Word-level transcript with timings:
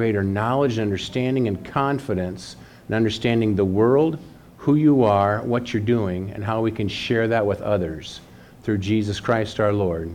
greater 0.00 0.22
knowledge 0.22 0.78
and 0.78 0.80
understanding 0.80 1.46
and 1.46 1.62
confidence 1.62 2.56
and 2.86 2.94
understanding 2.94 3.54
the 3.54 3.62
world, 3.62 4.18
who 4.56 4.76
you 4.76 5.04
are, 5.04 5.42
what 5.42 5.74
you're 5.74 5.82
doing, 5.82 6.30
and 6.30 6.42
how 6.42 6.62
we 6.62 6.72
can 6.72 6.88
share 6.88 7.28
that 7.28 7.44
with 7.44 7.60
others 7.60 8.22
through 8.62 8.78
Jesus 8.78 9.20
Christ 9.20 9.60
our 9.60 9.74
Lord. 9.74 10.10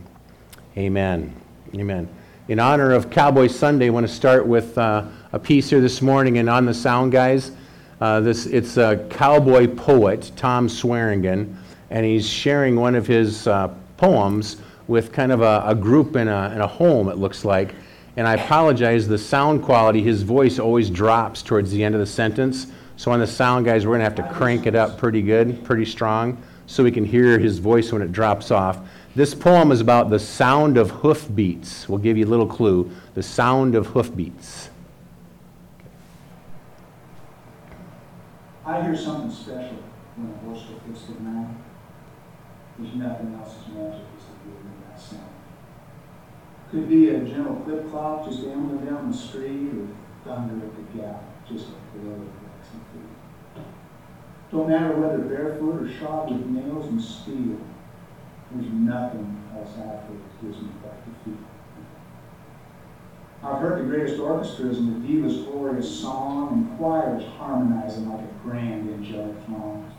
Amen. 0.76 1.32
Amen. 1.76 2.08
In 2.48 2.58
honor 2.58 2.94
of 2.94 3.10
Cowboy 3.10 3.46
Sunday, 3.46 3.86
I 3.86 3.90
want 3.90 4.04
to 4.08 4.12
start 4.12 4.44
with 4.44 4.76
uh, 4.76 5.04
a 5.32 5.38
piece 5.38 5.70
here 5.70 5.80
this 5.80 6.02
morning, 6.02 6.38
and 6.38 6.50
on 6.50 6.66
the 6.66 6.74
sound, 6.74 7.12
guys, 7.12 7.52
uh, 8.00 8.18
this 8.18 8.46
it's 8.46 8.78
a 8.78 9.06
cowboy 9.08 9.68
poet, 9.68 10.32
Tom 10.34 10.68
Swearingen, 10.68 11.56
and 11.90 12.04
he's 12.04 12.28
sharing 12.28 12.74
one 12.74 12.96
of 12.96 13.06
his 13.06 13.46
uh, 13.46 13.72
poems 13.98 14.56
with 14.88 15.12
kind 15.12 15.30
of 15.30 15.42
a, 15.42 15.62
a 15.64 15.76
group 15.76 16.16
in 16.16 16.26
a, 16.26 16.50
in 16.52 16.60
a 16.60 16.66
home, 16.66 17.08
it 17.08 17.18
looks 17.18 17.44
like. 17.44 17.72
And 18.16 18.26
I 18.26 18.34
apologize, 18.34 19.06
the 19.06 19.18
sound 19.18 19.62
quality, 19.62 20.02
his 20.02 20.22
voice 20.22 20.58
always 20.58 20.88
drops 20.88 21.42
towards 21.42 21.70
the 21.70 21.84
end 21.84 21.94
of 21.94 22.00
the 22.00 22.06
sentence. 22.06 22.66
So 22.96 23.10
on 23.10 23.20
the 23.20 23.26
sound, 23.26 23.66
guys, 23.66 23.84
we're 23.84 23.98
going 23.98 24.00
to 24.00 24.04
have 24.04 24.14
to 24.14 24.34
crank 24.34 24.66
it 24.66 24.74
up 24.74 24.96
pretty 24.96 25.20
good, 25.20 25.62
pretty 25.64 25.84
strong, 25.84 26.42
so 26.66 26.82
we 26.82 26.90
can 26.90 27.04
hear 27.04 27.38
his 27.38 27.58
voice 27.58 27.92
when 27.92 28.00
it 28.00 28.12
drops 28.12 28.50
off. 28.50 28.78
This 29.14 29.34
poem 29.34 29.70
is 29.70 29.82
about 29.82 30.08
the 30.08 30.18
sound 30.18 30.78
of 30.78 30.90
hoofbeats. 30.90 31.88
We'll 31.88 31.98
give 31.98 32.16
you 32.16 32.24
a 32.24 32.28
little 32.28 32.46
clue. 32.46 32.90
The 33.14 33.22
sound 33.22 33.74
of 33.74 33.88
hoofbeats. 33.88 34.70
I 38.64 38.82
hear 38.82 38.96
something 38.96 39.30
special 39.30 39.78
when 40.16 40.32
a 40.32 40.36
horse 40.38 40.64
hits 40.86 41.02
the 41.04 41.12
ground. 41.12 41.62
There's 42.78 42.94
nothing 42.94 43.34
else 43.34 43.54
as 43.60 43.74
magic 43.74 44.02
as 44.16 44.24
the 44.24 44.50
rhythm 44.50 44.72
of 44.72 44.88
that 44.90 45.00
sound. 45.00 45.22
Could 46.70 46.88
be 46.88 47.10
a 47.10 47.20
gentle 47.20 47.56
clip 47.64 47.88
clop 47.90 48.24
just 48.28 48.44
ambling 48.44 48.84
down 48.84 49.10
the 49.10 49.16
street 49.16 49.70
or 49.70 49.86
thunder 50.24 50.66
at 50.66 50.74
the 50.74 50.98
gap, 50.98 51.22
just 51.48 51.68
a 51.68 51.98
blow 51.98 52.12
of 52.12 52.18
waxing 52.18 52.80
feet. 52.92 53.64
Don't 54.50 54.68
matter 54.68 54.96
whether 54.96 55.18
barefoot 55.18 55.82
or 55.82 55.88
shod 55.88 56.30
with 56.30 56.46
nails 56.46 56.86
and 56.86 57.00
steel, 57.00 57.58
there's 58.50 58.72
nothing 58.72 59.42
else 59.56 59.70
out 59.78 60.08
there 60.08 60.16
that 60.16 60.42
gives 60.42 60.62
me 60.62 60.68
back 60.82 61.04
the 61.04 61.30
feel. 61.30 61.38
I've 63.42 63.60
heard 63.60 63.84
the 63.84 63.88
greatest 63.88 64.18
orchestras 64.18 64.78
and 64.78 65.04
the 65.04 65.06
diva's 65.06 65.36
glorious 65.44 66.00
song 66.00 66.52
and 66.52 66.78
choirs 66.78 67.22
harmonizing 67.38 68.08
like 68.08 68.24
a 68.24 68.32
grand 68.42 68.88
angelic 68.88 69.36
throng. 69.46 69.95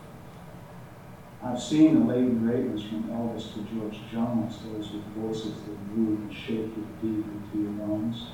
I've 1.42 1.62
seen 1.62 2.00
the 2.00 2.12
laden 2.12 2.40
greatness 2.40 2.82
from 2.82 3.04
Elvis 3.04 3.54
to 3.54 3.60
George 3.60 4.00
Jones, 4.10 4.58
those 4.64 4.90
with 4.90 5.04
voices 5.16 5.54
that 5.62 5.96
move 5.96 6.18
and 6.20 6.34
shake 6.34 6.76
you 6.76 6.86
deep 7.00 7.24
into 7.24 7.62
your 7.62 7.72
bones. 7.72 8.26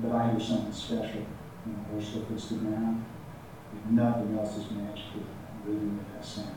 But 0.00 0.12
I 0.12 0.30
hear 0.30 0.40
something 0.40 0.72
special 0.72 1.22
when 1.64 1.76
a 1.76 1.92
horse 1.92 2.12
hits 2.28 2.48
the 2.48 2.56
ground. 2.56 3.04
Nothing 3.88 4.36
else 4.36 4.56
is 4.56 4.64
with 4.64 4.78
the 4.78 5.70
rhythm 5.70 6.00
of 6.00 6.12
that 6.14 6.24
sound. 6.24 6.56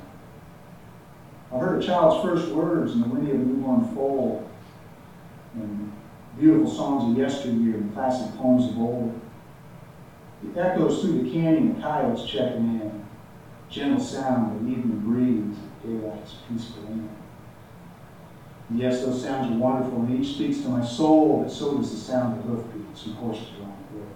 I 1.52 1.60
heard 1.60 1.84
a 1.84 1.86
child's 1.86 2.24
first 2.24 2.52
words 2.52 2.94
in 2.94 3.02
the 3.02 3.08
whinny 3.08 3.32
of 3.32 3.40
a 3.40 3.44
newborn 3.44 3.94
foal, 3.94 4.50
and 5.54 5.92
beautiful 6.40 6.68
songs 6.68 7.12
of 7.12 7.16
yesteryear 7.16 7.76
and 7.76 7.94
classic 7.94 8.36
poems 8.38 8.66
of 8.66 8.80
old. 8.80 9.20
It 10.44 10.58
echoes 10.58 11.02
through 11.02 11.22
the 11.22 11.32
canyon, 11.32 11.76
the 11.76 11.82
coyotes 11.82 12.26
checking 12.26 12.82
in, 12.82 13.03
gentle 13.74 14.00
sound 14.00 14.56
of 14.56 14.70
evening 14.70 15.00
breeze, 15.00 15.58
daylight's 15.84 16.36
peaceful 16.48 16.84
in. 16.84 17.10
And 18.70 18.80
yes, 18.80 19.02
those 19.02 19.24
sounds 19.24 19.52
are 19.52 19.58
wonderful, 19.58 20.02
and 20.04 20.24
each 20.24 20.36
speaks 20.36 20.62
to 20.62 20.70
my 20.70 20.86
soul, 20.86 21.42
but 21.42 21.52
so 21.52 21.78
does 21.78 21.92
the 21.92 21.98
sound 21.98 22.40
of 22.40 22.46
hoofbeats 22.46 23.08
and 23.08 23.16
horses 23.16 23.48
around 23.60 23.84
the 23.92 24.00
road. 24.00 24.08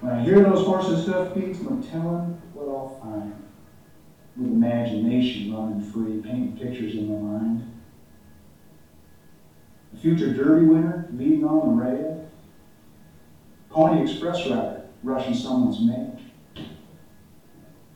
When 0.00 0.12
I 0.12 0.22
hear 0.22 0.42
those 0.42 0.66
horses' 0.66 1.06
hoofbeats, 1.06 1.60
I'm 1.60 1.82
telling 1.82 2.40
what 2.54 2.68
I'll 2.68 2.98
find 3.00 3.34
with 4.36 4.48
imagination 4.48 5.54
running 5.54 5.80
free, 5.80 6.20
painting 6.20 6.56
pictures 6.56 6.94
in 6.94 7.08
my 7.08 7.38
mind. 7.38 7.72
A 9.92 9.96
future 9.96 10.32
Derby 10.32 10.66
winner 10.66 11.08
leading 11.12 11.44
on 11.44 11.76
the 11.76 11.84
rail. 11.84 12.30
Pony 13.70 14.02
Express 14.02 14.46
rider 14.48 14.82
rushing 15.02 15.34
someone's 15.34 15.80
mate. 15.80 16.17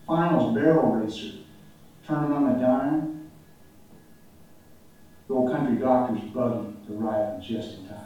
Finals 0.05 0.53
barrel 0.53 0.91
racer 0.91 1.31
turning 2.05 2.31
on 2.31 2.55
a 2.55 2.59
dime. 2.59 3.29
The 5.27 5.33
old 5.33 5.49
country 5.49 5.77
doctor's 5.77 6.21
buggy 6.21 6.67
to 6.85 6.93
ride 6.93 7.41
just 7.41 7.77
in 7.77 7.85
time. 7.85 7.99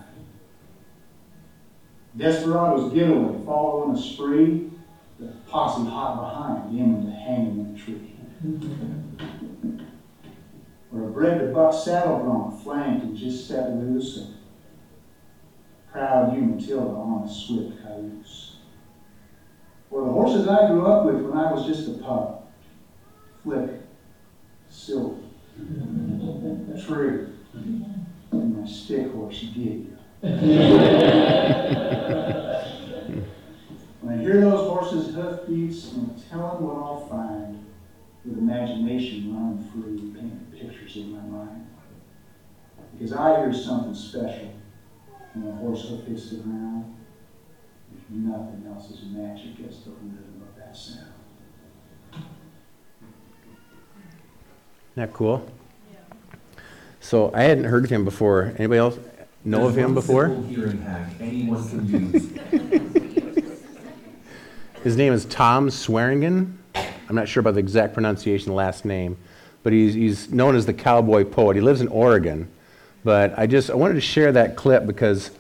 Desperado's 2.16 2.94
getaway 2.94 3.44
following 3.44 3.96
a 3.96 3.97
spree. 3.97 4.69
The 5.19 5.25
posse 5.47 5.84
hot 5.84 6.16
behind, 6.16 6.78
aiming 6.78 7.02
to 7.02 7.09
hang 7.12 7.44
him 7.46 7.59
in 7.59 7.75
a 7.75 7.78
tree 7.78 8.13
or 10.91 11.03
a 11.03 11.07
bred 11.07 11.40
to 11.40 11.46
buck 11.46 11.74
saddle 11.74 12.18
grown, 12.19 12.52
flanked 12.52 13.03
and 13.03 13.16
just 13.16 13.47
set 13.47 13.75
loose, 13.75 14.16
and 14.18 14.28
proud 15.91 16.34
you 16.34 16.41
Matilda 16.41 16.96
on 16.96 17.24
a 17.24 17.30
swift 17.30 17.81
cayuse. 17.81 18.47
Or 19.90 20.06
the 20.06 20.12
horses 20.12 20.48
I 20.48 20.68
grew 20.68 20.86
up 20.86 21.06
with 21.06 21.22
when 21.22 21.38
I 21.38 21.52
was 21.52 21.66
just 21.66 21.88
a 21.88 21.94
pup, 22.03 22.52
Flick, 23.44 23.70
Silver, 24.70 25.16
True, 26.86 27.34
and 27.53 28.58
my 28.58 28.68
stick 28.68 29.12
horse 29.12 29.40
Gideon. 29.53 29.98
when 30.22 30.34
I 34.14 34.18
hear 34.18 34.42
those 34.42 34.68
horses' 34.68 35.14
hoofbeats, 35.16 35.94
I'm 35.94 36.16
telling 36.30 36.64
what 36.64 36.75
I'll 36.75 37.08
find 37.08 37.66
with 38.25 38.38
imagination 38.38 39.34
running 39.34 39.64
free, 39.72 40.12
painting 40.14 40.48
pictures 40.52 40.98
in 40.98 41.12
my 41.12 41.22
mind. 41.22 41.66
Because 42.92 43.14
I 43.14 43.40
hear 43.40 43.54
something 43.54 43.96
special 43.96 44.54
when 45.34 45.48
a 45.48 45.56
horse 45.58 45.88
hoof 45.88 46.06
hits 46.06 46.30
the 46.30 46.38
ground. 46.38 46.97
There's 48.09 48.23
nothing 48.23 48.66
else 48.68 48.91
as 48.91 49.01
magic 49.09 49.68
as 49.68 49.79
the 49.81 49.91
rhythm 49.91 50.41
of 50.41 50.56
that 50.57 50.75
sound. 50.75 51.07
Isn't 52.13 52.23
that 54.95 55.13
cool? 55.13 55.45
So 57.01 57.31
I 57.34 57.44
hadn't 57.44 57.66
heard 57.66 57.85
of 57.85 57.90
him 57.90 58.03
before. 58.06 58.53
Anybody 58.57 58.79
else 58.79 58.97
know 59.44 59.59
There's 59.59 59.69
of 59.72 59.78
him 59.78 59.85
one 59.85 59.94
before? 59.94 60.28
simple 60.28 60.44
hearing 60.44 60.81
hack 60.81 61.12
anyone 61.19 61.69
can 61.69 62.13
use. 62.13 63.53
His 64.84 64.95
name 64.95 65.13
is 65.13 65.25
Tom 65.25 65.69
Swearingen. 65.69 66.57
I'm 66.75 67.16
not 67.16 67.28
sure 67.28 67.41
about 67.41 67.53
the 67.56 67.59
exact 67.59 67.94
pronunciation, 67.94 68.53
last 68.53 68.85
name, 68.85 69.18
but 69.63 69.74
he's, 69.74 69.94
he's 69.94 70.31
known 70.31 70.56
as 70.56 70.66
the 70.66 70.74
cowboy 70.74 71.24
poet. 71.24 71.56
He 71.56 71.62
lives 71.62 71.81
in 71.81 71.88
Oregon. 71.89 72.50
But 73.03 73.38
I 73.38 73.47
just 73.47 73.69
I 73.69 73.75
wanted 73.75 73.94
to 73.95 74.01
share 74.01 74.31
that 74.34 74.56
clip 74.56 74.85
because 74.85 75.31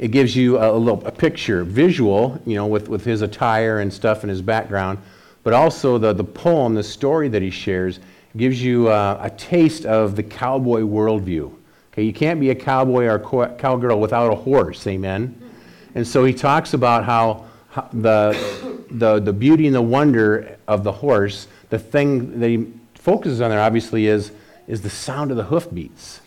it 0.00 0.12
gives 0.12 0.34
you 0.34 0.58
a, 0.58 0.74
a 0.74 0.78
little 0.78 1.06
a 1.06 1.12
picture, 1.12 1.62
visual, 1.62 2.40
you 2.46 2.54
know, 2.54 2.66
with, 2.66 2.88
with 2.88 3.04
his 3.04 3.20
attire 3.20 3.80
and 3.80 3.92
stuff 3.92 4.22
and 4.22 4.30
his 4.30 4.40
background, 4.40 4.98
but 5.44 5.52
also 5.52 5.98
the, 5.98 6.14
the 6.14 6.24
poem, 6.24 6.74
the 6.74 6.82
story 6.82 7.28
that 7.28 7.42
he 7.42 7.50
shares, 7.50 8.00
gives 8.34 8.62
you 8.62 8.88
uh, 8.88 9.20
a 9.20 9.28
taste 9.28 9.84
of 9.84 10.16
the 10.16 10.22
cowboy 10.22 10.80
worldview. 10.80 11.52
Okay, 11.92 12.02
you 12.02 12.14
can't 12.14 12.40
be 12.40 12.48
a 12.48 12.54
cowboy 12.54 13.04
or 13.04 13.18
co- 13.18 13.54
cowgirl 13.56 14.00
without 14.00 14.32
a 14.32 14.36
horse, 14.36 14.86
amen? 14.86 15.38
And 15.94 16.06
so 16.06 16.24
he 16.24 16.32
talks 16.32 16.72
about 16.72 17.04
how, 17.04 17.44
how 17.68 17.86
the, 17.92 18.86
the, 18.90 19.20
the 19.20 19.32
beauty 19.34 19.66
and 19.66 19.76
the 19.76 19.82
wonder 19.82 20.56
of 20.66 20.82
the 20.82 20.92
horse, 20.92 21.46
the 21.68 21.78
thing 21.78 22.40
that 22.40 22.48
he 22.48 22.72
focuses 22.94 23.42
on 23.42 23.50
there 23.50 23.60
obviously 23.60 24.06
is, 24.06 24.32
is 24.66 24.80
the 24.80 24.88
sound 24.88 25.30
of 25.30 25.36
the 25.36 25.44
hoofbeats. 25.44 26.22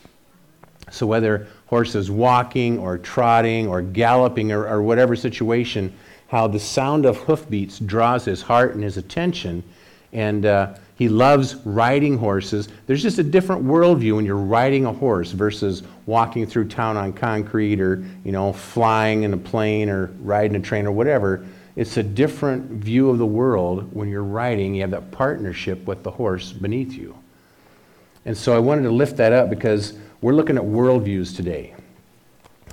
So 0.91 1.07
whether 1.07 1.47
horse 1.68 1.96
is 1.96 2.12
walking 2.12 2.78
or 2.78 2.97
trotting 2.97 3.68
or 3.68 3.81
galloping 3.81 4.51
or, 4.51 4.68
or 4.68 4.81
whatever 4.81 5.15
situation, 5.15 5.94
how 6.27 6.48
the 6.48 6.60
sound 6.60 7.06
of 7.06 7.18
hoofbeats 7.18 7.80
draws 7.80 8.25
his 8.25 8.42
heart 8.42 8.75
and 8.75 8.83
his 8.83 8.98
attention. 8.98 9.63
And 10.12 10.45
uh, 10.45 10.75
he 10.95 11.10
loves 11.10 11.56
riding 11.65 12.18
horses. 12.18 12.69
There's 12.86 13.01
just 13.01 13.18
a 13.18 13.24
different 13.24 13.65
worldview 13.65 14.15
when 14.15 14.25
you're 14.25 14.36
riding 14.36 14.86
a 14.86 14.94
horse 14.94 15.31
versus 15.31 15.83
walking 16.06 16.45
through 16.45 16.68
town 16.68 16.98
on 16.98 17.13
concrete 17.13 17.81
or, 17.81 18.04
you 18.24 18.31
know, 18.31 18.54
flying 18.54 19.24
in 19.24 19.33
a 19.33 19.38
plane 19.38 19.89
or 19.89 20.07
riding 20.21 20.56
a 20.56 20.60
train 20.60 20.86
or 20.86 20.92
whatever. 20.92 21.45
It's 21.75 21.98
a 21.98 22.04
different 22.04 22.69
view 22.69 23.10
of 23.10 23.18
the 23.18 23.25
world 23.25 23.92
when 23.94 24.07
you're 24.07 24.24
riding. 24.24 24.75
You 24.75 24.81
have 24.81 24.92
that 24.92 25.10
partnership 25.12 25.88
with 25.88 26.04
the 26.04 26.12
horse 26.12 26.54
beneath 26.54 26.94
you. 26.94 27.18
And 28.25 28.38
so 28.38 28.56
I 28.56 28.60
wanted 28.60 28.83
to 28.83 28.92
lift 28.92 29.18
that 29.18 29.33
up 29.33 29.50
because 29.50 29.94
we're 30.24 30.34
looking 30.34 30.56
at 30.56 30.64
worldviews 30.64 31.36
today 31.36 31.75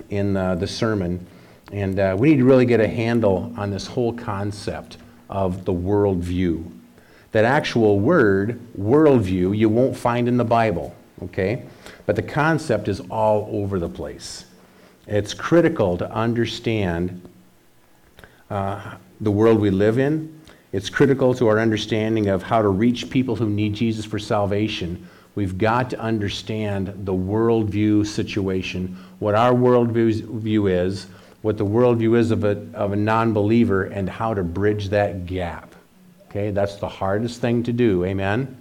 in 0.09 0.37
uh, 0.37 0.55
the 0.55 0.69
sermon. 0.69 1.27
And 1.73 1.99
uh, 1.99 2.15
we 2.17 2.31
need 2.31 2.37
to 2.37 2.45
really 2.45 2.65
get 2.65 2.79
a 2.79 2.87
handle 2.87 3.53
on 3.57 3.71
this 3.73 3.89
whole 3.89 4.13
concept 4.13 4.99
of 5.29 5.65
the 5.65 5.73
worldview. 5.73 6.71
That 7.33 7.45
actual 7.45 7.99
word, 7.99 8.61
worldview, 8.79 9.57
you 9.59 9.69
won't 9.69 9.97
find 9.97 10.29
in 10.29 10.37
the 10.37 10.45
Bible, 10.45 10.95
okay? 11.25 11.65
But 12.07 12.15
the 12.15 12.23
concept 12.23 12.87
is 12.87 13.01
all 13.11 13.49
over 13.51 13.81
the 13.81 13.89
place. 13.89 14.45
It's 15.09 15.35
critical 15.35 15.99
to 15.99 16.09
understand 16.13 17.21
uh, 18.49 18.95
the 19.21 19.31
world 19.33 19.59
we 19.59 19.71
live 19.71 19.99
in. 19.99 20.41
It's 20.71 20.89
critical 20.89 21.35
to 21.35 21.49
our 21.49 21.59
understanding 21.59 22.29
of 22.29 22.45
how 22.45 22.63
to 22.63 22.69
reach 22.69 23.11
people 23.11 23.35
who 23.35 23.51
need 23.51 23.75
Jesus 23.75 24.05
for 24.05 24.21
salvation. 24.21 25.09
We've 25.35 25.57
got 25.57 25.91
to 25.91 26.01
understand 26.01 26.89
the 27.05 27.13
worldview 27.13 28.07
situation, 28.07 28.97
what 29.21 29.35
our 29.35 29.53
worldview 29.53 30.41
view 30.41 30.67
is, 30.67 31.07
what 31.43 31.57
the 31.57 31.65
worldview 31.65 32.19
is 32.19 32.31
of 32.31 32.45
a, 32.45 32.67
of 32.75 32.93
a 32.93 32.97
non 32.97 33.33
believer, 33.33 33.85
and 33.85 34.09
how 34.09 34.35
to 34.35 34.43
bridge 34.43 34.89
that 34.89 35.27
gap. 35.27 35.75
Okay, 36.29 36.51
that's 36.51 36.77
the 36.77 36.89
hardest 36.89 37.41
thing 37.41 37.63
to 37.65 37.73
do. 37.73 38.05
Amen? 38.05 38.57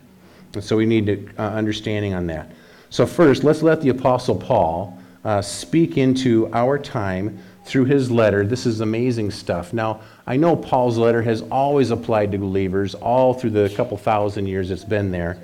And 0.54 0.64
so 0.64 0.78
we 0.78 0.86
need 0.86 1.06
to, 1.06 1.30
uh, 1.38 1.50
understanding 1.50 2.14
on 2.14 2.28
that. 2.28 2.52
So, 2.90 3.06
first, 3.06 3.44
let's 3.44 3.62
let 3.62 3.82
the 3.82 3.90
Apostle 3.90 4.36
Paul 4.36 4.98
uh, 5.24 5.42
speak 5.42 5.98
into 5.98 6.50
our 6.54 6.80
time 6.80 7.38
through 7.66 7.86
his 7.86 8.10
letter. 8.10 8.46
This 8.46 8.66
is 8.66 8.82
amazing 8.82 9.30
stuff. 9.30 9.74
Now, 9.74 10.02
I 10.26 10.38
know 10.38 10.56
Paul's 10.56 10.98
letter 10.98 11.22
has 11.22 11.44
always 11.52 11.92
applied 11.92 12.32
to 12.32 12.40
believers 12.40 12.96
all 12.96 13.36
through 13.36 13.52
the 13.52 13.70
couple 13.76 13.98
thousand 13.98 14.48
years 14.48 14.72
it's 14.72 14.84
been 14.84 15.12
there, 15.12 15.38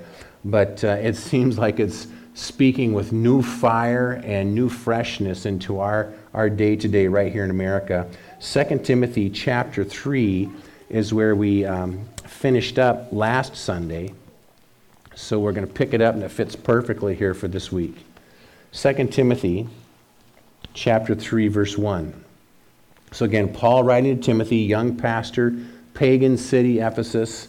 but 0.46 0.82
uh, 0.84 0.88
it 0.88 1.16
seems 1.16 1.58
like 1.58 1.80
it's 1.80 2.06
speaking 2.34 2.92
with 2.92 3.12
new 3.12 3.42
fire 3.42 4.20
and 4.24 4.54
new 4.54 4.68
freshness 4.68 5.44
into 5.44 5.80
our, 5.80 6.12
our 6.34 6.48
day-to-day 6.48 7.08
right 7.08 7.32
here 7.32 7.44
in 7.44 7.50
America. 7.50 8.08
2 8.40 8.80
Timothy 8.84 9.28
chapter 9.28 9.82
3 9.82 10.48
is 10.88 11.12
where 11.12 11.34
we 11.34 11.64
um, 11.64 12.08
finished 12.24 12.78
up 12.78 13.08
last 13.10 13.56
Sunday. 13.56 14.12
So 15.16 15.40
we're 15.40 15.52
going 15.52 15.66
to 15.66 15.72
pick 15.72 15.94
it 15.94 16.00
up, 16.00 16.14
and 16.14 16.22
it 16.22 16.30
fits 16.30 16.54
perfectly 16.54 17.14
here 17.14 17.34
for 17.34 17.48
this 17.48 17.72
week. 17.72 18.04
2 18.72 19.08
Timothy 19.08 19.66
chapter 20.74 21.14
3, 21.14 21.48
verse 21.48 21.76
1. 21.76 22.24
So 23.10 23.24
again, 23.24 23.52
Paul 23.52 23.82
writing 23.82 24.16
to 24.16 24.22
Timothy, 24.22 24.58
young 24.58 24.96
pastor, 24.96 25.56
pagan 25.94 26.36
city, 26.36 26.78
Ephesus. 26.80 27.48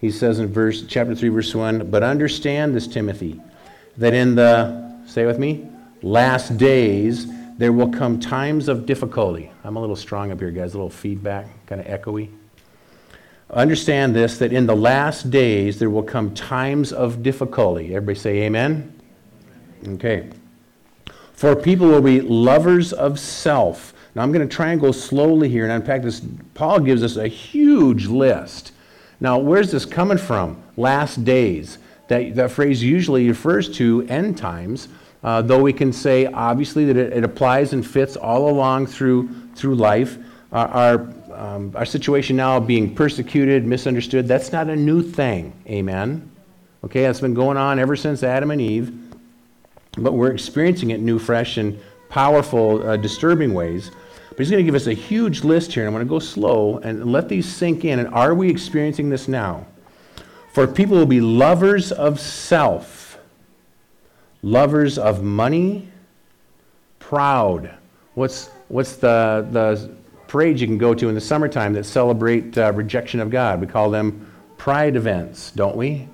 He 0.00 0.10
says 0.10 0.38
in 0.38 0.52
verse 0.52 0.84
chapter 0.86 1.14
3, 1.14 1.28
verse 1.30 1.54
1, 1.54 1.90
But 1.90 2.02
understand 2.02 2.74
this, 2.74 2.86
Timothy, 2.86 3.40
that 3.96 4.12
in 4.12 4.34
the, 4.34 4.94
say 5.06 5.24
with 5.24 5.38
me, 5.38 5.68
last 6.02 6.58
days 6.58 7.26
there 7.56 7.72
will 7.72 7.88
come 7.88 8.20
times 8.20 8.68
of 8.68 8.84
difficulty. 8.84 9.50
I'm 9.64 9.76
a 9.76 9.80
little 9.80 9.96
strong 9.96 10.30
up 10.30 10.40
here, 10.40 10.50
guys, 10.50 10.74
a 10.74 10.76
little 10.76 10.90
feedback, 10.90 11.46
kind 11.66 11.80
of 11.80 11.86
echoey. 11.86 12.30
Understand 13.48 14.14
this, 14.14 14.38
that 14.38 14.52
in 14.52 14.66
the 14.66 14.76
last 14.76 15.30
days 15.30 15.78
there 15.78 15.88
will 15.88 16.02
come 16.02 16.34
times 16.34 16.92
of 16.92 17.22
difficulty. 17.22 17.94
Everybody 17.94 18.18
say 18.18 18.42
amen? 18.42 18.92
Okay. 19.86 20.28
For 21.32 21.54
people 21.54 21.86
will 21.86 22.02
be 22.02 22.20
lovers 22.20 22.92
of 22.92 23.18
self. 23.20 23.94
Now 24.14 24.22
I'm 24.22 24.32
going 24.32 24.46
to 24.46 24.54
try 24.54 24.72
and 24.72 24.80
go 24.80 24.90
slowly 24.90 25.48
here 25.48 25.64
and 25.64 25.72
unpack 25.72 26.02
this. 26.02 26.22
Paul 26.54 26.80
gives 26.80 27.02
us 27.02 27.16
a 27.16 27.28
huge 27.28 28.06
list. 28.06 28.72
Now, 29.20 29.38
where's 29.38 29.70
this 29.70 29.84
coming 29.84 30.18
from? 30.18 30.62
Last 30.76 31.24
days. 31.24 31.78
That, 32.08 32.36
that 32.36 32.50
phrase 32.50 32.82
usually 32.82 33.28
refers 33.28 33.68
to 33.78 34.06
end 34.08 34.38
times, 34.38 34.88
uh, 35.24 35.42
though 35.42 35.60
we 35.60 35.72
can 35.72 35.92
say 35.92 36.26
obviously 36.26 36.84
that 36.84 36.96
it, 36.96 37.12
it, 37.12 37.24
applies 37.24 37.72
and 37.72 37.84
fits 37.84 38.16
all 38.16 38.48
along 38.48 38.86
through, 38.86 39.28
through 39.56 39.74
life. 39.74 40.16
Our, 40.52 41.12
um, 41.34 41.72
our 41.74 41.84
situation 41.84 42.36
now 42.36 42.60
being 42.60 42.94
persecuted, 42.94 43.66
misunderstood, 43.66 44.28
that's 44.28 44.52
not 44.52 44.68
a 44.68 44.76
new 44.76 45.02
thing. 45.02 45.52
Amen? 45.66 46.30
Okay, 46.84 47.02
that's 47.02 47.20
been 47.20 47.34
going 47.34 47.56
on 47.56 47.80
ever 47.80 47.96
since 47.96 48.22
Adam 48.22 48.52
and 48.52 48.60
Eve 48.60 48.92
but 49.96 50.12
we're 50.12 50.30
experiencing 50.30 50.90
it 50.90 51.00
new, 51.00 51.18
fresh, 51.18 51.56
and 51.56 51.78
powerful, 52.08 52.86
uh, 52.86 52.96
disturbing 52.96 53.54
ways. 53.54 53.90
But 54.36 54.44
he's 54.44 54.50
going 54.50 54.62
to 54.62 54.70
give 54.70 54.74
us 54.74 54.86
a 54.86 54.92
huge 54.92 55.44
list 55.44 55.72
here, 55.72 55.86
I'm 55.86 55.94
going 55.94 56.04
to 56.04 56.08
go 56.08 56.18
slow 56.18 56.76
and 56.78 57.10
let 57.10 57.26
these 57.26 57.48
sink 57.48 57.86
in. 57.86 57.98
And 58.00 58.08
are 58.12 58.34
we 58.34 58.50
experiencing 58.50 59.08
this 59.08 59.28
now? 59.28 59.66
For 60.52 60.66
people 60.66 60.98
will 60.98 61.06
be 61.06 61.22
lovers 61.22 61.90
of 61.90 62.20
self, 62.20 63.18
lovers 64.42 64.98
of 64.98 65.22
money, 65.22 65.88
proud. 66.98 67.74
What's, 68.12 68.48
what's 68.68 68.96
the, 68.96 69.46
the 69.52 69.90
parade 70.28 70.60
you 70.60 70.66
can 70.66 70.76
go 70.76 70.92
to 70.92 71.08
in 71.08 71.14
the 71.14 71.20
summertime 71.20 71.72
that 71.72 71.84
celebrate 71.84 72.58
uh, 72.58 72.72
rejection 72.74 73.20
of 73.20 73.30
God? 73.30 73.58
We 73.58 73.66
call 73.66 73.88
them 73.90 74.30
pride 74.58 74.96
events, 74.96 75.50
don't 75.50 75.76
we? 75.76 76.10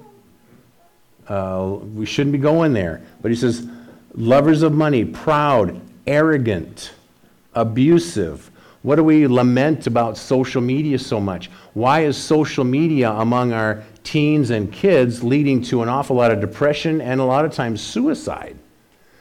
Uh, 1.26 1.78
we 1.94 2.06
shouldn't 2.06 2.32
be 2.32 2.38
going 2.38 2.72
there. 2.72 3.02
But 3.20 3.32
he 3.32 3.36
says, 3.36 3.66
lovers 4.14 4.62
of 4.62 4.72
money, 4.72 5.04
proud, 5.04 5.80
arrogant, 6.06 6.92
abusive. 7.54 8.50
What 8.82 8.96
do 8.96 9.04
we 9.04 9.26
lament 9.26 9.86
about 9.86 10.16
social 10.16 10.60
media 10.60 10.98
so 10.98 11.20
much? 11.20 11.50
Why 11.74 12.00
is 12.00 12.16
social 12.16 12.64
media 12.64 13.10
among 13.12 13.52
our 13.52 13.84
teens 14.02 14.50
and 14.50 14.72
kids 14.72 15.22
leading 15.22 15.62
to 15.62 15.82
an 15.82 15.88
awful 15.88 16.16
lot 16.16 16.32
of 16.32 16.40
depression 16.40 17.00
and 17.00 17.20
a 17.20 17.24
lot 17.24 17.44
of 17.44 17.52
times 17.52 17.80
suicide? 17.80 18.56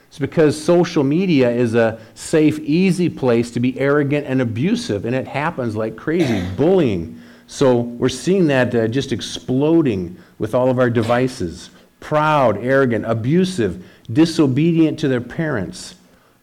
It's 0.08 0.20
because 0.20 0.62
social 0.62 1.04
media 1.04 1.50
is 1.50 1.74
a 1.76 2.00
safe, 2.16 2.60
easy 2.60 3.08
place 3.08 3.52
to 3.52 3.60
be 3.60 3.80
arrogant 3.80 4.26
and 4.28 4.42
abusive, 4.42 5.06
and 5.06 5.16
it 5.16 5.28
happens 5.28 5.76
like 5.76 5.96
crazy. 5.96 6.46
Bullying. 6.58 7.22
So 7.48 7.78
we're 7.80 8.10
seeing 8.10 8.48
that 8.48 8.74
uh, 8.74 8.88
just 8.88 9.12
exploding 9.12 10.18
with 10.40 10.56
all 10.56 10.70
of 10.70 10.80
our 10.80 10.90
devices 10.90 11.70
proud, 12.02 12.58
arrogant, 12.58 13.06
abusive, 13.06 13.86
disobedient 14.12 15.00
to 15.00 15.08
their 15.08 15.22
parents, 15.22 15.96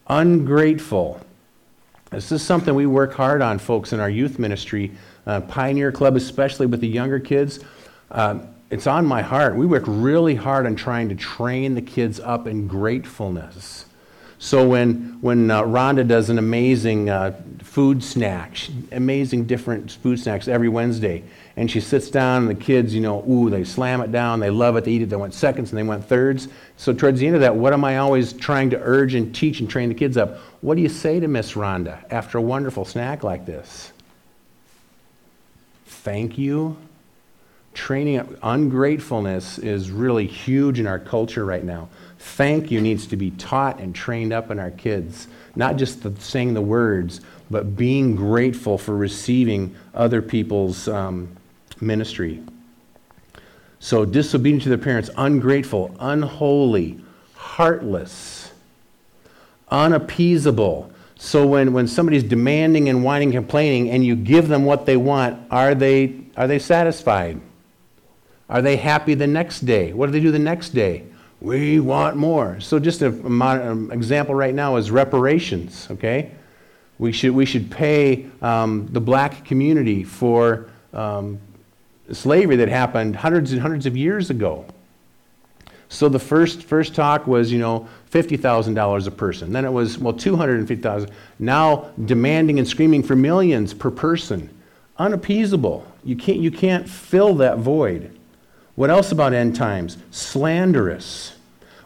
ungrateful. 0.07 1.19
This 2.11 2.31
is 2.31 2.41
something 2.41 2.73
we 2.73 2.87
work 2.87 3.13
hard 3.13 3.43
on, 3.43 3.59
folks, 3.59 3.93
in 3.93 3.99
our 3.99 4.09
youth 4.09 4.39
ministry, 4.39 4.91
uh, 5.27 5.41
Pioneer 5.41 5.91
Club, 5.91 6.15
especially 6.15 6.65
with 6.65 6.81
the 6.81 6.87
younger 6.87 7.19
kids. 7.19 7.59
Uh, 8.09 8.39
it's 8.71 8.87
on 8.87 9.05
my 9.05 9.21
heart. 9.21 9.55
We 9.55 9.67
work 9.67 9.83
really 9.85 10.33
hard 10.33 10.65
on 10.65 10.75
trying 10.75 11.09
to 11.09 11.15
train 11.15 11.75
the 11.75 11.83
kids 11.83 12.19
up 12.19 12.47
in 12.47 12.67
gratefulness. 12.67 13.85
So 14.39 14.67
when, 14.67 15.19
when 15.21 15.51
uh, 15.51 15.63
Rhonda 15.63 16.07
does 16.07 16.31
an 16.31 16.39
amazing 16.39 17.11
uh, 17.11 17.39
food 17.61 18.03
snack, 18.03 18.57
amazing 18.91 19.45
different 19.45 19.91
food 19.91 20.19
snacks 20.19 20.47
every 20.47 20.69
Wednesday, 20.69 21.23
and 21.59 21.69
she 21.69 21.81
sits 21.81 22.09
down, 22.09 22.43
and 22.43 22.49
the 22.49 22.55
kids, 22.55 22.95
you 22.95 23.01
know, 23.01 23.21
ooh, 23.29 23.49
they 23.49 23.65
slam 23.65 23.99
it 23.99 24.13
down, 24.13 24.39
they 24.39 24.49
love 24.49 24.77
it, 24.77 24.85
they 24.85 24.91
eat 24.91 25.01
it, 25.01 25.09
they 25.09 25.17
went 25.17 25.33
seconds 25.33 25.71
and 25.71 25.77
they 25.77 25.83
went 25.83 26.05
thirds. 26.05 26.47
So 26.77 26.93
towards 26.93 27.19
the 27.19 27.27
end 27.27 27.35
of 27.35 27.41
that, 27.41 27.53
what 27.53 27.73
am 27.73 27.83
I 27.83 27.97
always 27.97 28.31
trying 28.31 28.69
to 28.69 28.79
urge 28.81 29.13
and 29.13 29.35
teach 29.35 29.59
and 29.59 29.69
train 29.69 29.89
the 29.89 29.95
kids 29.95 30.15
up? 30.15 30.37
What 30.61 30.75
do 30.75 30.81
you 30.81 30.87
say 30.87 31.19
to 31.19 31.27
Miss 31.27 31.55
Rhonda 31.55 32.01
after 32.09 32.37
a 32.37 32.41
wonderful 32.41 32.85
snack 32.85 33.25
like 33.25 33.45
this? 33.45 33.91
Thank 35.85 36.37
you. 36.37 36.77
Training 37.73 38.19
up 38.19 38.27
ungratefulness 38.41 39.59
is 39.59 39.91
really 39.91 40.27
huge 40.27 40.79
in 40.79 40.87
our 40.87 40.97
culture 40.97 41.43
right 41.43 41.65
now. 41.65 41.89
Thank 42.19 42.71
you 42.71 42.79
needs 42.79 43.05
to 43.07 43.17
be 43.17 43.31
taught 43.31 43.79
and 43.79 43.93
trained 43.93 44.31
up 44.31 44.49
in 44.49 44.59
our 44.59 44.71
kids. 44.71 45.27
Not 45.57 45.75
just 45.75 46.03
the, 46.03 46.15
saying 46.21 46.53
the 46.53 46.61
words, 46.61 47.19
but 47.51 47.75
being 47.75 48.15
grateful 48.15 48.77
for 48.77 48.95
receiving 48.95 49.75
other 49.93 50.21
people's 50.21 50.87
um, 50.87 51.35
ministry. 51.81 52.41
So, 53.79 54.03
disobedient 54.03 54.63
to 54.63 54.69
their 54.69 54.77
parents, 54.77 55.09
ungrateful, 55.17 55.95
unholy, 55.99 56.99
heartless, 57.35 58.51
unappeasable. 59.71 60.91
So, 61.15 61.47
when, 61.47 61.71
when 61.71 61.87
somebody's 61.87 62.23
demanding 62.23 62.89
and 62.89 63.03
whining, 63.03 63.31
complaining, 63.31 63.89
and 63.89 64.05
you 64.05 64.17
give 64.17 64.49
them 64.49 64.65
what 64.65 64.85
they 64.85 64.97
want, 64.97 65.41
are 65.49 65.75
they, 65.75 66.21
are 66.35 66.47
they 66.47 66.59
satisfied? 66.59 67.39
Are 68.49 68.61
they 68.61 68.75
happy 68.75 69.13
the 69.13 69.27
next 69.27 69.61
day? 69.61 69.93
What 69.93 70.07
do 70.07 70.11
they 70.11 70.19
do 70.19 70.31
the 70.31 70.39
next 70.39 70.69
day? 70.69 71.05
We 71.39 71.79
want 71.79 72.17
more. 72.17 72.59
So, 72.59 72.79
just 72.79 73.01
an 73.01 73.41
um, 73.41 73.91
example 73.91 74.35
right 74.35 74.53
now 74.53 74.75
is 74.75 74.91
reparations, 74.91 75.87
okay? 75.91 76.31
We 76.97 77.13
should, 77.13 77.31
we 77.31 77.45
should 77.45 77.71
pay 77.71 78.27
um, 78.41 78.89
the 78.91 78.99
black 78.99 79.45
community 79.45 80.03
for 80.03 80.69
um, 80.91 81.39
slavery 82.11 82.55
that 82.57 82.69
happened 82.69 83.15
hundreds 83.15 83.51
and 83.51 83.61
hundreds 83.61 83.85
of 83.85 83.95
years 83.95 84.29
ago. 84.29 84.65
So 85.89 86.07
the 86.07 86.19
first, 86.19 86.63
first 86.63 86.93
talk 86.93 87.25
was, 87.25 87.51
you 87.51 87.57
know, 87.57 87.87
$50,000 88.11 89.07
a 89.07 89.11
person. 89.11 89.51
Then 89.51 89.65
it 89.65 89.73
was, 89.73 89.97
well, 89.97 90.13
250,000. 90.13 91.11
Now 91.39 91.91
demanding 92.05 92.59
and 92.59 92.67
screaming 92.67 93.01
for 93.01 93.15
millions 93.15 93.73
per 93.73 93.89
person. 93.89 94.49
Unappeasable. 94.99 95.83
You 96.03 96.15
can't, 96.15 96.39
you 96.39 96.51
can't 96.51 96.87
fill 96.87 97.35
that 97.35 97.57
void. 97.57 98.15
What 98.75 98.89
else 98.89 99.11
about 99.11 99.33
end 99.33 99.55
times? 99.55 99.97
Slanderous. 100.11 101.35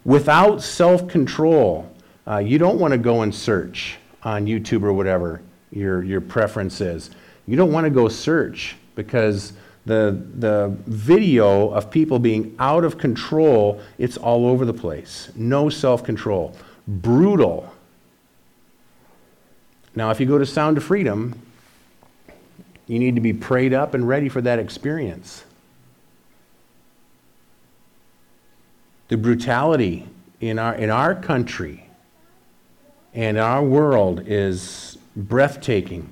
Without 0.04 0.62
self 0.62 1.08
control. 1.08 1.90
Uh, 2.28 2.38
you 2.38 2.58
don't 2.58 2.80
want 2.80 2.92
to 2.92 2.98
go 2.98 3.22
and 3.22 3.34
search 3.34 3.98
on 4.24 4.46
YouTube 4.46 4.84
or 4.84 4.94
whatever 4.94 5.42
your, 5.72 6.04
your 6.04 6.22
preference 6.22 6.80
is. 6.82 7.10
You 7.48 7.58
don't 7.58 7.72
want 7.72 7.86
to 7.86 7.90
go 7.90 8.08
search 8.08 8.76
because 8.96 9.54
the, 9.86 10.18
the 10.36 10.76
video 10.86 11.70
of 11.70 11.92
people 11.92 12.20
being 12.20 12.56
out 12.60 12.84
of 12.86 12.98
control, 12.98 13.82
it's 13.98 14.18
all 14.18 14.48
over 14.48 14.66
the 14.66 14.74
place. 14.74 15.30
No 15.36 15.70
self 15.70 16.04
control. 16.04 16.56
Brutal. 16.88 17.74
Now, 19.96 20.10
if 20.10 20.20
you 20.20 20.26
go 20.26 20.38
to 20.38 20.46
Sound 20.46 20.78
of 20.78 20.84
Freedom, 20.84 21.40
you 22.88 23.00
need 23.00 23.16
to 23.16 23.22
be 23.22 23.34
prayed 23.34 23.74
up 23.74 23.94
and 23.94 24.08
ready 24.08 24.30
for 24.30 24.42
that 24.42 24.60
experience. 24.60 25.44
The 29.10 29.18
brutality 29.18 30.08
in 30.42 30.58
our, 30.58 30.76
in 30.76 30.90
our 30.90 31.14
country 31.14 31.88
and 33.14 33.38
our 33.38 33.64
world 33.64 34.24
is 34.26 34.98
breathtaking. 35.16 36.10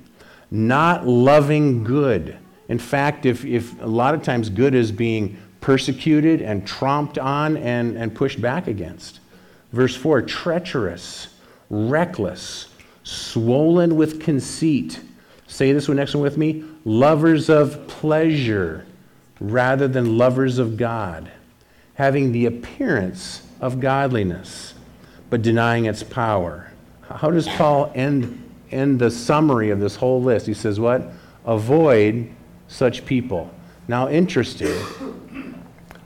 Not 0.50 1.06
loving 1.06 1.82
good. 1.82 2.38
In 2.68 2.78
fact, 2.78 3.26
if, 3.26 3.44
if 3.44 3.80
a 3.80 3.86
lot 3.86 4.14
of 4.14 4.22
times 4.22 4.48
good 4.48 4.74
is 4.74 4.92
being 4.92 5.36
persecuted 5.62 6.42
and 6.42 6.66
tromped 6.66 7.22
on 7.22 7.56
and, 7.56 7.96
and 7.96 8.14
pushed 8.14 8.42
back 8.42 8.66
against. 8.66 9.20
Verse 9.72 9.96
4 9.96 10.20
treacherous, 10.22 11.28
reckless, 11.70 12.68
swollen 13.04 13.96
with 13.96 14.20
conceit. 14.20 15.00
Say 15.46 15.72
this 15.72 15.88
one 15.88 15.96
next 15.96 16.14
one 16.14 16.22
with 16.22 16.36
me 16.36 16.64
lovers 16.84 17.48
of 17.48 17.86
pleasure 17.86 18.84
rather 19.40 19.88
than 19.88 20.18
lovers 20.18 20.58
of 20.58 20.76
God, 20.76 21.30
having 21.94 22.32
the 22.32 22.46
appearance 22.46 23.46
of 23.60 23.80
godliness, 23.80 24.74
but 25.30 25.42
denying 25.42 25.86
its 25.86 26.02
power. 26.02 26.72
How 27.02 27.30
does 27.30 27.48
Paul 27.48 27.90
end, 27.94 28.50
end 28.70 28.98
the 28.98 29.10
summary 29.10 29.70
of 29.70 29.80
this 29.80 29.96
whole 29.96 30.22
list? 30.22 30.46
He 30.46 30.54
says, 30.54 30.80
What? 30.80 31.12
Avoid 31.44 32.30
such 32.72 33.04
people. 33.04 33.50
Now, 33.86 34.08
interesting. 34.08 34.74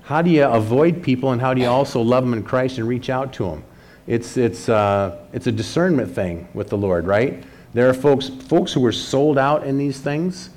How 0.03 0.23
do 0.23 0.31
you 0.31 0.45
avoid 0.45 1.03
people 1.03 1.33
and 1.33 1.41
how 1.41 1.55
do 1.55 1.61
you 1.61 1.69
also 1.69 2.01
love 2.01 2.25
them 2.25 2.35
in 2.35 2.43
Christ 2.43 2.79
and 2.79 2.89
reach 2.89 3.09
out 3.09 3.33
to 3.35 3.45
them? 3.45 3.65
It's, 4.07 4.37
it's, 4.37 4.69
uh, 4.69 5.25
it's 5.33 5.47
a 5.47 5.53
discernment 5.53 6.15
thing 6.15 6.49
with 6.55 6.69
the 6.69 6.79
Lord, 6.79 7.07
right? 7.07 7.43
There 7.73 7.89
are 7.89 7.95
folks, 7.95 8.29
folks 8.29 8.73
who 8.73 8.85
are 8.85 8.93
sold 8.93 9.39
out 9.39 9.67
in 9.67 9.79
these 9.79 9.99
things. 10.01 10.51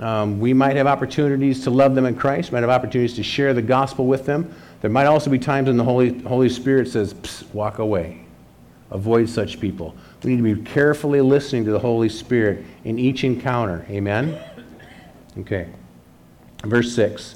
Um, 0.00 0.40
we 0.40 0.54
might 0.54 0.76
have 0.76 0.86
opportunities 0.86 1.64
to 1.64 1.70
love 1.70 1.94
them 1.94 2.06
in 2.06 2.16
Christ, 2.16 2.52
might 2.52 2.60
have 2.60 2.70
opportunities 2.70 3.14
to 3.16 3.22
share 3.22 3.52
the 3.52 3.62
gospel 3.62 4.06
with 4.06 4.24
them. 4.24 4.54
There 4.80 4.90
might 4.90 5.06
also 5.06 5.30
be 5.30 5.38
times 5.38 5.68
when 5.68 5.76
the 5.76 5.84
Holy, 5.84 6.18
Holy 6.20 6.48
Spirit 6.48 6.88
says, 6.88 7.14
walk 7.52 7.78
away. 7.78 8.24
Avoid 8.90 9.28
such 9.28 9.58
people. 9.58 9.94
We 10.22 10.34
need 10.34 10.48
to 10.48 10.54
be 10.54 10.70
carefully 10.70 11.20
listening 11.22 11.64
to 11.64 11.72
the 11.72 11.78
Holy 11.78 12.10
Spirit 12.10 12.64
in 12.84 12.98
each 12.98 13.24
encounter. 13.24 13.86
Amen? 13.88 14.38
Okay. 15.38 15.68
Verse 16.64 16.94
6 16.94 17.34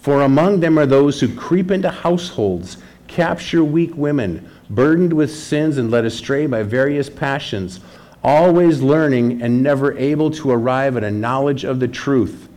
For 0.00 0.22
among 0.22 0.60
them 0.60 0.78
are 0.78 0.86
those 0.86 1.20
who 1.20 1.34
creep 1.34 1.70
into 1.70 1.90
households, 1.90 2.78
capture 3.06 3.64
weak 3.64 3.96
women, 3.96 4.48
burdened 4.70 5.12
with 5.12 5.34
sins 5.34 5.78
and 5.78 5.90
led 5.90 6.04
astray 6.04 6.46
by 6.46 6.62
various 6.62 7.08
passions, 7.08 7.80
always 8.22 8.82
learning 8.82 9.42
and 9.42 9.62
never 9.62 9.96
able 9.96 10.30
to 10.30 10.50
arrive 10.50 10.96
at 10.96 11.04
a 11.04 11.10
knowledge 11.10 11.64
of 11.64 11.80
the 11.80 11.88
truth. 11.88 12.48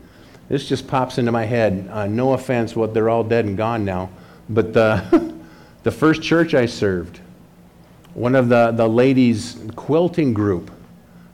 This 0.50 0.68
just 0.68 0.88
pops 0.88 1.18
into 1.18 1.32
my 1.32 1.46
head. 1.46 1.88
Uh, 1.90 2.08
no 2.08 2.34
offense, 2.34 2.76
what 2.76 2.94
they're 2.94 3.10
all 3.10 3.24
dead 3.24 3.46
and 3.46 3.56
gone 3.56 3.86
now. 3.86 4.10
But 4.50 4.74
the, 4.74 5.34
the 5.84 5.92
first 5.92 6.22
church 6.22 6.54
I 6.54 6.66
served, 6.66 7.22
one 8.14 8.36
of 8.36 8.50
the, 8.50 8.72
the 8.72 8.88
ladies' 8.88 9.58
quilting 9.78 10.34
group, 10.34 10.70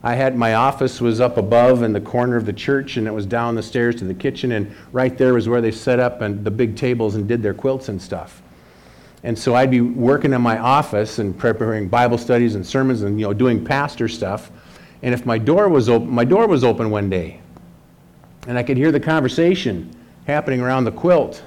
I 0.08 0.14
had 0.14 0.38
my 0.38 0.54
office 0.54 1.02
was 1.02 1.20
up 1.20 1.36
above 1.36 1.82
in 1.82 1.92
the 1.92 2.00
corner 2.00 2.36
of 2.36 2.46
the 2.46 2.52
church, 2.54 2.96
and 2.96 3.06
it 3.06 3.12
was 3.12 3.26
down 3.26 3.54
the 3.54 3.62
stairs 3.62 3.96
to 3.96 4.06
the 4.06 4.14
kitchen, 4.14 4.52
and 4.52 4.74
right 4.90 5.18
there 5.18 5.34
was 5.34 5.50
where 5.50 5.60
they 5.60 5.70
set 5.70 6.00
up 6.00 6.22
and 6.22 6.42
the 6.42 6.50
big 6.50 6.76
tables 6.76 7.14
and 7.14 7.28
did 7.28 7.42
their 7.42 7.52
quilts 7.52 7.90
and 7.90 8.00
stuff. 8.00 8.40
And 9.22 9.38
so 9.38 9.54
I'd 9.54 9.70
be 9.70 9.82
working 9.82 10.32
in 10.32 10.40
my 10.40 10.56
office 10.56 11.18
and 11.18 11.38
preparing 11.38 11.88
Bible 11.88 12.16
studies 12.16 12.54
and 12.54 12.66
sermons 12.66 13.02
and 13.02 13.20
you 13.20 13.26
know 13.26 13.34
doing 13.34 13.62
pastor 13.62 14.08
stuff. 14.08 14.50
And 15.02 15.12
if 15.12 15.26
my 15.26 15.36
door 15.36 15.68
was 15.68 15.90
open, 15.90 16.08
my 16.08 16.24
door 16.24 16.46
was 16.46 16.64
open 16.64 16.88
one 16.88 17.10
day, 17.10 17.42
and 18.46 18.56
I 18.56 18.62
could 18.62 18.78
hear 18.78 18.90
the 18.90 19.00
conversation 19.00 19.94
happening 20.26 20.62
around 20.62 20.84
the 20.84 20.92
quilt. 20.92 21.42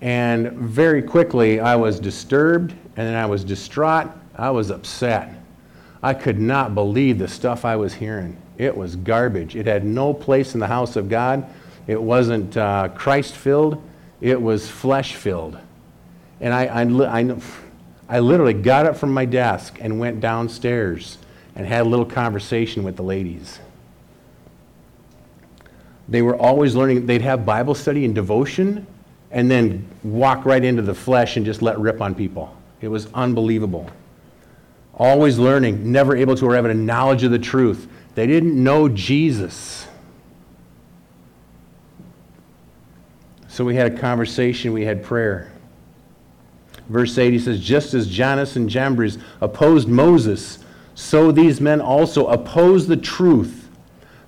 And 0.00 0.50
very 0.54 1.02
quickly 1.02 1.60
I 1.60 1.76
was 1.76 2.00
disturbed 2.00 2.72
and 2.72 3.06
then 3.06 3.14
I 3.14 3.26
was 3.26 3.44
distraught. 3.44 4.08
I 4.34 4.50
was 4.50 4.72
upset. 4.72 5.36
I 6.02 6.14
could 6.14 6.38
not 6.38 6.74
believe 6.74 7.18
the 7.18 7.28
stuff 7.28 7.64
I 7.64 7.76
was 7.76 7.94
hearing. 7.94 8.36
It 8.58 8.76
was 8.76 8.96
garbage. 8.96 9.56
It 9.56 9.66
had 9.66 9.84
no 9.84 10.14
place 10.14 10.54
in 10.54 10.60
the 10.60 10.66
house 10.66 10.96
of 10.96 11.08
God. 11.08 11.46
It 11.86 12.00
wasn't 12.00 12.56
uh, 12.56 12.88
Christ 12.88 13.34
filled, 13.34 13.82
it 14.20 14.40
was 14.40 14.68
flesh 14.68 15.14
filled. 15.14 15.58
And 16.40 16.52
I, 16.52 16.66
I, 16.66 16.82
I, 17.20 17.36
I 18.08 18.18
literally 18.20 18.54
got 18.54 18.86
up 18.86 18.96
from 18.96 19.12
my 19.12 19.24
desk 19.24 19.78
and 19.80 19.98
went 19.98 20.20
downstairs 20.20 21.18
and 21.54 21.66
had 21.66 21.82
a 21.82 21.88
little 21.88 22.04
conversation 22.04 22.82
with 22.82 22.96
the 22.96 23.02
ladies. 23.02 23.58
They 26.08 26.22
were 26.22 26.36
always 26.36 26.74
learning, 26.74 27.06
they'd 27.06 27.22
have 27.22 27.44
Bible 27.46 27.74
study 27.74 28.04
and 28.04 28.14
devotion 28.14 28.86
and 29.30 29.50
then 29.50 29.86
walk 30.04 30.44
right 30.44 30.62
into 30.62 30.82
the 30.82 30.94
flesh 30.94 31.36
and 31.36 31.44
just 31.44 31.62
let 31.62 31.78
rip 31.78 32.00
on 32.00 32.14
people. 32.14 32.54
It 32.80 32.88
was 32.88 33.08
unbelievable. 33.12 33.90
Always 34.96 35.38
learning, 35.38 35.92
never 35.92 36.16
able 36.16 36.36
to 36.36 36.46
arrive 36.46 36.64
at 36.64 36.70
a 36.70 36.74
knowledge 36.74 37.22
of 37.22 37.30
the 37.30 37.38
truth. 37.38 37.86
They 38.14 38.26
didn't 38.26 38.62
know 38.62 38.88
Jesus. 38.88 39.86
So 43.48 43.64
we 43.64 43.74
had 43.76 43.92
a 43.92 43.98
conversation, 43.98 44.72
we 44.72 44.84
had 44.84 45.02
prayer. 45.02 45.52
Verse 46.88 47.16
8, 47.18 47.32
he 47.32 47.38
says, 47.38 47.60
Just 47.60 47.94
as 47.94 48.08
Jannes 48.08 48.56
and 48.56 48.70
Jambres 48.70 49.18
opposed 49.40 49.88
Moses, 49.88 50.58
so 50.94 51.30
these 51.30 51.60
men 51.60 51.80
also 51.80 52.26
oppose 52.28 52.86
the 52.86 52.96
truth. 52.96 53.68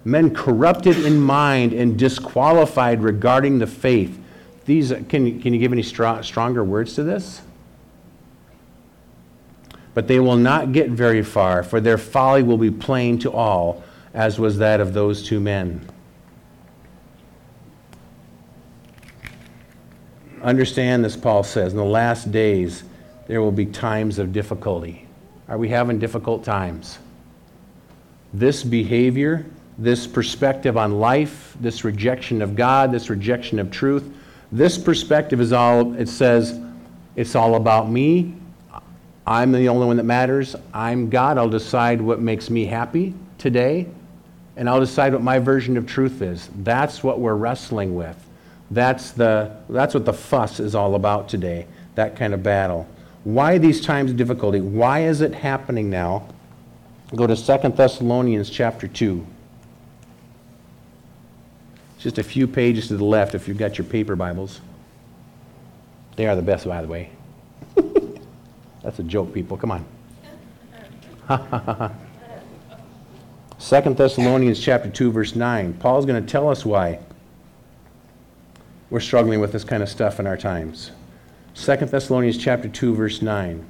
Men 0.05 0.35
corrupted 0.35 1.05
in 1.05 1.21
mind 1.21 1.73
and 1.73 1.99
disqualified 1.99 3.03
regarding 3.03 3.59
the 3.59 3.67
faith. 3.67 4.19
These, 4.65 4.91
can, 5.09 5.41
can 5.41 5.55
you 5.55 5.59
give 5.59 5.73
any 5.73 5.83
strong, 5.83 6.23
stronger 6.23 6.65
words 6.65 6.95
to 6.95 7.03
this? 7.03 7.41
But 9.99 10.07
they 10.07 10.21
will 10.21 10.37
not 10.37 10.71
get 10.71 10.91
very 10.91 11.25
far, 11.25 11.65
for 11.65 11.81
their 11.81 11.99
folly 11.99 12.45
will 12.45 12.57
be 12.57 12.71
plain 12.71 13.19
to 13.19 13.33
all, 13.33 13.83
as 14.15 14.39
was 14.39 14.59
that 14.59 14.79
of 14.81 14.95
those 14.95 15.27
two 15.27 15.41
men. 15.41 15.85
Understand 20.41 21.05
this, 21.05 21.17
Paul 21.17 21.43
says. 21.43 21.73
In 21.73 21.79
the 21.79 21.85
last 21.85 22.31
days, 22.31 22.85
there 23.27 23.43
will 23.43 23.51
be 23.51 23.67
times 23.67 24.21
of 24.21 24.33
difficulty. 24.33 25.05
Are 25.49 25.59
we 25.59 25.69
having 25.69 25.99
difficult 25.99 26.45
times? 26.45 27.01
This 28.33 28.63
behavior, 28.63 29.47
this 29.79 30.07
perspective 30.07 30.77
on 30.77 31.01
life, 31.01 31.57
this 31.59 31.83
rejection 31.83 32.41
of 32.41 32.55
God, 32.55 32.93
this 32.93 33.11
rejection 33.11 33.59
of 33.59 33.73
truth, 33.73 34.09
this 34.53 34.79
perspective 34.79 35.41
is 35.41 35.53
all, 35.53 35.93
it 35.95 36.09
says, 36.09 36.57
it's 37.17 37.35
all 37.35 37.57
about 37.57 37.91
me. 37.91 38.38
I'm 39.29 39.53
the 39.53 39.69
only 39.69 39.87
one 39.87 39.99
that 39.99 40.05
matters. 40.05 40.57
I'm 40.73 41.11
God. 41.11 41.37
I'll 41.37 41.51
decide 41.51 42.01
what 42.01 42.19
makes 42.19 42.49
me 42.49 42.65
happy 42.65 43.13
today, 43.37 43.87
and 44.57 44.71
I'll 44.71 44.81
decide 44.81 45.13
what 45.13 45.21
my 45.21 45.39
version 45.39 45.77
of 45.77 45.87
truth 45.87 46.23
is. 46.23 46.49
That's 46.61 47.05
what 47.05 47.21
we're 47.21 47.35
wrestling 47.35 47.95
with. 47.95 48.17
That's, 48.71 49.11
the, 49.11 49.55
that's 49.69 49.93
what 49.93 50.07
the 50.07 50.15
fuss 50.15 50.61
is 50.61 50.75
all 50.75 50.95
about 50.95 51.29
today, 51.29 51.67
that 51.95 52.17
kind 52.17 52.33
of 52.33 52.43
battle. 52.43 52.89
Why 53.25 53.59
these 53.59 53.83
times 53.83 54.11
of 54.11 54.17
difficulty? 54.17 54.63
Why 54.63 55.01
is 55.01 55.21
it 55.21 55.35
happening 55.35 55.91
now? 55.91 56.27
Go 57.15 57.27
to 57.27 57.37
2 57.37 57.69
Thessalonians 57.69 58.49
chapter 58.49 58.89
2. 58.89 59.27
Just 61.99 62.17
a 62.17 62.23
few 62.23 62.47
pages 62.47 62.89
to 62.89 62.97
the 62.97 63.05
left 63.05 63.35
if 63.35 63.47
you've 63.47 63.59
got 63.59 63.77
your 63.77 63.87
paper 63.87 64.17
Bibles. 64.17 64.63
They 66.17 66.27
are 66.27 66.35
the 66.35 66.41
best, 66.41 66.67
by 66.67 66.81
the 66.81 66.89
way. 66.89 67.11
That's 68.83 68.99
a 68.99 69.03
joke, 69.03 69.35
people. 69.35 69.57
Come 69.57 69.71
on. 69.71 69.85
2 73.61 73.81
Thessalonians 73.95 74.61
chapter 74.61 74.89
2, 74.89 75.11
verse 75.11 75.35
9. 75.35 75.75
Paul's 75.75 76.07
going 76.07 76.23
to 76.23 76.31
tell 76.31 76.49
us 76.49 76.65
why 76.65 77.01
we're 78.91 79.01
struggling 79.01 79.41
with 79.41 79.53
this 79.53 79.65
kind 79.65 79.83
of 79.83 79.89
stuff 79.89 80.21
in 80.21 80.27
our 80.27 80.37
times. 80.37 80.93
2 81.55 81.77
Thessalonians 81.77 82.39
chapter 82.39 82.69
2 82.69 82.95
verse 82.95 83.21
9. 83.21 83.67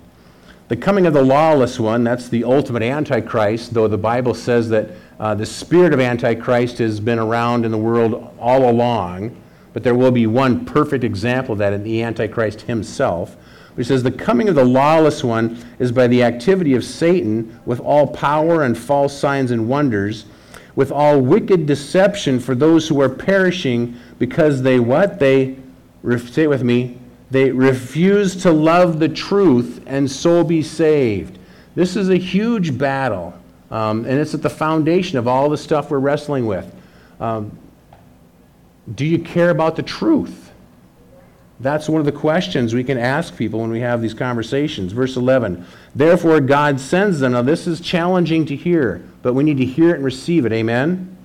The 0.69 0.77
coming 0.77 1.07
of 1.07 1.15
the 1.15 1.23
lawless 1.23 1.81
one, 1.81 2.05
that's 2.05 2.29
the 2.29 2.45
ultimate 2.45 2.83
antichrist, 2.83 3.73
though 3.73 3.89
the 3.89 3.97
Bible 3.97 4.35
says 4.35 4.69
that 4.69 4.91
uh, 5.19 5.35
the 5.35 5.47
spirit 5.47 5.95
of 5.95 6.01
antichrist 6.01 6.77
has 6.79 7.01
been 7.01 7.19
around 7.19 7.65
in 7.65 7.71
the 7.71 7.79
world 7.79 8.35
all 8.39 8.69
along, 8.69 9.35
but 9.73 9.83
there 9.83 9.95
will 9.95 10.11
be 10.11 10.27
one 10.27 10.67
perfect 10.67 11.05
example 11.05 11.55
of 11.55 11.59
that 11.61 11.73
in 11.73 11.83
the 11.83 12.03
antichrist 12.03 12.61
himself. 12.63 13.37
He 13.79 13.85
says, 13.85 14.03
The 14.03 14.11
coming 14.11 14.49
of 14.49 14.57
the 14.57 14.65
lawless 14.65 15.25
one 15.25 15.57
is 15.79 15.93
by 15.93 16.09
the 16.09 16.25
activity 16.25 16.75
of 16.75 16.85
Satan 16.85 17.61
with 17.65 17.81
all 17.81 18.09
power 18.09 18.65
and 18.65 18.77
false 18.77 19.17
signs 19.17 19.51
and 19.53 19.69
wonders 19.69 20.27
with 20.75 20.93
all 20.93 21.21
wicked 21.21 21.67
deception 21.67 22.39
for 22.39 22.55
those 22.55 22.87
who 22.87 23.01
are 23.01 23.09
perishing 23.09 23.97
because 24.19 24.63
they 24.63 24.79
what? 24.79 25.19
They, 25.19 25.57
say 26.19 26.45
it 26.45 26.49
with 26.49 26.63
me, 26.63 26.99
they 27.33 27.51
refuse 27.51 28.37
to 28.43 28.53
love 28.53 29.01
the 29.01 29.09
truth 29.09 29.83
and 29.87 30.09
so 30.09 30.45
be 30.45 30.63
saved. 30.63 31.39
This 31.75 31.97
is 31.97 32.11
a 32.11 32.17
huge 32.17 32.79
battle 32.79 33.35
Um, 33.71 34.07
and 34.07 34.19
it's 34.19 34.35
at 34.35 34.43
the 34.43 34.51
foundation 34.51 35.19
of 35.19 35.29
all 35.29 35.49
the 35.49 35.57
stuff 35.57 35.91
we're 35.91 35.99
wrestling 35.99 36.47
with. 36.47 36.73
Um, 37.21 37.57
do 38.95 39.05
you 39.05 39.19
care 39.19 39.51
about 39.51 39.77
the 39.77 39.83
truth? 39.83 40.48
That's 41.61 41.89
one 41.89 41.99
of 41.99 42.07
the 42.07 42.13
questions 42.13 42.73
we 42.73 42.85
can 42.85 42.99
ask 42.99 43.37
people 43.37 43.61
when 43.61 43.71
we 43.71 43.81
have 43.81 44.01
these 44.01 44.15
conversations. 44.15 44.93
Verse 44.93 45.17
11, 45.17 45.67
therefore 45.95 46.41
God 46.41 46.79
sends 46.79 47.19
them. 47.19 47.33
Now, 47.33 47.43
this 47.43 47.67
is 47.67 47.81
challenging 47.81 48.47
to 48.47 48.57
hear, 48.57 49.03
but 49.23 49.35
we 49.35 49.43
need 49.43 49.59
to 49.59 49.65
hear 49.65 49.91
it 49.91 49.97
and 49.97 50.05
receive 50.05 50.47
it. 50.47 50.53
Amen? 50.53 51.17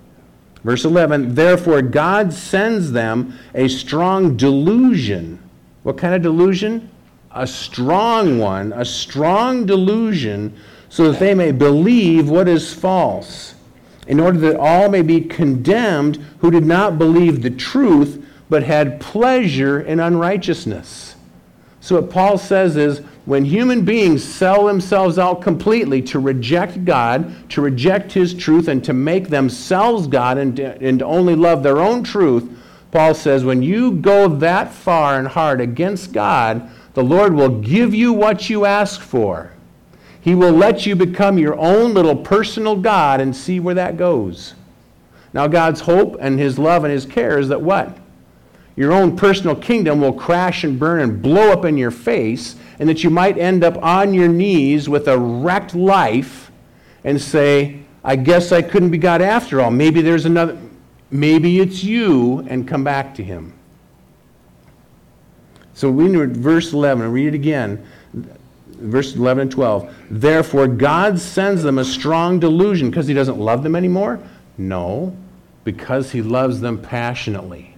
Verse 0.63 0.85
11, 0.85 1.35
therefore 1.35 1.81
God 1.83 2.33
sends 2.33 2.91
them 2.91 3.37
a 3.53 3.67
strong 3.67 4.35
delusion. 4.35 5.37
What 5.83 5.97
kind 5.97 6.15
of 6.15 6.21
delusion? 6.21 6.89
A 7.31 7.45
strong 7.45 8.39
one, 8.39 8.73
a 8.73 8.85
strong 8.85 9.65
delusion, 9.65 10.55
so 10.89 11.11
that 11.11 11.19
they 11.19 11.35
may 11.35 11.51
believe 11.51 12.29
what 12.29 12.47
is 12.47 12.73
false, 12.73 13.55
in 14.07 14.19
order 14.19 14.39
that 14.39 14.55
all 14.55 14.89
may 14.89 15.01
be 15.01 15.21
condemned 15.21 16.15
who 16.39 16.49
did 16.49 16.65
not 16.65 16.97
believe 16.97 17.41
the 17.41 17.49
truth 17.49 18.22
but 18.49 18.63
had 18.63 18.99
pleasure 18.99 19.79
in 19.79 19.99
unrighteousness. 19.99 21.15
So, 21.79 21.99
what 21.99 22.09
Paul 22.09 22.37
says 22.37 22.77
is 22.77 22.99
when 23.25 23.43
human 23.45 23.83
beings 23.83 24.23
sell 24.23 24.65
themselves 24.65 25.19
out 25.19 25.41
completely 25.41 26.01
to 26.03 26.19
reject 26.19 26.85
God, 26.85 27.49
to 27.49 27.61
reject 27.61 28.13
His 28.13 28.33
truth, 28.33 28.67
and 28.67 28.83
to 28.85 28.93
make 28.93 29.29
themselves 29.29 30.07
God 30.07 30.37
and, 30.37 30.59
and 30.59 31.01
only 31.01 31.35
love 31.35 31.61
their 31.63 31.79
own 31.79 32.03
truth, 32.03 32.49
Paul 32.91 33.13
says 33.13 33.43
when 33.43 33.63
you 33.63 33.93
go 33.93 34.27
that 34.27 34.71
far 34.71 35.17
and 35.17 35.27
hard 35.27 35.59
against 35.59 36.13
God, 36.13 36.69
the 36.93 37.03
Lord 37.03 37.33
will 37.33 37.59
give 37.59 37.93
you 37.93 38.13
what 38.13 38.49
you 38.49 38.65
ask 38.65 39.01
for. 39.01 39.51
He 40.21 40.35
will 40.35 40.53
let 40.53 40.85
you 40.85 40.95
become 40.95 41.37
your 41.37 41.57
own 41.57 41.93
little 41.93 42.15
personal 42.15 42.77
God 42.77 43.19
and 43.19 43.35
see 43.35 43.59
where 43.59 43.75
that 43.75 43.97
goes. 43.97 44.53
Now, 45.33 45.47
God's 45.47 45.81
hope 45.81 46.15
and 46.21 46.39
His 46.39 46.57
love 46.59 46.83
and 46.83 46.93
His 46.93 47.05
care 47.05 47.39
is 47.39 47.49
that 47.49 47.61
what? 47.61 47.97
Your 48.75 48.91
own 48.91 49.15
personal 49.15 49.55
kingdom 49.55 50.01
will 50.01 50.13
crash 50.13 50.63
and 50.63 50.79
burn 50.79 51.01
and 51.01 51.21
blow 51.21 51.51
up 51.51 51.65
in 51.65 51.77
your 51.77 51.91
face, 51.91 52.55
and 52.79 52.89
that 52.89 53.03
you 53.03 53.09
might 53.09 53.37
end 53.37 53.63
up 53.63 53.81
on 53.83 54.13
your 54.13 54.27
knees 54.27 54.89
with 54.89 55.07
a 55.07 55.17
wrecked 55.17 55.75
life 55.75 56.51
and 57.03 57.21
say, 57.21 57.79
I 58.03 58.15
guess 58.15 58.51
I 58.51 58.61
couldn't 58.61 58.89
be 58.89 58.97
God 58.97 59.21
after 59.21 59.61
all. 59.61 59.71
Maybe 59.71 60.01
there's 60.01 60.25
another, 60.25 60.57
maybe 61.11 61.59
it's 61.59 61.83
you, 61.83 62.39
and 62.49 62.67
come 62.67 62.83
back 62.83 63.15
to 63.15 63.23
Him. 63.23 63.53
So 65.73 65.89
we 65.89 66.09
read 66.09 66.35
verse 66.35 66.73
11, 66.73 67.11
read 67.11 67.27
it 67.27 67.33
again. 67.33 67.85
Verse 68.67 69.15
11 69.15 69.43
and 69.43 69.51
12. 69.51 69.93
Therefore, 70.09 70.67
God 70.67 71.17
sends 71.19 71.63
them 71.63 71.77
a 71.77 71.85
strong 71.85 72.39
delusion 72.39 72.89
because 72.89 73.07
He 73.07 73.13
doesn't 73.13 73.39
love 73.39 73.63
them 73.63 73.75
anymore? 73.75 74.19
No, 74.57 75.15
because 75.63 76.11
He 76.11 76.21
loves 76.21 76.59
them 76.59 76.81
passionately. 76.81 77.72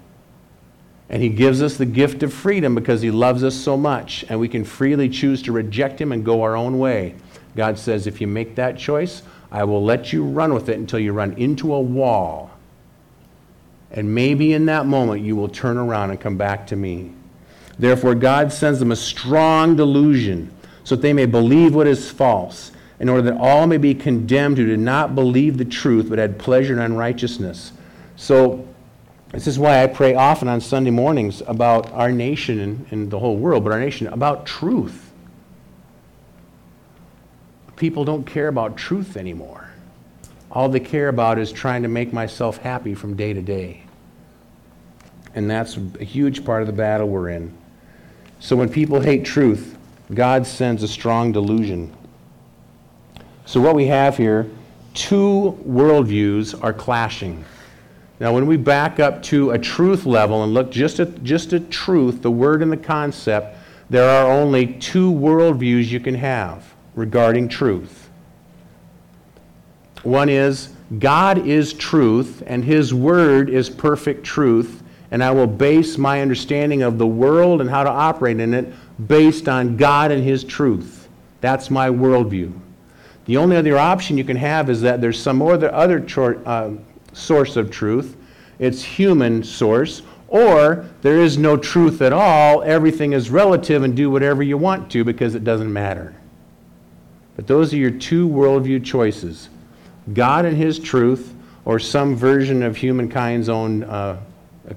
And 1.10 1.22
he 1.22 1.30
gives 1.30 1.62
us 1.62 1.78
the 1.78 1.86
gift 1.86 2.24
of 2.24 2.34
freedom 2.34 2.74
because 2.74 3.02
he 3.02 3.12
loves 3.12 3.44
us 3.44 3.56
so 3.56 3.78
much. 3.78 4.26
And 4.28 4.40
we 4.40 4.48
can 4.48 4.64
freely 4.64 5.08
choose 5.08 5.42
to 5.44 5.52
reject 5.52 6.02
him 6.02 6.12
and 6.12 6.26
go 6.26 6.42
our 6.42 6.56
own 6.56 6.80
way. 6.80 7.16
God 7.56 7.78
says, 7.78 8.08
if 8.08 8.20
you 8.20 8.28
make 8.28 8.56
that 8.56 8.78
choice, 8.78 9.22
I 9.52 9.64
will 9.64 9.84
let 9.84 10.12
you 10.12 10.24
run 10.24 10.54
with 10.54 10.68
it 10.68 10.78
until 10.78 11.00
you 11.00 11.14
run 11.14 11.34
into 11.34 11.74
a 11.74 11.80
wall. 11.80 12.52
And 13.92 14.14
maybe 14.14 14.54
in 14.54 14.66
that 14.66 14.86
moment 14.86 15.22
you 15.22 15.36
will 15.36 15.48
turn 15.48 15.78
around 15.78 16.10
and 16.10 16.20
come 16.20 16.38
back 16.38 16.68
to 16.68 16.76
me. 16.76 17.14
Therefore, 17.78 18.16
God 18.16 18.52
sends 18.52 18.80
them 18.80 18.92
a 18.92 18.96
strong 18.96 19.76
delusion 19.76 20.52
so 20.84 20.96
that 20.96 21.02
they 21.02 21.14
may 21.14 21.26
believe 21.26 21.76
what 21.76 21.88
is 21.88 22.10
false, 22.10 22.72
in 23.00 23.10
order 23.10 23.22
that 23.24 23.38
all 23.38 23.68
may 23.68 23.78
be 23.78 23.94
condemned 23.94 24.58
who 24.58 24.66
did 24.66 24.80
not 24.80 25.16
believe 25.16 25.58
the 25.58 25.66
truth 25.66 26.10
but 26.10 26.20
had 26.20 26.40
pleasure 26.40 26.74
in 26.74 26.80
unrighteousness. 26.80 27.74
So, 28.16 28.68
this 29.32 29.48
is 29.48 29.60
why 29.60 29.84
I 29.84 29.88
pray 29.88 30.16
often 30.16 30.48
on 30.48 30.62
Sunday 30.62 30.92
mornings 30.92 31.42
about 31.48 31.92
our 31.92 32.12
nation 32.12 32.60
and, 32.60 32.86
and, 32.92 33.12
the 33.12 33.20
whole 33.20 33.38
world, 33.38 33.64
but 33.64 33.74
our 33.74 33.80
nation, 33.80 34.08
about 34.08 34.46
truth. 34.46 35.12
People 37.76 38.06
don't 38.06 38.26
care 38.26 38.48
about 38.48 38.78
truth 38.78 39.18
anymore. 39.18 39.70
All 40.52 40.70
they 40.70 40.80
care 40.80 41.10
about 41.10 41.38
is 41.38 41.52
trying 41.52 41.84
to 41.84 41.90
make 41.90 42.14
myself 42.14 42.58
happy 42.58 42.94
from 42.94 43.16
day 43.16 43.34
to 43.34 43.42
day. 43.42 43.82
And 45.34 45.50
that's 45.50 45.78
a 46.00 46.04
huge 46.04 46.46
part 46.46 46.62
of 46.62 46.68
the 46.68 46.74
battle 46.74 47.10
we're 47.10 47.30
in. 47.30 47.54
So 48.40 48.56
when 48.56 48.70
people 48.70 49.02
hate 49.02 49.26
truth, 49.26 49.78
God 50.14 50.48
sends 50.48 50.82
a 50.84 50.88
strong 50.88 51.34
delusion. 51.34 51.94
So 53.46 53.60
what 53.60 53.76
we 53.76 53.88
have 53.88 54.16
here, 54.16 54.50
two 54.94 55.58
worldviews 55.68 56.64
are 56.64 56.72
clashing. 56.72 57.44
Now, 58.20 58.34
when 58.34 58.48
we 58.48 58.56
back 58.56 59.00
up 59.00 59.22
to 59.24 59.52
a 59.52 59.60
truth 59.60 60.06
level 60.06 60.44
and 60.44 60.54
look 60.54 60.72
just 60.72 61.00
at, 61.00 61.24
just 61.24 61.52
at 61.52 61.70
truth, 61.70 62.22
the 62.22 62.32
word 62.32 62.62
and 62.62 62.72
the 62.72 62.78
concept, 62.78 63.58
there 63.90 64.10
are 64.10 64.32
only 64.32 64.68
two 64.74 65.12
worldviews 65.12 65.90
you 65.90 66.00
can 66.00 66.16
have 66.16 66.74
regarding 66.96 67.50
truth. 67.50 68.10
One 70.04 70.30
is 70.30 70.70
God 71.00 71.46
is 71.46 71.74
truth, 71.74 72.42
and 72.48 72.64
His 72.64 72.94
word 72.94 73.50
is 73.50 73.70
perfect 73.70 74.24
truth, 74.24 74.82
and 75.12 75.24
I 75.24 75.32
will 75.32 75.48
base 75.48 75.98
my 75.98 76.22
understanding 76.22 76.84
of 76.84 76.98
the 76.98 77.08
world 77.08 77.60
and 77.60 77.70
how 77.70 77.84
to 77.84 77.90
operate 77.90 78.40
in 78.40 78.54
it 78.54 78.74
based 79.08 79.50
on 79.50 79.78
God 79.78 80.12
and 80.12 80.24
His 80.24 80.44
truth. 80.44 81.10
That's 81.42 81.70
my 81.70 81.90
worldview. 81.90 82.54
The 83.26 83.38
only 83.38 83.58
other 83.58 83.78
option 83.78 84.18
you 84.18 84.24
can 84.24 84.38
have 84.38 84.70
is 84.70 84.82
that 84.82 85.02
there's 85.02 85.20
some 85.20 85.42
other, 85.42 85.74
other 85.74 86.06
uh, 86.46 86.72
source 87.16 87.56
of 87.56 87.72
truth, 87.72 88.16
it's 88.60 88.84
human 88.84 89.44
source, 89.44 90.02
or 90.28 90.86
there 91.02 91.20
is 91.20 91.38
no 91.38 91.58
truth 91.58 92.02
at 92.02 92.14
all, 92.14 92.62
everything 92.64 93.14
is 93.14 93.30
relative 93.30 93.84
and 93.84 93.96
do 93.96 94.10
whatever 94.10 94.44
you 94.44 94.58
want 94.58 94.92
to 94.92 95.04
because 95.04 95.36
it 95.36 95.44
doesn't 95.44 95.72
matter. 95.72 96.16
But 97.36 97.48
those 97.48 97.74
are 97.74 97.78
your 97.78 97.92
two 97.92 98.28
worldview 98.28 98.84
choices 98.84 99.50
God 100.14 100.46
and 100.46 100.56
His 100.56 100.78
truth, 100.78 101.34
or 101.66 101.80
some 101.80 102.16
version 102.16 102.62
of 102.62 102.78
humankind's 102.78 103.50
own, 103.50 103.84
uh, 103.84 104.20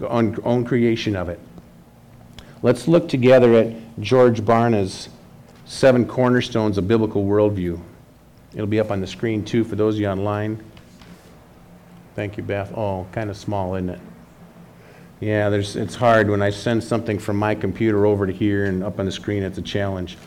own, 0.00 0.38
own 0.42 0.64
creation 0.64 1.14
of 1.14 1.28
it. 1.28 1.38
Let's 2.62 2.88
look 2.88 3.08
together 3.08 3.54
at 3.54 4.00
George 4.00 4.44
Barna's 4.44 5.10
Seven 5.66 6.06
Cornerstones 6.06 6.78
of 6.78 6.88
Biblical 6.88 7.24
Worldview. 7.24 7.78
It'll 8.54 8.66
be 8.66 8.80
up 8.80 8.90
on 8.90 9.02
the 9.02 9.06
screen 9.06 9.44
too 9.44 9.64
for 9.64 9.76
those 9.76 9.96
of 9.96 10.00
you 10.00 10.08
online. 10.08 10.64
Thank 12.18 12.36
you, 12.36 12.42
Beth. 12.42 12.76
Oh, 12.76 13.06
kind 13.12 13.30
of 13.30 13.36
small, 13.36 13.76
isn't 13.76 13.90
it? 13.90 14.00
Yeah, 15.20 15.50
there's, 15.50 15.76
it's 15.76 15.94
hard 15.94 16.28
when 16.28 16.42
I 16.42 16.50
send 16.50 16.82
something 16.82 17.16
from 17.16 17.36
my 17.36 17.54
computer 17.54 18.06
over 18.06 18.26
to 18.26 18.32
here 18.32 18.64
and 18.64 18.82
up 18.82 18.98
on 18.98 19.06
the 19.06 19.12
screen, 19.12 19.44
it's 19.44 19.58
a 19.58 19.62
challenge. 19.62 20.18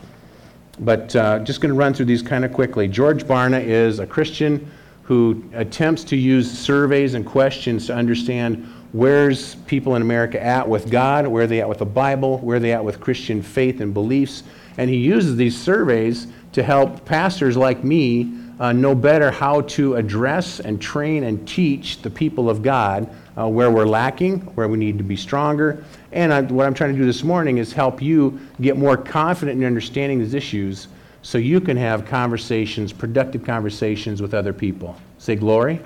But 0.79 1.13
uh, 1.17 1.39
just 1.39 1.59
going 1.59 1.73
to 1.73 1.77
run 1.77 1.93
through 1.93 2.05
these 2.05 2.21
kind 2.21 2.45
of 2.45 2.53
quickly. 2.53 2.87
George 2.87 3.25
Barna 3.25 3.61
is 3.61 3.99
a 3.99 4.07
Christian 4.07 4.71
who 5.03 5.43
attempts 5.53 6.05
to 6.05 6.15
use 6.15 6.49
surveys 6.49 7.13
and 7.13 7.25
questions 7.25 7.87
to 7.87 7.93
understand 7.93 8.65
where's 8.93 9.55
people 9.55 9.97
in 9.97 10.01
America 10.01 10.41
at 10.41 10.65
with 10.65 10.89
God, 10.89 11.27
where 11.27 11.43
are 11.43 11.47
they 11.47 11.59
at 11.59 11.67
with 11.67 11.79
the 11.79 11.85
Bible, 11.85 12.37
where 12.37 12.55
are 12.55 12.61
they 12.61 12.71
at 12.71 12.85
with 12.85 13.01
Christian 13.01 13.41
faith 13.41 13.81
and 13.81 13.93
beliefs. 13.93 14.43
And 14.77 14.89
he 14.89 14.95
uses 14.95 15.35
these 15.35 15.59
surveys 15.59 16.27
to 16.53 16.63
help 16.63 17.03
pastors 17.03 17.57
like 17.57 17.83
me 17.83 18.40
uh, 18.61 18.71
know 18.71 18.93
better 18.93 19.31
how 19.31 19.61
to 19.61 19.95
address 19.95 20.59
and 20.59 20.79
train 20.79 21.23
and 21.23 21.47
teach 21.47 22.03
the 22.03 22.09
people 22.11 22.47
of 22.47 22.61
God 22.61 23.09
uh, 23.35 23.47
where 23.49 23.71
we're 23.71 23.87
lacking, 23.87 24.41
where 24.53 24.67
we 24.67 24.77
need 24.77 24.99
to 24.99 25.03
be 25.03 25.15
stronger. 25.15 25.83
And 26.11 26.31
I, 26.31 26.41
what 26.43 26.67
I'm 26.67 26.75
trying 26.75 26.93
to 26.93 26.97
do 26.97 27.03
this 27.03 27.23
morning 27.23 27.57
is 27.57 27.73
help 27.73 28.03
you 28.03 28.39
get 28.61 28.77
more 28.77 28.95
confident 28.95 29.59
in 29.59 29.65
understanding 29.65 30.19
these 30.19 30.35
issues 30.35 30.89
so 31.23 31.39
you 31.39 31.59
can 31.59 31.75
have 31.75 32.05
conversations, 32.05 32.93
productive 32.93 33.43
conversations 33.43 34.21
with 34.21 34.35
other 34.35 34.53
people. 34.53 34.95
Say 35.17 35.35
glory. 35.35 35.79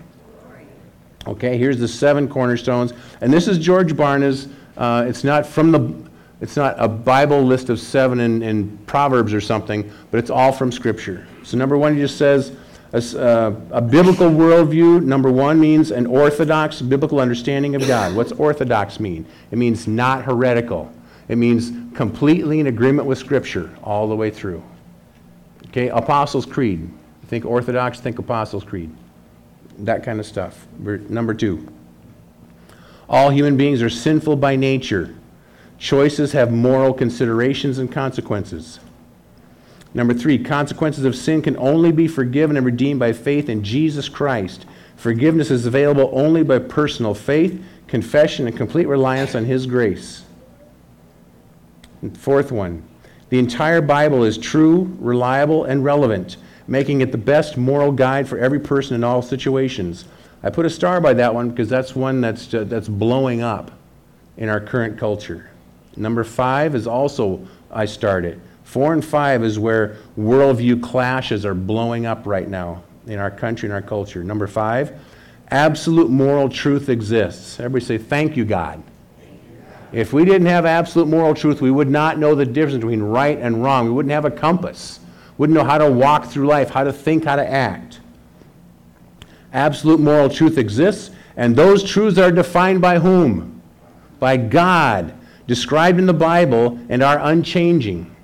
glory. 0.44 0.66
Okay, 1.28 1.58
here's 1.58 1.80
the 1.80 1.88
seven 1.88 2.28
cornerstones. 2.28 2.92
And 3.22 3.32
this 3.32 3.48
is 3.48 3.58
George 3.58 3.96
Barna's. 3.96 4.50
Uh, 4.76 5.06
it's 5.08 5.24
not 5.24 5.46
from 5.46 5.72
the 5.72 6.06
it's 6.42 6.58
not 6.58 6.76
a 6.78 6.90
Bible 6.90 7.42
list 7.42 7.70
of 7.70 7.80
seven 7.80 8.20
in, 8.20 8.42
in, 8.44 8.78
Proverbs 8.80 9.34
or 9.34 9.40
something, 9.40 9.90
but 10.12 10.18
it's 10.18 10.30
all 10.30 10.52
from 10.52 10.70
Scripture. 10.70 11.26
So, 11.44 11.58
number 11.58 11.78
one, 11.78 11.96
he 11.96 12.02
just 12.02 12.18
says 12.18 12.52
a, 12.96 13.20
uh, 13.20 13.56
a, 13.72 13.82
biblical 13.82 14.30
worldview, 14.30 15.04
number 15.04 15.30
one, 15.30 15.60
means 15.60 15.92
an 15.92 16.06
orthodox 16.06 16.82
biblical 16.82 17.20
understanding 17.20 17.76
of 17.76 17.86
God. 17.86 18.16
What's 18.16 18.32
orthodox 18.32 19.00
mean? 19.00 19.26
It 19.52 19.58
means 19.58 19.88
not 19.88 20.24
heretical, 20.24 20.92
it 21.28 21.38
means 21.38 21.72
completely 21.96 22.60
in 22.60 22.68
agreement 22.68 23.08
with 23.08 23.18
Scripture 23.18 23.70
all 23.84 24.08
the 24.08 24.16
way 24.16 24.30
through. 24.30 24.64
Okay, 25.68 25.90
Apostles' 25.90 26.46
Creed. 26.46 26.90
Think 27.28 27.44
Orthodox, 27.44 28.00
think 28.00 28.20
Apostles' 28.20 28.64
Creed. 28.64 28.90
That 29.80 30.04
kind 30.04 30.20
of 30.20 30.26
stuff. 30.26 30.66
Number 30.80 31.34
two, 31.34 31.68
all 33.10 33.30
human 33.30 33.58
beings 33.58 33.82
are 33.82 33.90
sinful 33.90 34.38
by 34.38 34.56
nature. 34.56 35.16
Choices 35.78 36.32
have 36.32 36.52
moral 36.54 36.94
considerations 36.94 37.78
and 37.78 37.92
consequences. 37.92 38.80
Number 39.96 40.14
three, 40.14 40.38
consequences 40.38 41.06
of 41.06 41.16
sin 41.16 41.42
can 41.42 41.56
only 41.56 41.94
be 41.94 42.10
forgiven 42.10 42.58
and 42.58 42.66
redeemed 42.66 43.00
by 43.00 43.14
faith 43.14 43.48
in 43.48 43.64
Jesus 43.64 44.10
Christ. 44.10 44.66
Forgiveness 44.98 45.50
is 45.50 45.66
available 45.66 46.10
only 46.12 46.44
by 46.44 46.60
personal 46.60 47.14
faith, 47.14 47.64
confession, 47.88 48.46
and 48.46 48.58
complete 48.58 48.88
reliance 48.90 49.36
on 49.36 49.46
His 49.46 49.66
grace. 49.66 50.26
And 52.02 52.16
fourth 52.16 52.52
one, 52.52 52.84
the 53.30 53.40
entire 53.40 53.82
Bible 53.82 54.26
is 54.26 54.38
true, 54.38 54.94
reliable, 55.00 55.64
and 55.64 55.82
relevant, 55.82 56.36
making 56.68 57.00
it 57.00 57.14
the 57.14 57.18
best 57.18 57.56
moral 57.56 57.94
guide 57.94 58.28
for 58.28 58.38
every 58.38 58.60
person 58.60 58.96
in 58.96 59.04
all 59.04 59.22
situations. 59.22 60.04
I 60.44 60.50
put 60.50 60.66
a 60.66 60.70
star 60.70 61.00
by 61.00 61.14
that 61.14 61.34
one 61.34 61.50
because 61.50 61.70
that's 61.70 61.96
one 61.96 62.20
that's, 62.20 62.54
uh, 62.54 62.66
that's 62.66 62.90
blowing 62.90 63.42
up 63.42 63.72
in 64.36 64.50
our 64.50 64.60
current 64.60 64.98
culture. 64.98 65.50
Number 65.96 66.26
five 66.26 66.76
is 66.76 66.86
also, 66.86 67.48
I 67.72 67.86
started. 67.86 68.42
Four 68.66 68.92
and 68.94 69.06
five 69.06 69.44
is 69.44 69.58
where 69.58 69.96
worldview 70.20 70.84
clashes 70.84 71.46
are 71.46 71.54
blowing 71.54 72.06
up 72.06 72.26
right 72.26 72.50
now 72.50 72.84
in 73.08 73.20
our 73.20 73.32
country 73.32 73.68
and 73.68 73.74
our 73.74 73.82
culture. 73.82 74.24
Number 74.24 74.48
five, 74.48 75.00
absolute 75.50 76.10
moral 76.10 76.50
truth 76.50 76.90
exists. 76.90 77.60
Everybody 77.60 77.86
say, 77.86 77.98
Thank 78.00 78.36
you, 78.36 78.44
God. 78.44 78.84
If 79.94 80.12
we 80.12 80.26
didn't 80.26 80.48
have 80.48 80.66
absolute 80.66 81.08
moral 81.08 81.36
truth, 81.36 81.62
we 81.62 81.72
would 81.72 81.90
not 81.90 82.18
know 82.18 82.36
the 82.36 82.46
difference 82.46 82.78
between 82.78 83.02
right 83.02 83.38
and 83.38 83.64
wrong. 83.64 83.86
We 83.86 83.92
wouldn't 83.92 84.12
have 84.12 84.26
a 84.26 84.32
compass. 84.32 85.00
Wouldn't 85.38 85.56
know 85.56 85.64
how 85.64 85.78
to 85.78 85.90
walk 85.90 86.26
through 86.26 86.48
life, 86.48 86.72
how 86.72 86.84
to 86.84 86.92
think, 86.92 87.24
how 87.26 87.36
to 87.36 87.48
act. 87.48 88.02
Absolute 89.54 90.00
moral 90.00 90.28
truth 90.28 90.58
exists, 90.58 91.12
and 91.38 91.56
those 91.56 91.84
truths 91.84 92.18
are 92.18 92.32
defined 92.32 92.82
by 92.82 92.98
whom? 93.00 93.62
By 94.20 94.38
God, 94.38 95.14
described 95.46 96.00
in 96.00 96.08
the 96.08 96.14
Bible, 96.14 96.80
and 96.90 97.04
are 97.04 97.20
unchanging. 97.20 98.15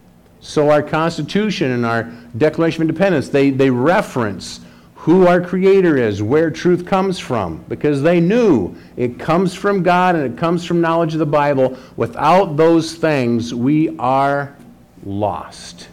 So 0.42 0.72
our 0.72 0.82
Constitution 0.82 1.72
and 1.72 1.86
our 1.86 2.04
Declaration 2.36 2.82
of 2.82 2.90
Independence, 2.90 3.30
they, 3.30 3.52
they 3.52 3.70
reference 3.70 4.60
who 4.96 5.28
our 5.28 5.40
Creator 5.40 5.98
is, 5.98 6.22
where 6.22 6.52
truth 6.52 6.86
comes 6.86 7.18
from, 7.20 7.64
because 7.70 8.02
they 8.02 8.20
knew 8.20 8.76
it 8.98 9.20
comes 9.20 9.54
from 9.54 9.82
God 9.82 10.16
and 10.16 10.34
it 10.34 10.38
comes 10.38 10.66
from 10.66 10.82
knowledge 10.82 11.14
of 11.14 11.20
the 11.20 11.26
Bible. 11.26 11.78
Without 11.96 12.58
those 12.58 12.96
things, 12.96 13.54
we 13.54 13.98
are 13.98 14.56
lost. 15.04 15.88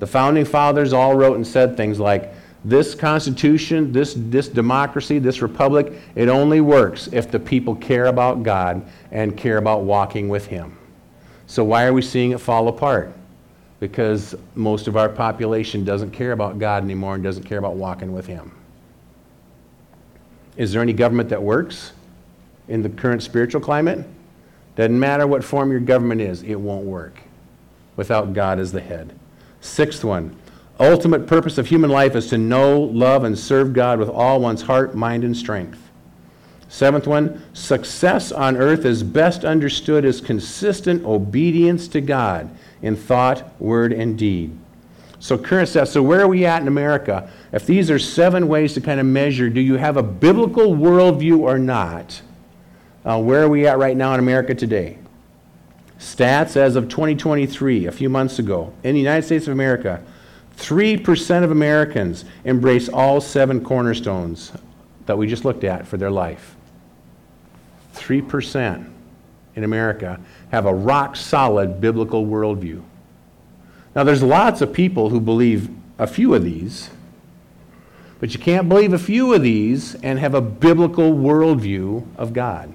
The 0.00 0.06
founding 0.06 0.44
fathers 0.44 0.92
all 0.92 1.14
wrote 1.14 1.36
and 1.36 1.46
said 1.46 1.76
things 1.76 2.00
like, 2.00 2.34
this 2.64 2.94
Constitution, 2.94 3.92
this, 3.92 4.14
this 4.16 4.48
democracy, 4.48 5.18
this 5.18 5.42
republic, 5.42 5.92
it 6.14 6.28
only 6.28 6.62
works 6.62 7.08
if 7.12 7.30
the 7.30 7.38
people 7.38 7.74
care 7.74 8.06
about 8.06 8.42
God 8.42 8.84
and 9.10 9.36
care 9.36 9.58
about 9.58 9.82
walking 9.82 10.30
with 10.30 10.46
Him. 10.46 10.76
So, 11.46 11.62
why 11.62 11.84
are 11.84 11.92
we 11.92 12.00
seeing 12.00 12.30
it 12.30 12.40
fall 12.40 12.68
apart? 12.68 13.12
Because 13.84 14.34
most 14.54 14.88
of 14.88 14.96
our 14.96 15.10
population 15.10 15.84
doesn't 15.84 16.12
care 16.12 16.32
about 16.32 16.58
God 16.58 16.82
anymore 16.82 17.16
and 17.16 17.22
doesn't 17.22 17.42
care 17.42 17.58
about 17.58 17.74
walking 17.74 18.14
with 18.14 18.26
Him. 18.26 18.50
Is 20.56 20.72
there 20.72 20.80
any 20.80 20.94
government 20.94 21.28
that 21.28 21.42
works 21.42 21.92
in 22.68 22.80
the 22.80 22.88
current 22.88 23.22
spiritual 23.22 23.60
climate? 23.60 24.06
Doesn't 24.74 24.98
matter 24.98 25.26
what 25.26 25.44
form 25.44 25.70
your 25.70 25.80
government 25.80 26.22
is, 26.22 26.42
it 26.44 26.54
won't 26.54 26.86
work 26.86 27.20
without 27.96 28.32
God 28.32 28.58
as 28.58 28.72
the 28.72 28.80
head. 28.80 29.12
Sixth 29.60 30.02
one 30.02 30.34
ultimate 30.80 31.26
purpose 31.26 31.58
of 31.58 31.66
human 31.66 31.90
life 31.90 32.16
is 32.16 32.28
to 32.28 32.38
know, 32.38 32.80
love, 32.80 33.24
and 33.24 33.38
serve 33.38 33.74
God 33.74 33.98
with 33.98 34.08
all 34.08 34.40
one's 34.40 34.62
heart, 34.62 34.94
mind, 34.94 35.24
and 35.24 35.36
strength. 35.36 35.78
Seventh 36.70 37.06
one, 37.06 37.42
success 37.52 38.32
on 38.32 38.56
earth 38.56 38.86
is 38.86 39.02
best 39.02 39.44
understood 39.44 40.06
as 40.06 40.22
consistent 40.22 41.04
obedience 41.04 41.86
to 41.88 42.00
God 42.00 42.50
in 42.82 42.96
thought, 42.96 43.60
word, 43.60 43.92
and 43.92 44.18
deed. 44.18 44.56
So, 45.18 45.38
current 45.38 45.68
stats. 45.68 45.88
So, 45.88 46.02
where 46.02 46.20
are 46.20 46.28
we 46.28 46.44
at 46.44 46.60
in 46.60 46.68
America? 46.68 47.30
If 47.52 47.66
these 47.66 47.90
are 47.90 47.98
seven 47.98 48.46
ways 48.46 48.74
to 48.74 48.80
kind 48.80 49.00
of 49.00 49.06
measure, 49.06 49.48
do 49.48 49.60
you 49.60 49.76
have 49.76 49.96
a 49.96 50.02
biblical 50.02 50.74
worldview 50.74 51.38
or 51.38 51.58
not? 51.58 52.20
Uh, 53.04 53.20
where 53.22 53.42
are 53.42 53.48
we 53.48 53.66
at 53.66 53.78
right 53.78 53.96
now 53.96 54.12
in 54.14 54.20
America 54.20 54.54
today? 54.54 54.98
Stats 55.98 56.56
as 56.56 56.76
of 56.76 56.88
2023, 56.88 57.86
a 57.86 57.92
few 57.92 58.08
months 58.10 58.38
ago, 58.38 58.72
in 58.82 58.94
the 58.94 59.00
United 59.00 59.24
States 59.24 59.46
of 59.46 59.52
America, 59.52 60.02
3% 60.56 61.44
of 61.44 61.50
Americans 61.50 62.24
embrace 62.44 62.88
all 62.88 63.20
seven 63.20 63.64
cornerstones 63.64 64.52
that 65.06 65.16
we 65.16 65.26
just 65.26 65.44
looked 65.44 65.64
at 65.64 65.86
for 65.86 65.96
their 65.96 66.10
life. 66.10 66.54
3% 67.94 68.90
in 69.56 69.64
America 69.64 70.20
have 70.54 70.66
a 70.66 70.72
rock 70.74 71.16
solid 71.16 71.80
biblical 71.80 72.24
worldview. 72.24 72.80
Now, 73.96 74.04
there's 74.04 74.22
lots 74.22 74.60
of 74.60 74.72
people 74.72 75.10
who 75.10 75.20
believe 75.20 75.68
a 75.98 76.06
few 76.06 76.32
of 76.32 76.44
these, 76.44 76.90
but 78.20 78.32
you 78.32 78.38
can't 78.38 78.68
believe 78.68 78.92
a 78.92 78.98
few 78.98 79.34
of 79.34 79.42
these 79.42 79.96
and 79.96 80.16
have 80.20 80.34
a 80.34 80.40
biblical 80.40 81.12
worldview 81.12 82.06
of 82.16 82.32
God. 82.32 82.72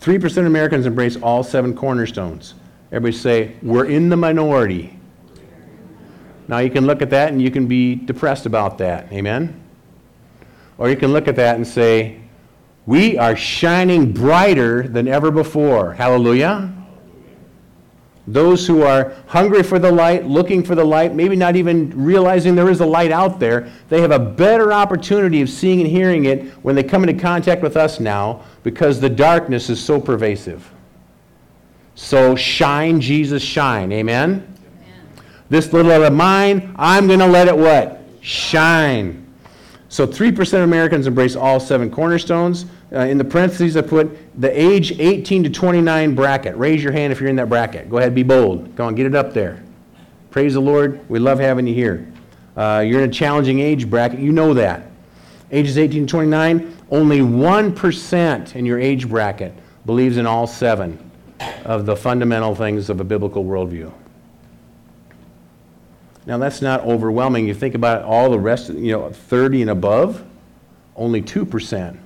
3% 0.00 0.38
of 0.38 0.46
Americans 0.46 0.86
embrace 0.86 1.16
all 1.16 1.42
seven 1.42 1.74
cornerstones. 1.74 2.54
Everybody 2.92 3.16
say, 3.16 3.56
we're 3.62 3.86
in 3.86 4.10
the 4.10 4.16
minority. 4.16 4.96
Now 6.46 6.58
you 6.58 6.70
can 6.70 6.86
look 6.86 7.02
at 7.02 7.10
that 7.10 7.32
and 7.32 7.42
you 7.42 7.50
can 7.50 7.66
be 7.66 7.96
depressed 7.96 8.46
about 8.46 8.78
that. 8.78 9.12
Amen? 9.12 9.60
Or 10.78 10.88
you 10.88 10.96
can 10.96 11.12
look 11.12 11.26
at 11.26 11.34
that 11.36 11.56
and 11.56 11.66
say, 11.66 12.21
we 12.86 13.16
are 13.16 13.36
shining 13.36 14.12
brighter 14.12 14.88
than 14.88 15.06
ever 15.06 15.30
before. 15.30 15.94
Hallelujah. 15.94 16.72
Those 18.26 18.66
who 18.66 18.82
are 18.82 19.14
hungry 19.26 19.64
for 19.64 19.80
the 19.80 19.90
light, 19.90 20.26
looking 20.26 20.62
for 20.62 20.76
the 20.76 20.84
light, 20.84 21.12
maybe 21.14 21.34
not 21.34 21.56
even 21.56 21.90
realizing 22.04 22.54
there 22.54 22.70
is 22.70 22.80
a 22.80 22.86
light 22.86 23.10
out 23.10 23.40
there, 23.40 23.70
they 23.88 24.00
have 24.00 24.12
a 24.12 24.18
better 24.18 24.72
opportunity 24.72 25.42
of 25.42 25.50
seeing 25.50 25.80
and 25.80 25.88
hearing 25.88 26.26
it 26.26 26.44
when 26.62 26.76
they 26.76 26.84
come 26.84 27.02
into 27.02 27.20
contact 27.20 27.62
with 27.62 27.76
us 27.76 27.98
now 27.98 28.44
because 28.62 29.00
the 29.00 29.10
darkness 29.10 29.68
is 29.70 29.82
so 29.82 30.00
pervasive. 30.00 30.70
So 31.96 32.36
shine, 32.36 33.00
Jesus, 33.00 33.42
shine. 33.42 33.90
Amen? 33.92 34.30
Amen. 34.30 35.24
This 35.48 35.72
little 35.72 35.90
light 35.90 36.02
of 36.02 36.12
mine, 36.12 36.74
I'm 36.76 37.08
going 37.08 37.18
to 37.18 37.26
let 37.26 37.48
it 37.48 37.56
what? 37.56 38.02
Shine. 38.20 39.21
So 39.92 40.06
3% 40.06 40.54
of 40.54 40.62
Americans 40.62 41.06
embrace 41.06 41.36
all 41.36 41.60
seven 41.60 41.90
cornerstones. 41.90 42.64
Uh, 42.90 43.00
in 43.00 43.18
the 43.18 43.24
parentheses, 43.24 43.76
I 43.76 43.82
put 43.82 44.16
the 44.40 44.48
age 44.58 44.98
18 44.98 45.44
to 45.44 45.50
29 45.50 46.14
bracket. 46.14 46.56
Raise 46.56 46.82
your 46.82 46.92
hand 46.92 47.12
if 47.12 47.20
you're 47.20 47.28
in 47.28 47.36
that 47.36 47.50
bracket. 47.50 47.90
Go 47.90 47.98
ahead, 47.98 48.14
be 48.14 48.22
bold. 48.22 48.74
Go 48.74 48.86
on, 48.86 48.94
get 48.94 49.04
it 49.04 49.14
up 49.14 49.34
there. 49.34 49.62
Praise 50.30 50.54
the 50.54 50.60
Lord. 50.60 51.06
We 51.10 51.18
love 51.18 51.38
having 51.38 51.66
you 51.66 51.74
here. 51.74 52.10
Uh, 52.56 52.82
you're 52.86 53.02
in 53.02 53.10
a 53.10 53.12
challenging 53.12 53.60
age 53.60 53.90
bracket. 53.90 54.18
You 54.18 54.32
know 54.32 54.54
that. 54.54 54.86
Ages 55.50 55.76
18 55.76 56.06
to 56.06 56.10
29, 56.10 56.74
only 56.90 57.20
1% 57.20 58.56
in 58.56 58.64
your 58.64 58.80
age 58.80 59.06
bracket 59.06 59.52
believes 59.84 60.16
in 60.16 60.24
all 60.24 60.46
seven 60.46 61.10
of 61.66 61.84
the 61.84 61.94
fundamental 61.94 62.54
things 62.54 62.88
of 62.88 62.98
a 62.98 63.04
biblical 63.04 63.44
worldview. 63.44 63.92
Now, 66.24 66.38
that's 66.38 66.62
not 66.62 66.80
overwhelming. 66.82 67.48
You 67.48 67.54
think 67.54 67.74
about 67.74 68.02
all 68.02 68.30
the 68.30 68.38
rest, 68.38 68.70
you 68.70 68.92
know, 68.92 69.10
30 69.10 69.62
and 69.62 69.70
above, 69.70 70.24
only 70.94 71.20
2% 71.20 71.98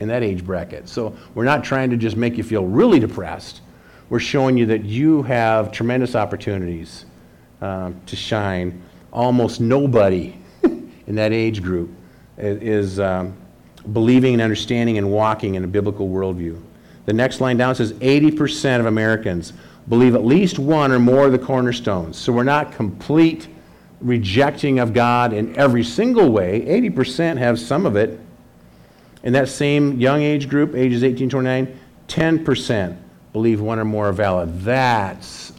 in 0.00 0.08
that 0.08 0.22
age 0.22 0.44
bracket. 0.44 0.88
So 0.88 1.16
we're 1.34 1.44
not 1.44 1.64
trying 1.64 1.90
to 1.90 1.96
just 1.96 2.16
make 2.16 2.36
you 2.36 2.44
feel 2.44 2.64
really 2.64 3.00
depressed. 3.00 3.62
We're 4.10 4.20
showing 4.20 4.56
you 4.56 4.66
that 4.66 4.84
you 4.84 5.22
have 5.22 5.72
tremendous 5.72 6.14
opportunities 6.14 7.06
um, 7.62 8.00
to 8.06 8.16
shine. 8.16 8.82
Almost 9.12 9.60
nobody 9.60 10.36
in 10.62 11.14
that 11.14 11.32
age 11.32 11.62
group 11.62 11.90
is 12.36 13.00
um, 13.00 13.34
believing 13.92 14.34
and 14.34 14.42
understanding 14.42 14.98
and 14.98 15.10
walking 15.10 15.54
in 15.54 15.64
a 15.64 15.66
biblical 15.66 16.08
worldview. 16.08 16.60
The 17.06 17.12
next 17.12 17.40
line 17.40 17.56
down 17.56 17.74
says 17.74 17.92
80% 17.94 18.80
of 18.80 18.86
Americans 18.86 19.52
believe 19.88 20.14
at 20.14 20.24
least 20.24 20.58
one 20.58 20.92
or 20.92 20.98
more 20.98 21.26
of 21.26 21.32
the 21.32 21.38
cornerstones. 21.38 22.16
So 22.16 22.32
we're 22.32 22.42
not 22.42 22.72
complete 22.72 23.48
rejecting 24.00 24.78
of 24.78 24.92
God 24.92 25.32
in 25.32 25.56
every 25.56 25.84
single 25.84 26.30
way. 26.30 26.62
80% 26.62 27.36
have 27.38 27.58
some 27.58 27.86
of 27.86 27.96
it. 27.96 28.20
In 29.22 29.32
that 29.32 29.48
same 29.48 29.98
young 29.98 30.22
age 30.22 30.48
group, 30.48 30.74
ages 30.74 31.02
18 31.02 31.28
to 31.28 31.32
29, 31.32 31.80
10% 32.08 32.96
believe 33.32 33.60
one 33.60 33.78
or 33.78 33.84
more 33.84 34.08
are 34.08 34.12
valid. 34.12 34.60
That's 34.60 35.52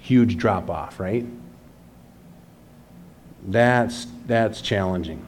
huge 0.00 0.36
drop 0.36 0.68
off, 0.68 1.00
right? 1.00 1.24
That's, 3.46 4.06
that's 4.26 4.60
challenging. 4.60 5.24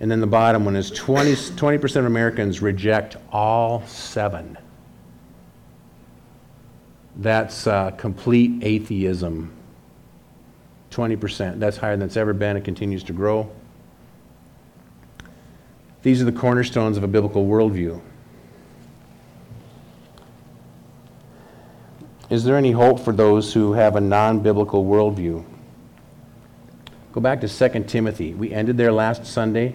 And 0.00 0.10
then 0.10 0.20
the 0.20 0.26
bottom 0.26 0.64
one 0.64 0.76
is 0.76 0.90
20, 0.90 1.32
20% 1.32 1.96
of 1.96 2.06
Americans 2.06 2.62
reject 2.62 3.16
all 3.30 3.86
seven. 3.86 4.56
That's 7.20 7.66
uh, 7.66 7.90
complete 7.92 8.64
atheism. 8.64 9.52
20%. 10.90 11.58
That's 11.58 11.76
higher 11.76 11.94
than 11.94 12.06
it's 12.06 12.16
ever 12.16 12.32
been. 12.32 12.56
It 12.56 12.64
continues 12.64 13.04
to 13.04 13.12
grow. 13.12 13.50
These 16.02 16.22
are 16.22 16.24
the 16.24 16.32
cornerstones 16.32 16.96
of 16.96 17.04
a 17.04 17.06
biblical 17.06 17.46
worldview. 17.46 18.00
Is 22.30 22.42
there 22.42 22.56
any 22.56 22.72
hope 22.72 23.00
for 23.00 23.12
those 23.12 23.52
who 23.52 23.74
have 23.74 23.96
a 23.96 24.00
non 24.00 24.40
biblical 24.40 24.86
worldview? 24.86 25.44
Go 27.12 27.20
back 27.20 27.42
to 27.42 27.48
2 27.48 27.84
Timothy. 27.84 28.32
We 28.32 28.50
ended 28.50 28.78
there 28.78 28.92
last 28.92 29.26
Sunday. 29.26 29.74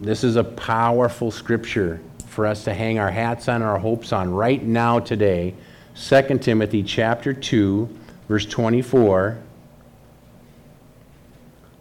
This 0.00 0.24
is 0.24 0.36
a 0.36 0.44
powerful 0.44 1.30
scripture 1.30 2.00
for 2.38 2.46
us 2.46 2.62
to 2.62 2.72
hang 2.72 3.00
our 3.00 3.10
hats 3.10 3.48
on, 3.48 3.62
our 3.62 3.80
hopes 3.80 4.12
on 4.12 4.32
right 4.32 4.62
now, 4.62 5.00
today. 5.00 5.52
2 5.96 6.38
Timothy 6.38 6.84
chapter 6.84 7.34
2, 7.34 7.88
verse 8.28 8.46
24. 8.46 9.38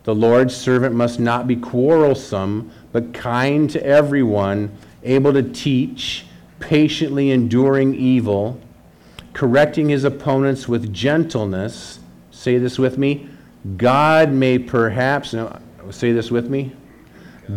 The 0.05 0.15
Lord's 0.15 0.55
servant 0.55 0.95
must 0.95 1.19
not 1.19 1.45
be 1.45 1.55
quarrelsome, 1.55 2.71
but 2.91 3.13
kind 3.13 3.69
to 3.69 3.85
everyone, 3.85 4.75
able 5.03 5.31
to 5.33 5.43
teach, 5.43 6.25
patiently 6.59 7.29
enduring 7.29 7.93
evil, 7.93 8.59
correcting 9.33 9.89
his 9.89 10.05
opponents 10.05 10.67
with 10.67 10.91
gentleness. 10.91 11.99
Say 12.31 12.57
this 12.57 12.79
with 12.79 12.97
me. 12.97 13.29
God 13.77 14.31
may 14.31 14.57
perhaps, 14.57 15.33
no, 15.33 15.55
say 15.91 16.13
this 16.13 16.31
with 16.31 16.49
me. 16.49 16.71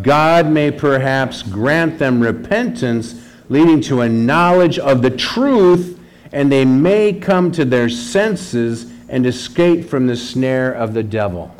God 0.02 0.48
may 0.48 0.70
perhaps 0.70 1.42
grant 1.42 1.98
them 1.98 2.20
repentance, 2.20 3.26
leading 3.48 3.80
to 3.82 4.02
a 4.02 4.08
knowledge 4.08 4.78
of 4.78 5.02
the 5.02 5.10
truth, 5.10 5.98
and 6.32 6.50
they 6.50 6.64
may 6.64 7.12
come 7.12 7.50
to 7.52 7.64
their 7.64 7.88
senses 7.88 8.92
and 9.08 9.26
escape 9.26 9.88
from 9.88 10.06
the 10.06 10.16
snare 10.16 10.72
of 10.72 10.94
the 10.94 11.02
devil. 11.02 11.54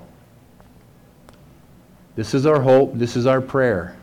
This 2.14 2.34
is 2.34 2.46
our 2.46 2.60
hope. 2.60 2.94
This 2.94 3.16
is 3.16 3.26
our 3.26 3.40
prayer. 3.40 3.96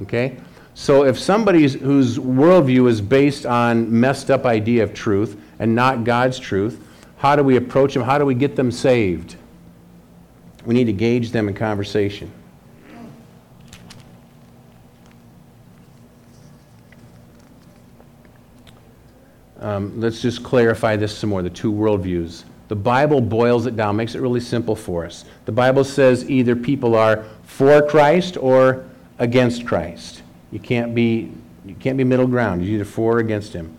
Okay? 0.00 0.36
So 0.74 1.04
if 1.04 1.18
somebody 1.18 1.68
whose 1.68 2.18
worldview 2.18 2.88
is 2.88 3.00
based 3.00 3.46
on 3.46 4.00
messed 4.00 4.30
up 4.30 4.44
idea 4.44 4.82
of 4.82 4.92
truth 4.92 5.40
and 5.60 5.74
not 5.74 6.02
God's 6.02 6.38
truth, 6.38 6.84
how 7.16 7.36
do 7.36 7.44
we 7.44 7.56
approach 7.56 7.94
them? 7.94 8.02
How 8.02 8.18
do 8.18 8.26
we 8.26 8.34
get 8.34 8.56
them 8.56 8.72
saved? 8.72 9.36
We 10.64 10.74
need 10.74 10.86
to 10.86 10.92
gauge 10.92 11.30
them 11.30 11.46
in 11.46 11.54
conversation. 11.54 12.32
Um, 19.64 19.98
let's 19.98 20.20
just 20.20 20.42
clarify 20.44 20.94
this 20.94 21.16
some 21.16 21.30
more 21.30 21.40
the 21.40 21.48
two 21.48 21.72
worldviews. 21.72 22.44
The 22.68 22.76
Bible 22.76 23.22
boils 23.22 23.64
it 23.64 23.76
down, 23.76 23.96
makes 23.96 24.14
it 24.14 24.20
really 24.20 24.40
simple 24.40 24.76
for 24.76 25.06
us. 25.06 25.24
The 25.46 25.52
Bible 25.52 25.84
says 25.84 26.28
either 26.28 26.54
people 26.54 26.94
are 26.94 27.24
for 27.44 27.80
Christ 27.80 28.36
or 28.36 28.84
against 29.18 29.66
Christ. 29.66 30.22
You 30.52 30.58
can't 30.58 30.94
be, 30.94 31.32
you 31.64 31.74
can't 31.76 31.96
be 31.96 32.04
middle 32.04 32.26
ground. 32.26 32.62
You're 32.62 32.74
either 32.74 32.84
for 32.84 33.16
or 33.16 33.18
against 33.20 33.54
him. 33.54 33.74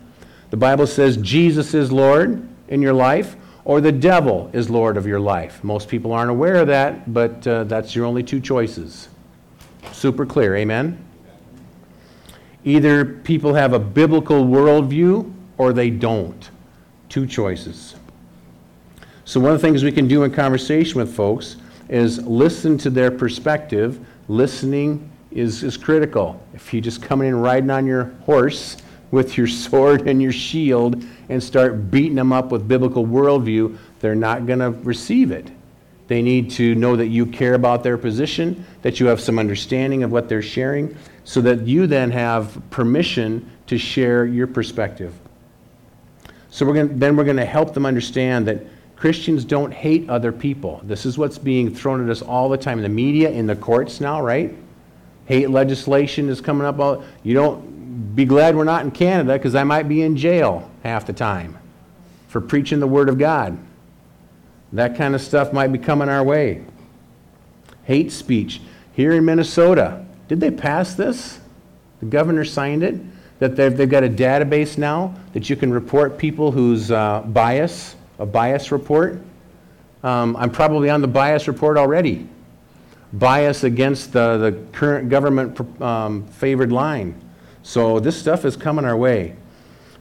The 0.50 0.56
Bible 0.56 0.88
says 0.88 1.18
Jesus 1.18 1.72
is 1.72 1.92
Lord 1.92 2.48
in 2.66 2.82
your 2.82 2.92
life 2.92 3.36
or 3.64 3.80
the 3.80 3.92
devil 3.92 4.50
is 4.52 4.68
Lord 4.68 4.96
of 4.96 5.06
your 5.06 5.20
life. 5.20 5.62
Most 5.62 5.88
people 5.88 6.12
aren't 6.12 6.30
aware 6.30 6.56
of 6.56 6.66
that, 6.66 7.14
but 7.14 7.46
uh, 7.46 7.62
that's 7.62 7.94
your 7.94 8.06
only 8.06 8.24
two 8.24 8.40
choices. 8.40 9.08
Super 9.92 10.26
clear, 10.26 10.56
amen? 10.56 10.98
Either 12.64 13.04
people 13.04 13.54
have 13.54 13.72
a 13.72 13.78
biblical 13.78 14.44
worldview 14.44 15.32
or 15.58 15.72
they 15.72 15.90
don't. 15.90 16.50
Two 17.08 17.26
choices. 17.26 17.96
So, 19.24 19.40
one 19.40 19.52
of 19.52 19.60
the 19.60 19.66
things 19.66 19.82
we 19.82 19.92
can 19.92 20.08
do 20.08 20.24
in 20.24 20.30
conversation 20.32 21.00
with 21.00 21.14
folks 21.14 21.56
is 21.88 22.22
listen 22.24 22.78
to 22.78 22.90
their 22.90 23.10
perspective. 23.10 24.04
Listening 24.28 25.10
is, 25.30 25.62
is 25.62 25.76
critical. 25.76 26.40
If 26.54 26.72
you 26.72 26.80
just 26.80 27.02
come 27.02 27.22
in 27.22 27.34
riding 27.34 27.70
on 27.70 27.86
your 27.86 28.04
horse 28.24 28.76
with 29.10 29.36
your 29.36 29.46
sword 29.46 30.08
and 30.08 30.20
your 30.20 30.32
shield 30.32 31.04
and 31.28 31.42
start 31.42 31.90
beating 31.90 32.14
them 32.14 32.32
up 32.32 32.50
with 32.50 32.66
biblical 32.66 33.06
worldview, 33.06 33.76
they're 34.00 34.14
not 34.14 34.46
going 34.46 34.58
to 34.58 34.70
receive 34.70 35.30
it. 35.30 35.50
They 36.08 36.22
need 36.22 36.50
to 36.52 36.74
know 36.76 36.94
that 36.94 37.08
you 37.08 37.26
care 37.26 37.54
about 37.54 37.82
their 37.82 37.98
position, 37.98 38.64
that 38.82 39.00
you 39.00 39.06
have 39.06 39.20
some 39.20 39.38
understanding 39.38 40.04
of 40.04 40.12
what 40.12 40.28
they're 40.28 40.42
sharing, 40.42 40.96
so 41.24 41.40
that 41.40 41.66
you 41.66 41.88
then 41.88 42.12
have 42.12 42.62
permission 42.70 43.50
to 43.66 43.76
share 43.76 44.24
your 44.24 44.46
perspective. 44.46 45.12
So 46.56 46.64
we're 46.64 46.72
going 46.72 46.98
then 46.98 47.16
we're 47.16 47.24
going 47.24 47.36
to 47.36 47.44
help 47.44 47.74
them 47.74 47.84
understand 47.84 48.48
that 48.48 48.62
Christians 48.96 49.44
don't 49.44 49.70
hate 49.70 50.08
other 50.08 50.32
people. 50.32 50.80
This 50.84 51.04
is 51.04 51.18
what's 51.18 51.36
being 51.36 51.74
thrown 51.74 52.02
at 52.02 52.08
us 52.08 52.22
all 52.22 52.48
the 52.48 52.56
time 52.56 52.78
in 52.78 52.82
the 52.82 52.88
media, 52.88 53.28
in 53.28 53.46
the 53.46 53.54
courts 53.54 54.00
now, 54.00 54.22
right? 54.22 54.56
Hate 55.26 55.50
legislation 55.50 56.30
is 56.30 56.40
coming 56.40 56.66
up. 56.66 56.78
All, 56.78 57.04
you 57.22 57.34
don't 57.34 58.16
be 58.16 58.24
glad 58.24 58.56
we're 58.56 58.64
not 58.64 58.86
in 58.86 58.90
Canada 58.90 59.34
because 59.34 59.54
I 59.54 59.64
might 59.64 59.82
be 59.82 60.00
in 60.00 60.16
jail 60.16 60.70
half 60.82 61.04
the 61.04 61.12
time 61.12 61.58
for 62.28 62.40
preaching 62.40 62.80
the 62.80 62.86
Word 62.86 63.10
of 63.10 63.18
God. 63.18 63.58
That 64.72 64.96
kind 64.96 65.14
of 65.14 65.20
stuff 65.20 65.52
might 65.52 65.72
be 65.72 65.78
coming 65.78 66.08
our 66.08 66.24
way. 66.24 66.64
Hate 67.84 68.10
speech. 68.10 68.62
Here 68.94 69.12
in 69.12 69.26
Minnesota, 69.26 70.06
did 70.26 70.40
they 70.40 70.50
pass 70.50 70.94
this? 70.94 71.38
The 72.00 72.06
governor 72.06 72.46
signed 72.46 72.82
it. 72.82 72.98
That 73.38 73.56
they've, 73.56 73.76
they've 73.76 73.88
got 73.88 74.02
a 74.02 74.08
database 74.08 74.78
now 74.78 75.14
that 75.32 75.50
you 75.50 75.56
can 75.56 75.72
report 75.72 76.16
people 76.16 76.50
whose 76.50 76.90
uh, 76.90 77.20
bias 77.26 77.96
a 78.18 78.26
bias 78.26 78.72
report. 78.72 79.20
Um, 80.02 80.36
I'm 80.36 80.50
probably 80.50 80.90
on 80.90 81.00
the 81.00 81.08
bias 81.08 81.48
report 81.48 81.76
already. 81.76 82.28
Bias 83.12 83.64
against 83.64 84.12
the, 84.12 84.38
the 84.38 84.52
current 84.72 85.08
government 85.08 85.80
um, 85.80 86.26
favored 86.28 86.72
line. 86.72 87.20
So 87.62 87.98
this 87.98 88.18
stuff 88.18 88.44
is 88.44 88.56
coming 88.56 88.84
our 88.84 88.96
way. 88.96 89.36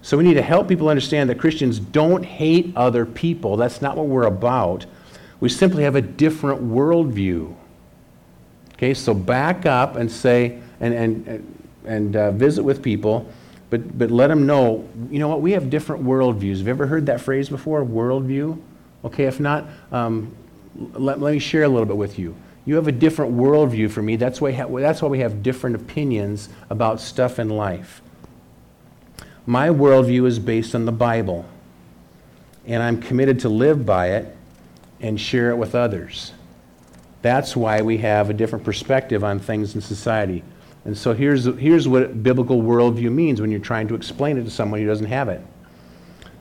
So 0.01 0.17
we 0.17 0.23
need 0.23 0.35
to 0.35 0.41
help 0.41 0.67
people 0.67 0.89
understand 0.89 1.29
that 1.29 1.39
Christians 1.39 1.79
don't 1.79 2.23
hate 2.23 2.73
other 2.75 3.05
people. 3.05 3.57
That's 3.57 3.81
not 3.81 3.97
what 3.97 4.07
we're 4.07 4.27
about. 4.27 4.85
We 5.39 5.49
simply 5.49 5.83
have 5.83 5.95
a 5.95 6.01
different 6.01 6.61
worldview. 6.63 7.55
Okay, 8.73 8.93
so 8.93 9.13
back 9.13 9.65
up 9.65 9.95
and 9.95 10.11
say, 10.11 10.59
and, 10.79 10.93
and, 10.93 11.27
and 11.27 11.54
uh, 12.15 12.31
visit 12.31 12.63
with 12.63 12.81
people 12.81 13.27
but, 13.69 13.97
but 13.97 14.11
let 14.11 14.27
them 14.27 14.45
know, 14.45 14.87
you 15.09 15.19
know 15.19 15.27
what, 15.27 15.41
we 15.41 15.51
have 15.51 15.69
different 15.69 16.03
worldviews. 16.03 16.57
Have 16.57 16.67
you 16.67 16.69
ever 16.69 16.87
heard 16.87 17.07
that 17.07 17.21
phrase 17.21 17.49
before, 17.49 17.83
worldview? 17.83 18.59
Okay, 19.03 19.25
if 19.25 19.39
not, 19.39 19.65
um, 19.91 20.35
let, 20.93 21.19
let 21.19 21.33
me 21.33 21.39
share 21.39 21.63
a 21.63 21.67
little 21.67 21.85
bit 21.85 21.97
with 21.97 22.19
you. 22.19 22.35
You 22.65 22.75
have 22.75 22.87
a 22.87 22.91
different 22.91 23.35
worldview 23.35 23.91
for 23.91 24.01
me. 24.01 24.15
That's 24.15 24.39
why, 24.41 24.51
that's 24.51 25.01
why 25.01 25.09
we 25.09 25.19
have 25.19 25.43
different 25.43 25.75
opinions 25.75 26.49
about 26.69 26.99
stuff 27.01 27.37
in 27.37 27.49
life. 27.49 28.01
My 29.45 29.69
worldview 29.69 30.25
is 30.25 30.39
based 30.39 30.73
on 30.73 30.85
the 30.85 30.91
Bible, 30.91 31.45
and 32.65 32.81
I'm 32.81 33.01
committed 33.01 33.41
to 33.41 33.49
live 33.49 33.85
by 33.85 34.11
it 34.11 34.35
and 35.01 35.19
share 35.19 35.49
it 35.49 35.57
with 35.57 35.75
others. 35.75 36.31
That's 37.21 37.55
why 37.55 37.81
we 37.81 37.97
have 37.97 38.29
a 38.29 38.33
different 38.33 38.63
perspective 38.63 39.23
on 39.23 39.39
things 39.39 39.75
in 39.75 39.81
society. 39.81 40.43
And 40.85 40.95
so 40.95 41.13
here's, 41.13 41.45
here's 41.45 41.87
what 41.87 42.21
biblical 42.23 42.61
worldview 42.61 43.11
means 43.11 43.41
when 43.41 43.49
you're 43.49 43.59
trying 43.59 43.87
to 43.87 43.95
explain 43.95 44.37
it 44.37 44.43
to 44.43 44.51
someone 44.51 44.79
who 44.79 44.85
doesn't 44.85 45.07
have 45.07 45.29
it. 45.29 45.41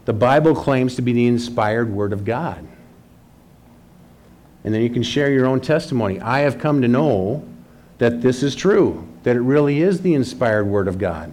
The 0.05 0.13
Bible 0.13 0.55
claims 0.55 0.97
to 0.97 1.03
be 1.03 1.15
the 1.15 1.27
inspired 1.27 1.91
Word 1.91 2.13
of 2.13 2.27
God. 2.27 2.67
And 4.63 4.73
then 4.73 4.83
you 4.83 4.91
can 4.91 5.03
share 5.03 5.31
your 5.31 5.47
own 5.47 5.61
testimony. 5.61 6.21
I 6.21 6.41
have 6.41 6.59
come 6.59 6.83
to 6.83 6.89
know 6.89 7.47
that 7.99 8.21
this 8.21 8.43
is 8.43 8.55
true, 8.55 9.07
that 9.23 9.35
it 9.35 9.41
really 9.41 9.81
is 9.81 10.03
the 10.03 10.13
inspired 10.13 10.67
Word 10.67 10.89
of 10.89 10.99
God. 10.99 11.33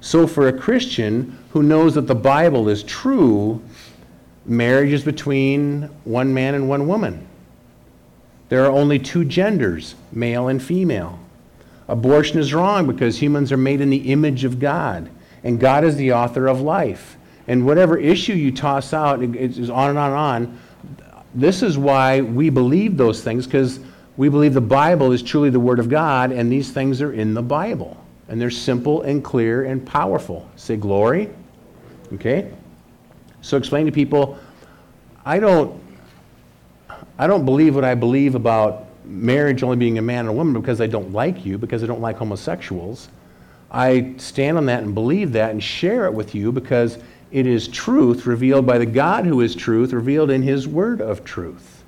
So, 0.00 0.26
for 0.26 0.48
a 0.48 0.52
Christian 0.52 1.36
who 1.50 1.62
knows 1.62 1.94
that 1.94 2.06
the 2.06 2.14
Bible 2.14 2.68
is 2.68 2.82
true, 2.84 3.60
marriage 4.46 4.92
is 4.92 5.04
between 5.04 5.82
one 6.04 6.32
man 6.32 6.54
and 6.54 6.68
one 6.68 6.88
woman. 6.88 7.26
There 8.48 8.64
are 8.64 8.70
only 8.70 8.98
two 8.98 9.24
genders, 9.24 9.94
male 10.12 10.48
and 10.48 10.62
female. 10.62 11.18
Abortion 11.90 12.38
is 12.38 12.54
wrong 12.54 12.86
because 12.86 13.20
humans 13.20 13.50
are 13.50 13.56
made 13.56 13.80
in 13.80 13.90
the 13.90 14.12
image 14.12 14.44
of 14.44 14.60
God, 14.60 15.10
and 15.42 15.58
God 15.58 15.82
is 15.82 15.96
the 15.96 16.12
author 16.12 16.46
of 16.46 16.60
life. 16.60 17.16
And 17.48 17.66
whatever 17.66 17.98
issue 17.98 18.34
you 18.34 18.52
toss 18.52 18.94
out, 18.94 19.20
it's 19.22 19.58
on 19.58 19.90
and 19.90 19.98
on 19.98 20.10
and 20.10 20.18
on. 20.18 20.60
This 21.34 21.64
is 21.64 21.76
why 21.76 22.20
we 22.20 22.48
believe 22.48 22.96
those 22.96 23.24
things, 23.24 23.44
because 23.44 23.80
we 24.16 24.28
believe 24.28 24.54
the 24.54 24.60
Bible 24.60 25.10
is 25.10 25.20
truly 25.20 25.50
the 25.50 25.58
Word 25.58 25.80
of 25.80 25.88
God, 25.88 26.30
and 26.30 26.50
these 26.50 26.70
things 26.70 27.02
are 27.02 27.12
in 27.12 27.34
the 27.34 27.42
Bible. 27.42 27.96
And 28.28 28.40
they're 28.40 28.50
simple 28.50 29.02
and 29.02 29.24
clear 29.24 29.64
and 29.64 29.84
powerful. 29.84 30.48
Say 30.54 30.76
glory. 30.76 31.28
Okay? 32.12 32.52
So 33.40 33.56
explain 33.56 33.86
to 33.86 33.92
people, 33.92 34.38
I 35.24 35.40
don't 35.40 35.82
I 37.18 37.26
don't 37.26 37.44
believe 37.44 37.74
what 37.74 37.84
I 37.84 37.94
believe 37.96 38.34
about 38.36 38.86
marriage 39.04 39.62
only 39.62 39.76
being 39.76 39.98
a 39.98 40.02
man 40.02 40.20
and 40.20 40.28
a 40.28 40.32
woman 40.32 40.60
because 40.60 40.80
I 40.80 40.86
don't 40.86 41.12
like 41.12 41.44
you, 41.44 41.58
because 41.58 41.82
I 41.82 41.86
don't 41.86 42.00
like 42.00 42.16
homosexuals. 42.16 43.08
I 43.70 44.14
stand 44.16 44.56
on 44.56 44.66
that 44.66 44.82
and 44.82 44.94
believe 44.94 45.32
that 45.32 45.50
and 45.50 45.62
share 45.62 46.06
it 46.06 46.12
with 46.12 46.34
you 46.34 46.50
because 46.52 46.98
it 47.30 47.46
is 47.46 47.68
truth 47.68 48.26
revealed 48.26 48.66
by 48.66 48.78
the 48.78 48.86
God 48.86 49.24
who 49.24 49.40
is 49.40 49.54
truth, 49.54 49.92
revealed 49.92 50.30
in 50.30 50.42
his 50.42 50.66
word 50.66 51.00
of 51.00 51.24
truth. 51.24 51.84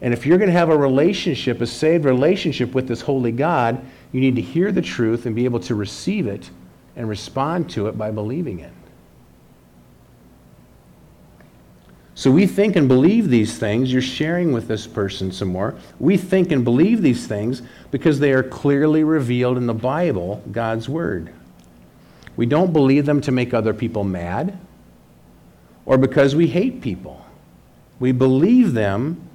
And 0.00 0.12
if 0.12 0.26
you're 0.26 0.38
going 0.38 0.50
to 0.50 0.56
have 0.56 0.68
a 0.68 0.76
relationship, 0.76 1.60
a 1.60 1.66
saved 1.66 2.04
relationship 2.04 2.74
with 2.74 2.88
this 2.88 3.00
holy 3.00 3.32
God, 3.32 3.84
you 4.12 4.20
need 4.20 4.36
to 4.36 4.42
hear 4.42 4.72
the 4.72 4.82
truth 4.82 5.26
and 5.26 5.34
be 5.34 5.44
able 5.44 5.60
to 5.60 5.74
receive 5.74 6.26
it 6.26 6.50
and 6.96 7.08
respond 7.08 7.70
to 7.70 7.86
it 7.86 7.96
by 7.96 8.10
believing 8.10 8.60
it. 8.60 8.72
So 12.14 12.30
we 12.30 12.46
think 12.46 12.76
and 12.76 12.88
believe 12.88 13.30
these 13.30 13.58
things. 13.58 13.92
You're 13.92 14.02
sharing 14.02 14.52
with 14.52 14.68
this 14.68 14.86
person 14.86 15.32
some 15.32 15.48
more. 15.48 15.74
We 15.98 16.16
think 16.16 16.52
and 16.52 16.62
believe 16.64 17.00
these 17.00 17.26
things 17.26 17.62
because 17.90 18.20
they 18.20 18.32
are 18.32 18.42
clearly 18.42 19.02
revealed 19.02 19.56
in 19.56 19.66
the 19.66 19.74
Bible, 19.74 20.42
God's 20.52 20.88
Word. 20.88 21.32
We 22.36 22.46
don't 22.46 22.72
believe 22.72 23.06
them 23.06 23.20
to 23.22 23.32
make 23.32 23.54
other 23.54 23.72
people 23.74 24.04
mad 24.04 24.58
or 25.86 25.98
because 25.98 26.36
we 26.36 26.46
hate 26.46 26.80
people. 26.80 27.24
We 27.98 28.12
believe 28.12 28.72
them 28.72 29.28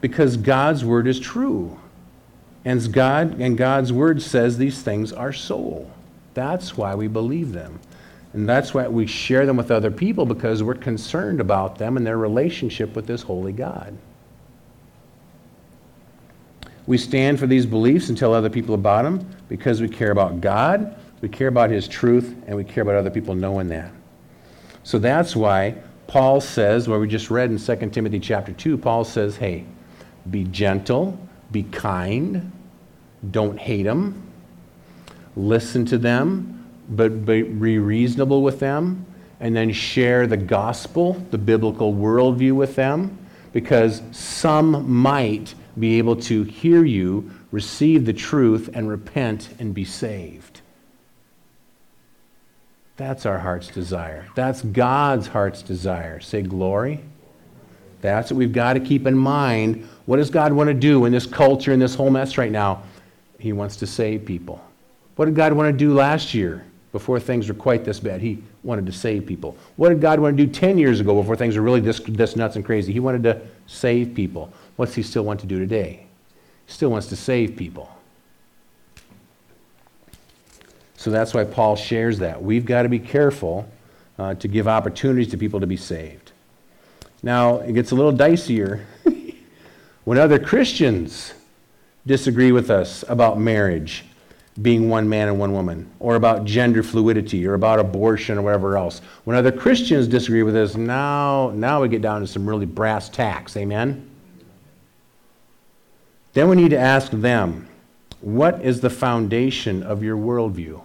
because 0.00 0.36
God's 0.36 0.84
Word 0.84 1.06
is 1.06 1.20
true. 1.20 1.78
And, 2.64 2.92
God, 2.92 3.40
and 3.40 3.56
God's 3.56 3.92
Word 3.92 4.22
says 4.22 4.58
these 4.58 4.82
things 4.82 5.12
are 5.12 5.32
so. 5.32 5.90
That's 6.34 6.76
why 6.76 6.94
we 6.94 7.08
believe 7.08 7.52
them. 7.52 7.78
And 8.36 8.46
that's 8.46 8.74
why 8.74 8.86
we 8.86 9.06
share 9.06 9.46
them 9.46 9.56
with 9.56 9.70
other 9.70 9.90
people 9.90 10.26
because 10.26 10.62
we're 10.62 10.74
concerned 10.74 11.40
about 11.40 11.78
them 11.78 11.96
and 11.96 12.06
their 12.06 12.18
relationship 12.18 12.94
with 12.94 13.06
this 13.06 13.22
holy 13.22 13.50
God. 13.50 13.96
We 16.86 16.98
stand 16.98 17.40
for 17.40 17.46
these 17.46 17.64
beliefs 17.64 18.10
and 18.10 18.18
tell 18.18 18.34
other 18.34 18.50
people 18.50 18.74
about 18.74 19.04
them 19.04 19.26
because 19.48 19.80
we 19.80 19.88
care 19.88 20.10
about 20.10 20.42
God, 20.42 21.00
we 21.22 21.30
care 21.30 21.48
about 21.48 21.70
His 21.70 21.88
truth, 21.88 22.36
and 22.46 22.54
we 22.54 22.62
care 22.62 22.82
about 22.82 22.96
other 22.96 23.08
people 23.08 23.34
knowing 23.34 23.68
that. 23.68 23.90
So 24.82 24.98
that's 24.98 25.34
why 25.34 25.76
Paul 26.06 26.42
says, 26.42 26.86
where 26.86 27.00
we 27.00 27.08
just 27.08 27.30
read 27.30 27.50
in 27.50 27.58
2 27.58 27.88
Timothy 27.88 28.20
chapter 28.20 28.52
2, 28.52 28.76
Paul 28.76 29.04
says, 29.04 29.36
hey, 29.36 29.64
be 30.30 30.44
gentle, 30.44 31.18
be 31.52 31.62
kind, 31.62 32.52
don't 33.30 33.58
hate 33.58 33.84
them, 33.84 34.30
listen 35.36 35.86
to 35.86 35.96
them, 35.96 36.55
but 36.88 37.24
be 37.24 37.42
reasonable 37.42 38.42
with 38.42 38.60
them, 38.60 39.06
and 39.40 39.54
then 39.54 39.72
share 39.72 40.26
the 40.26 40.36
gospel, 40.36 41.14
the 41.30 41.38
biblical 41.38 41.92
worldview 41.92 42.52
with 42.52 42.74
them, 42.76 43.18
because 43.52 44.02
some 44.12 44.90
might 44.90 45.54
be 45.78 45.98
able 45.98 46.16
to 46.16 46.42
hear 46.44 46.84
you, 46.84 47.30
receive 47.50 48.06
the 48.06 48.12
truth, 48.12 48.70
and 48.74 48.88
repent 48.88 49.50
and 49.58 49.74
be 49.74 49.84
saved. 49.84 50.60
That's 52.96 53.26
our 53.26 53.38
heart's 53.38 53.68
desire. 53.68 54.26
That's 54.34 54.62
God's 54.62 55.26
heart's 55.26 55.62
desire. 55.62 56.20
Say 56.20 56.42
glory. 56.42 57.00
That's 58.00 58.30
what 58.30 58.38
we've 58.38 58.52
got 58.52 58.74
to 58.74 58.80
keep 58.80 59.06
in 59.06 59.16
mind. 59.16 59.88
What 60.06 60.16
does 60.16 60.30
God 60.30 60.52
want 60.52 60.68
to 60.68 60.74
do 60.74 61.04
in 61.04 61.12
this 61.12 61.26
culture, 61.26 61.72
in 61.72 61.80
this 61.80 61.94
whole 61.94 62.10
mess 62.10 62.38
right 62.38 62.52
now? 62.52 62.82
He 63.38 63.52
wants 63.52 63.76
to 63.76 63.86
save 63.86 64.24
people. 64.24 64.64
What 65.16 65.26
did 65.26 65.34
God 65.34 65.52
want 65.52 65.72
to 65.72 65.76
do 65.76 65.94
last 65.94 66.34
year 66.34 66.65
before 66.92 67.20
things 67.20 67.48
were 67.48 67.54
quite 67.54 67.84
this 67.84 68.00
bad? 68.00 68.20
He 68.20 68.42
wanted 68.62 68.86
to 68.86 68.92
save 68.92 69.26
people. 69.26 69.56
What 69.76 69.90
did 69.90 70.00
God 70.00 70.20
want 70.20 70.36
to 70.36 70.46
do 70.46 70.50
10 70.50 70.78
years 70.78 71.00
ago 71.00 71.14
before 71.20 71.36
things 71.36 71.56
were 71.56 71.62
really 71.62 71.80
this, 71.80 72.00
this 72.00 72.36
nuts 72.36 72.56
and 72.56 72.64
crazy? 72.64 72.92
He 72.92 73.00
wanted 73.00 73.22
to 73.24 73.40
save 73.66 74.14
people. 74.14 74.52
What's 74.76 74.94
He 74.94 75.02
still 75.02 75.24
want 75.24 75.40
to 75.40 75.46
do 75.46 75.58
today? 75.58 76.06
He 76.66 76.72
still 76.72 76.90
wants 76.90 77.08
to 77.08 77.16
save 77.16 77.56
people. 77.56 77.90
So 80.96 81.10
that's 81.10 81.34
why 81.34 81.44
Paul 81.44 81.76
shares 81.76 82.18
that. 82.18 82.42
We've 82.42 82.64
got 82.64 82.82
to 82.82 82.88
be 82.88 82.98
careful 82.98 83.68
uh, 84.18 84.34
to 84.34 84.48
give 84.48 84.66
opportunities 84.66 85.30
to 85.30 85.38
people 85.38 85.60
to 85.60 85.66
be 85.66 85.76
saved. 85.76 86.32
Now, 87.22 87.58
it 87.58 87.74
gets 87.74 87.90
a 87.90 87.94
little 87.94 88.12
dicier 88.12 88.84
when 90.04 90.18
other 90.18 90.38
Christians 90.38 91.34
disagree 92.06 92.52
with 92.52 92.70
us 92.70 93.04
about 93.08 93.38
marriage 93.38 94.04
being 94.62 94.88
one 94.88 95.08
man 95.08 95.28
and 95.28 95.38
one 95.38 95.52
woman, 95.52 95.90
or 96.00 96.16
about 96.16 96.44
gender 96.44 96.82
fluidity, 96.82 97.46
or 97.46 97.54
about 97.54 97.78
abortion, 97.78 98.38
or 98.38 98.42
whatever 98.42 98.76
else. 98.76 99.00
When 99.24 99.36
other 99.36 99.52
Christians 99.52 100.08
disagree 100.08 100.42
with 100.42 100.56
us, 100.56 100.76
now, 100.76 101.50
now 101.54 101.82
we 101.82 101.88
get 101.88 102.02
down 102.02 102.22
to 102.22 102.26
some 102.26 102.48
really 102.48 102.66
brass 102.66 103.08
tacks. 103.08 103.56
Amen? 103.56 104.08
Then 106.32 106.48
we 106.48 106.56
need 106.56 106.70
to 106.70 106.78
ask 106.78 107.10
them 107.10 107.68
what 108.20 108.62
is 108.62 108.80
the 108.80 108.90
foundation 108.90 109.82
of 109.82 110.02
your 110.02 110.16
worldview? 110.16 110.82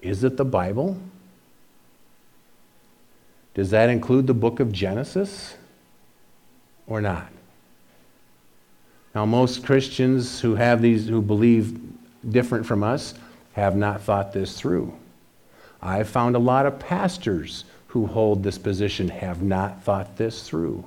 Is 0.00 0.24
it 0.24 0.36
the 0.36 0.44
Bible? 0.44 0.98
Does 3.54 3.70
that 3.70 3.90
include 3.90 4.26
the 4.26 4.34
book 4.34 4.60
of 4.60 4.72
Genesis 4.72 5.56
or 6.86 7.00
not? 7.00 7.30
Now, 9.14 9.26
most 9.26 9.64
Christians 9.64 10.40
who 10.40 10.54
have 10.54 10.80
these, 10.80 11.06
who 11.06 11.20
believe 11.20 11.78
different 12.30 12.64
from 12.64 12.82
us, 12.82 13.14
have 13.52 13.76
not 13.76 14.00
thought 14.00 14.32
this 14.32 14.58
through. 14.58 14.94
I've 15.82 16.08
found 16.08 16.36
a 16.36 16.38
lot 16.38 16.64
of 16.64 16.78
pastors 16.78 17.64
who 17.88 18.06
hold 18.06 18.42
this 18.42 18.56
position 18.56 19.08
have 19.08 19.42
not 19.42 19.82
thought 19.82 20.16
this 20.16 20.48
through. 20.48 20.84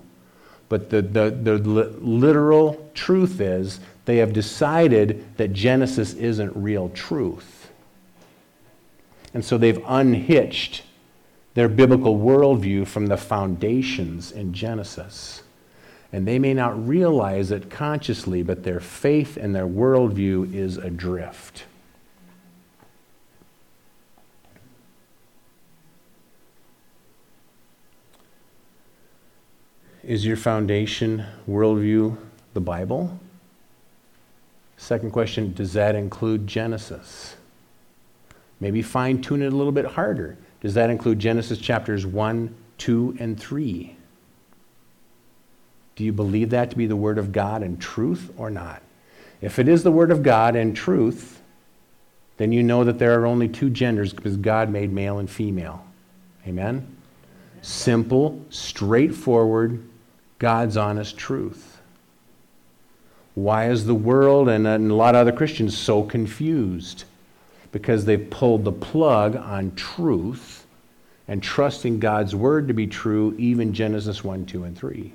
But 0.70 0.90
the, 0.90 1.02
the, 1.04 1.30
the 1.30 1.58
literal 1.60 2.90
truth 2.96 3.40
is 3.40 3.80
they 4.06 4.18
have 4.18 4.34
decided 4.34 5.24
that 5.38 5.54
Genesis 5.54 6.14
isn't 6.14 6.56
real 6.56 6.90
truth. 6.90 7.70
And 9.34 9.46
so 9.46 9.58
they've 9.58 9.84
unhitched 9.86 10.84
their 11.54 11.70
biblical 11.70 12.18
worldview 12.18 12.88
from 12.88 13.08
the 13.08 13.18
foundations 13.18 14.32
in 14.32 14.54
Genesis. 14.54 15.44
And 16.16 16.26
they 16.26 16.40
may 16.40 16.54
not 16.54 16.88
realize 16.88 17.52
it 17.52 17.70
consciously, 17.70 18.42
but 18.42 18.64
their 18.64 18.80
faith 18.80 19.36
and 19.36 19.54
their 19.54 19.68
worldview 19.68 20.54
is 20.54 20.78
adrift. 20.78 21.66
Is 30.06 30.26
your 30.26 30.38
foundation 30.38 31.26
worldview 31.50 32.18
the 32.54 32.62
Bible? 32.62 33.20
Second 34.78 35.12
question 35.12 35.52
Does 35.52 35.74
that 35.74 35.96
include 35.96 36.48
Genesis? 36.48 37.36
Maybe 38.62 38.82
fine 38.82 39.22
tune 39.22 39.42
it 39.42 39.52
a 39.52 39.56
little 39.58 39.74
bit 39.74 39.84
harder. 39.86 40.38
Does 40.62 40.76
that 40.76 40.90
include 40.90 41.20
Genesis 41.20 41.58
chapters 41.58 42.06
1, 42.06 42.56
2, 42.78 43.18
and 43.20 43.38
3? 43.38 43.98
Do 45.96 46.04
you 46.04 46.12
believe 46.12 46.50
that 46.50 46.72
to 46.72 46.76
be 46.76 46.88
the 46.88 46.96
Word 46.96 47.18
of 47.18 47.32
God 47.32 47.64
and 47.64 47.80
truth 47.80 48.32
or 48.38 48.50
not? 48.50 48.82
If 49.42 49.60
it 49.60 49.68
is 49.68 49.84
the 49.84 49.92
Word 49.92 50.12
of 50.12 50.24
God 50.24 50.56
and 50.56 50.76
truth, 50.76 51.42
then 52.38 52.52
you 52.52 52.64
know 52.64 52.84
that 52.84 53.00
there 53.00 53.20
are 53.20 53.26
only 53.26 53.48
two 53.48 53.70
genders 53.70 54.14
because 54.14 54.38
God 54.38 54.70
made 54.70 54.92
male 54.92 55.20
and 55.20 55.30
female. 55.30 55.86
Amen? 56.48 56.86
Simple, 57.62 58.44
straightforward, 58.50 59.84
God's 60.40 60.78
honest 60.78 61.18
truth. 61.18 61.80
Why 63.36 63.70
is 63.70 63.86
the 63.86 63.96
world 63.96 64.50
and 64.50 64.68
a 64.68 64.78
lot 64.78 65.16
of 65.16 65.22
other 65.22 65.32
Christians 65.32 65.78
so 65.78 66.04
confused? 66.04 67.06
because 67.76 68.06
they've 68.06 68.30
pulled 68.30 68.64
the 68.64 68.72
plug 68.72 69.36
on 69.36 69.76
truth 69.76 70.66
and 71.28 71.44
trusting 71.44 72.00
God's 72.00 72.34
word 72.34 72.70
to 72.70 72.74
be 72.74 72.88
true, 72.88 73.36
even 73.38 73.74
Genesis 73.74 74.24
1, 74.24 74.46
2, 74.46 74.64
and 74.64 74.78
3. 74.78 75.12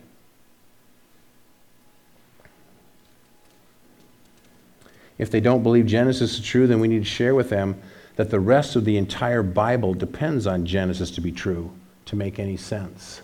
If 5.20 5.30
they 5.30 5.40
don't 5.40 5.62
believe 5.62 5.84
Genesis 5.84 6.38
is 6.38 6.40
true, 6.40 6.66
then 6.66 6.80
we 6.80 6.88
need 6.88 7.00
to 7.00 7.04
share 7.04 7.34
with 7.34 7.50
them 7.50 7.78
that 8.16 8.30
the 8.30 8.40
rest 8.40 8.74
of 8.74 8.86
the 8.86 8.96
entire 8.96 9.42
Bible 9.42 9.92
depends 9.92 10.46
on 10.46 10.64
Genesis 10.64 11.10
to 11.10 11.20
be 11.20 11.30
true, 11.30 11.70
to 12.06 12.16
make 12.16 12.38
any 12.38 12.56
sense. 12.56 13.20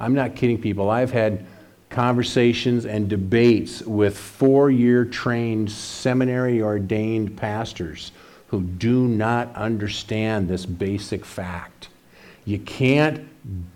I'm 0.00 0.14
not 0.14 0.34
kidding 0.34 0.60
people. 0.60 0.90
I've 0.90 1.12
had 1.12 1.46
conversations 1.90 2.86
and 2.86 3.08
debates 3.08 3.82
with 3.82 4.18
four 4.18 4.68
year 4.68 5.04
trained 5.04 5.70
seminary 5.70 6.60
ordained 6.60 7.36
pastors 7.36 8.10
who 8.48 8.62
do 8.62 9.06
not 9.06 9.54
understand 9.54 10.48
this 10.48 10.66
basic 10.66 11.24
fact. 11.24 11.88
You 12.46 12.58
can't, 12.58 13.28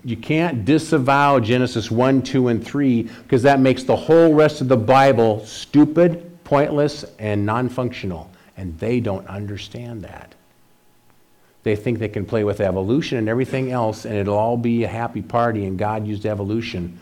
you 0.04 0.16
can't 0.16 0.64
disavow 0.64 1.38
Genesis 1.38 1.92
1, 1.92 2.22
2, 2.22 2.48
and 2.48 2.64
3 2.64 3.02
because 3.02 3.44
that 3.44 3.60
makes 3.60 3.84
the 3.84 3.94
whole 3.94 4.34
rest 4.34 4.60
of 4.60 4.66
the 4.66 4.76
Bible 4.76 5.46
stupid, 5.46 6.27
pointless, 6.48 7.04
and 7.18 7.44
non 7.44 7.68
functional. 7.68 8.30
And 8.56 8.76
they 8.78 9.00
don't 9.00 9.26
understand 9.26 10.02
that. 10.02 10.34
They 11.62 11.76
think 11.76 11.98
they 11.98 12.08
can 12.08 12.24
play 12.24 12.42
with 12.42 12.60
evolution 12.60 13.18
and 13.18 13.28
everything 13.28 13.70
else, 13.70 14.06
and 14.06 14.14
it'll 14.14 14.38
all 14.38 14.56
be 14.56 14.84
a 14.84 14.88
happy 14.88 15.20
party, 15.20 15.66
and 15.66 15.78
God 15.78 16.06
used 16.06 16.24
evolution 16.24 16.98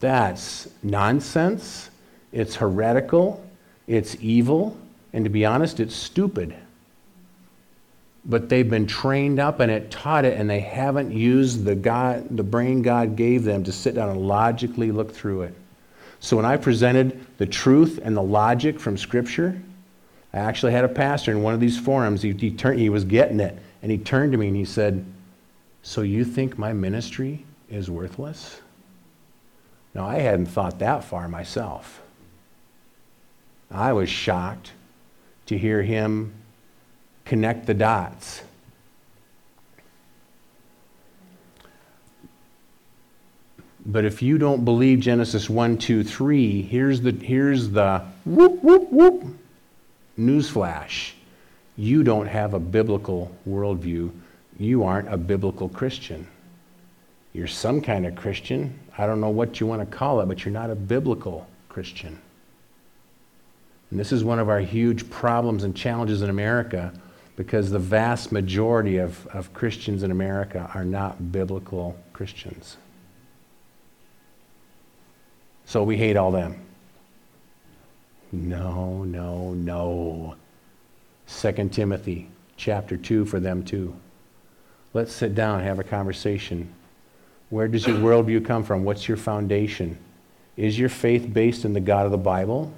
that's 0.00 0.68
nonsense, 0.82 1.90
it's 2.32 2.56
heretical, 2.56 3.44
it's 3.86 4.16
evil, 4.20 4.76
and 5.12 5.24
to 5.24 5.30
be 5.30 5.44
honest, 5.44 5.80
it's 5.80 5.94
stupid. 5.94 6.54
But 8.24 8.48
they've 8.48 8.68
been 8.68 8.86
trained 8.86 9.40
up 9.40 9.60
and 9.60 9.70
it 9.70 9.90
taught 9.90 10.24
it, 10.24 10.38
and 10.38 10.48
they 10.48 10.60
haven't 10.60 11.12
used 11.12 11.64
the, 11.64 11.74
God, 11.74 12.36
the 12.36 12.42
brain 12.42 12.82
God 12.82 13.16
gave 13.16 13.44
them 13.44 13.64
to 13.64 13.72
sit 13.72 13.94
down 13.94 14.10
and 14.10 14.20
logically 14.20 14.92
look 14.92 15.12
through 15.12 15.42
it. 15.42 15.54
So 16.20 16.36
when 16.36 16.44
I 16.44 16.56
presented 16.56 17.24
the 17.38 17.46
truth 17.46 18.00
and 18.02 18.16
the 18.16 18.22
logic 18.22 18.80
from 18.80 18.96
Scripture, 18.96 19.60
I 20.32 20.38
actually 20.38 20.72
had 20.72 20.84
a 20.84 20.88
pastor 20.88 21.30
in 21.30 21.42
one 21.42 21.54
of 21.54 21.60
these 21.60 21.78
forums, 21.78 22.22
he, 22.22 22.32
he, 22.32 22.50
turned, 22.50 22.78
he 22.78 22.90
was 22.90 23.04
getting 23.04 23.40
it, 23.40 23.58
and 23.82 23.90
he 23.90 23.98
turned 23.98 24.32
to 24.32 24.38
me 24.38 24.48
and 24.48 24.56
he 24.56 24.64
said, 24.64 25.04
So 25.82 26.02
you 26.02 26.24
think 26.24 26.58
my 26.58 26.72
ministry 26.72 27.46
is 27.70 27.90
worthless? 27.90 28.60
Now, 29.94 30.06
I 30.06 30.18
hadn't 30.18 30.46
thought 30.46 30.78
that 30.80 31.04
far 31.04 31.28
myself. 31.28 32.02
I 33.70 33.92
was 33.92 34.08
shocked 34.08 34.72
to 35.46 35.56
hear 35.56 35.82
him 35.82 36.34
connect 37.24 37.66
the 37.66 37.74
dots. 37.74 38.42
But 43.88 44.04
if 44.04 44.20
you 44.20 44.36
don't 44.36 44.66
believe 44.66 45.00
Genesis 45.00 45.48
1, 45.48 45.78
2, 45.78 46.04
3, 46.04 46.62
here's 46.62 47.00
the, 47.00 47.10
here's 47.10 47.70
the 47.70 48.04
whoop, 48.26 48.62
whoop, 48.62 48.92
whoop 48.92 49.24
newsflash. 50.18 51.12
You 51.76 52.02
don't 52.02 52.26
have 52.26 52.52
a 52.52 52.58
biblical 52.58 53.34
worldview. 53.48 54.10
You 54.58 54.84
aren't 54.84 55.12
a 55.12 55.16
biblical 55.16 55.70
Christian. 55.70 56.26
You're 57.32 57.46
some 57.46 57.80
kind 57.80 58.04
of 58.04 58.14
Christian. 58.14 58.78
I 58.98 59.06
don't 59.06 59.22
know 59.22 59.30
what 59.30 59.58
you 59.58 59.66
want 59.66 59.88
to 59.88 59.96
call 59.96 60.20
it, 60.20 60.26
but 60.26 60.44
you're 60.44 60.52
not 60.52 60.70
a 60.70 60.74
biblical 60.74 61.48
Christian. 61.70 62.20
And 63.90 63.98
this 63.98 64.12
is 64.12 64.22
one 64.22 64.38
of 64.38 64.50
our 64.50 64.60
huge 64.60 65.08
problems 65.08 65.64
and 65.64 65.74
challenges 65.74 66.20
in 66.20 66.28
America 66.28 66.92
because 67.36 67.70
the 67.70 67.78
vast 67.78 68.32
majority 68.32 68.98
of, 68.98 69.26
of 69.28 69.54
Christians 69.54 70.02
in 70.02 70.10
America 70.10 70.70
are 70.74 70.84
not 70.84 71.32
biblical 71.32 71.96
Christians. 72.12 72.76
So 75.68 75.82
we 75.82 75.98
hate 75.98 76.16
all 76.16 76.30
them. 76.30 76.58
No, 78.32 79.04
no, 79.04 79.52
no. 79.52 80.34
2 81.26 81.68
Timothy 81.68 82.30
chapter 82.56 82.96
2 82.96 83.26
for 83.26 83.38
them 83.38 83.62
too. 83.62 83.94
Let's 84.94 85.12
sit 85.12 85.34
down 85.34 85.58
and 85.58 85.68
have 85.68 85.78
a 85.78 85.84
conversation. 85.84 86.72
Where 87.50 87.68
does 87.68 87.86
your 87.86 87.98
worldview 87.98 88.46
come 88.46 88.64
from? 88.64 88.82
What's 88.82 89.06
your 89.08 89.18
foundation? 89.18 89.98
Is 90.56 90.78
your 90.78 90.88
faith 90.88 91.30
based 91.34 91.66
in 91.66 91.74
the 91.74 91.80
God 91.80 92.06
of 92.06 92.12
the 92.12 92.16
Bible? 92.16 92.72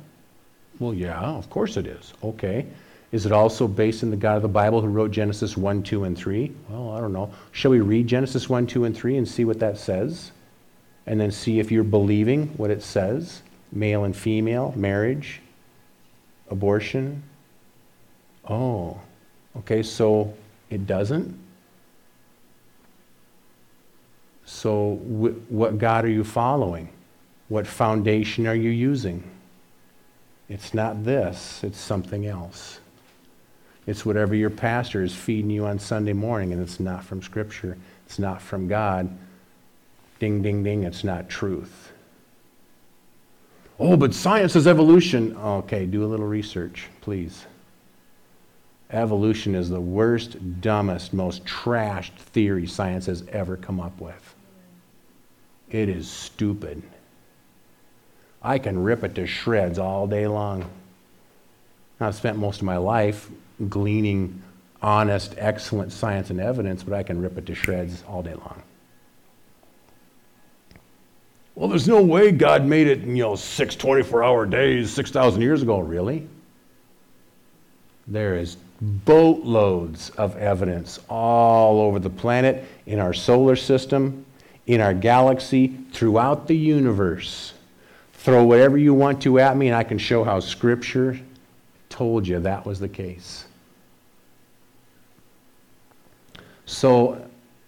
Well, 0.80 0.93
yeah, 0.93 1.20
of 1.20 1.49
course 1.49 1.76
it 1.76 1.86
is. 1.86 2.12
Okay. 2.24 2.66
Is 3.12 3.24
it 3.24 3.30
also 3.30 3.68
based 3.68 4.03
in 4.03 4.11
the 4.11 4.16
God 4.16 4.34
of 4.34 4.43
the 4.43 4.49
Bible 4.49 4.80
who 4.80 4.88
wrote 4.88 5.12
Genesis 5.12 5.57
1, 5.57 5.84
2, 5.84 6.05
and 6.05 6.18
3? 6.18 6.53
Well, 6.68 6.91
I 6.91 7.01
don't 7.01 7.12
know. 7.12 7.32
Shall 7.53 7.70
we 7.70 7.78
read 7.78 8.09
Genesis 8.09 8.49
1, 8.49 8.66
2, 8.66 8.84
and 8.84 8.97
3 8.97 9.16
and 9.16 9.28
see 9.28 9.45
what 9.45 9.61
that 9.61 9.78
says? 9.78 10.32
And 11.07 11.21
then 11.21 11.31
see 11.31 11.59
if 11.59 11.73
you're 11.73 11.85
believing 11.85 12.49
what 12.57 12.71
it 12.71 12.83
says 12.83 13.43
male 13.73 14.05
and 14.05 14.17
female, 14.17 14.73
marriage, 14.77 15.41
abortion. 16.51 17.23
Oh, 18.49 19.01
okay, 19.59 19.83
so 19.83 20.35
it 20.71 20.87
doesn't? 20.87 21.39
So, 24.45 24.97
wh- 24.97 25.53
what 25.53 25.79
God 25.79 26.05
are 26.05 26.11
you 26.11 26.25
following? 26.25 26.89
What 27.49 27.67
foundation 27.67 28.47
are 28.47 28.55
you 28.55 28.71
using? 28.71 29.23
It's 30.49 30.75
not 30.75 31.05
this, 31.05 31.63
it's 31.63 31.79
something 31.79 32.27
else. 32.27 32.81
It's 33.87 34.05
whatever 34.05 34.35
your 34.35 34.51
pastor 34.51 35.03
is 35.03 35.15
feeding 35.15 35.51
you 35.51 35.67
on 35.67 35.79
Sunday 35.79 36.13
morning, 36.13 36.53
and 36.53 36.61
it's 36.61 36.81
not 36.81 37.05
from 37.05 37.23
Scripture, 37.23 37.79
it's 38.07 38.19
not 38.19 38.43
from 38.43 38.67
God. 38.67 39.17
Ding, 40.21 40.43
ding, 40.43 40.62
ding, 40.62 40.85
it's 40.85 41.03
not 41.03 41.29
truth. 41.29 41.93
Oh, 43.81 43.97
but 43.97 44.14
science 44.14 44.55
is 44.55 44.66
evolution. 44.66 45.35
Okay, 45.37 45.87
do 45.87 46.05
a 46.05 46.07
little 46.07 46.27
research, 46.27 46.89
please. 47.01 47.47
Evolution 48.91 49.55
is 49.55 49.71
the 49.71 49.81
worst, 49.81 50.61
dumbest, 50.61 51.14
most 51.14 51.45
trashed 51.47 52.14
theory 52.16 52.66
science 52.66 53.07
has 53.07 53.25
ever 53.33 53.57
come 53.57 53.81
up 53.81 53.99
with. 53.99 54.35
It 55.71 55.89
is 55.89 56.11
stupid. 56.11 56.83
I 58.43 58.59
can 58.59 58.83
rip 58.83 59.03
it 59.05 59.14
to 59.14 59.27
shreds 59.27 59.79
all 59.79 60.07
day 60.07 60.27
long. 60.27 60.68
I've 61.99 62.14
spent 62.14 62.37
most 62.37 62.59
of 62.59 62.64
my 62.64 62.77
life 62.77 63.31
gleaning 63.68 64.43
honest, 64.83 65.35
excellent 65.39 65.93
science 65.93 66.29
and 66.29 66.41
evidence, 66.41 66.83
but 66.83 66.95
I 66.95 67.03
can 67.03 67.23
rip 67.23 67.39
it 67.39 67.47
to 67.47 67.55
shreds 67.55 68.05
all 68.07 68.23
day 68.23 68.35
long. 68.35 68.62
Well, 71.61 71.69
there's 71.69 71.87
no 71.87 72.01
way 72.01 72.33
God 72.33 72.65
made 72.65 72.87
it 72.87 73.03
in, 73.03 73.15
you 73.15 73.23
know, 73.23 73.37
six 73.37 73.77
24 73.77 74.25
hour 74.25 74.47
days 74.47 74.91
6,000 74.95 75.43
years 75.43 75.61
ago. 75.61 75.79
Really? 75.81 76.27
There 78.07 78.35
is 78.35 78.57
boatloads 78.81 80.09
of 80.17 80.39
evidence 80.39 81.01
all 81.11 81.83
over 81.83 81.99
the 81.99 82.09
planet, 82.09 82.65
in 82.87 82.99
our 82.99 83.13
solar 83.13 83.57
system, 83.57 84.25
in 84.69 84.81
our 84.81 84.95
galaxy, 84.95 85.77
throughout 85.93 86.47
the 86.47 86.57
universe. 86.57 87.53
Throw 88.15 88.43
whatever 88.43 88.79
you 88.79 88.95
want 88.95 89.21
to 89.25 89.39
at 89.39 89.55
me, 89.55 89.67
and 89.67 89.77
I 89.77 89.85
can 89.85 89.99
show 89.99 90.25
how 90.25 90.41
Scripture 90.41 91.21
told 91.91 92.27
you 92.27 92.41
that 92.41 92.65
was 92.65 92.81
the 92.81 92.89
case. 92.89 93.45
So 96.65 97.23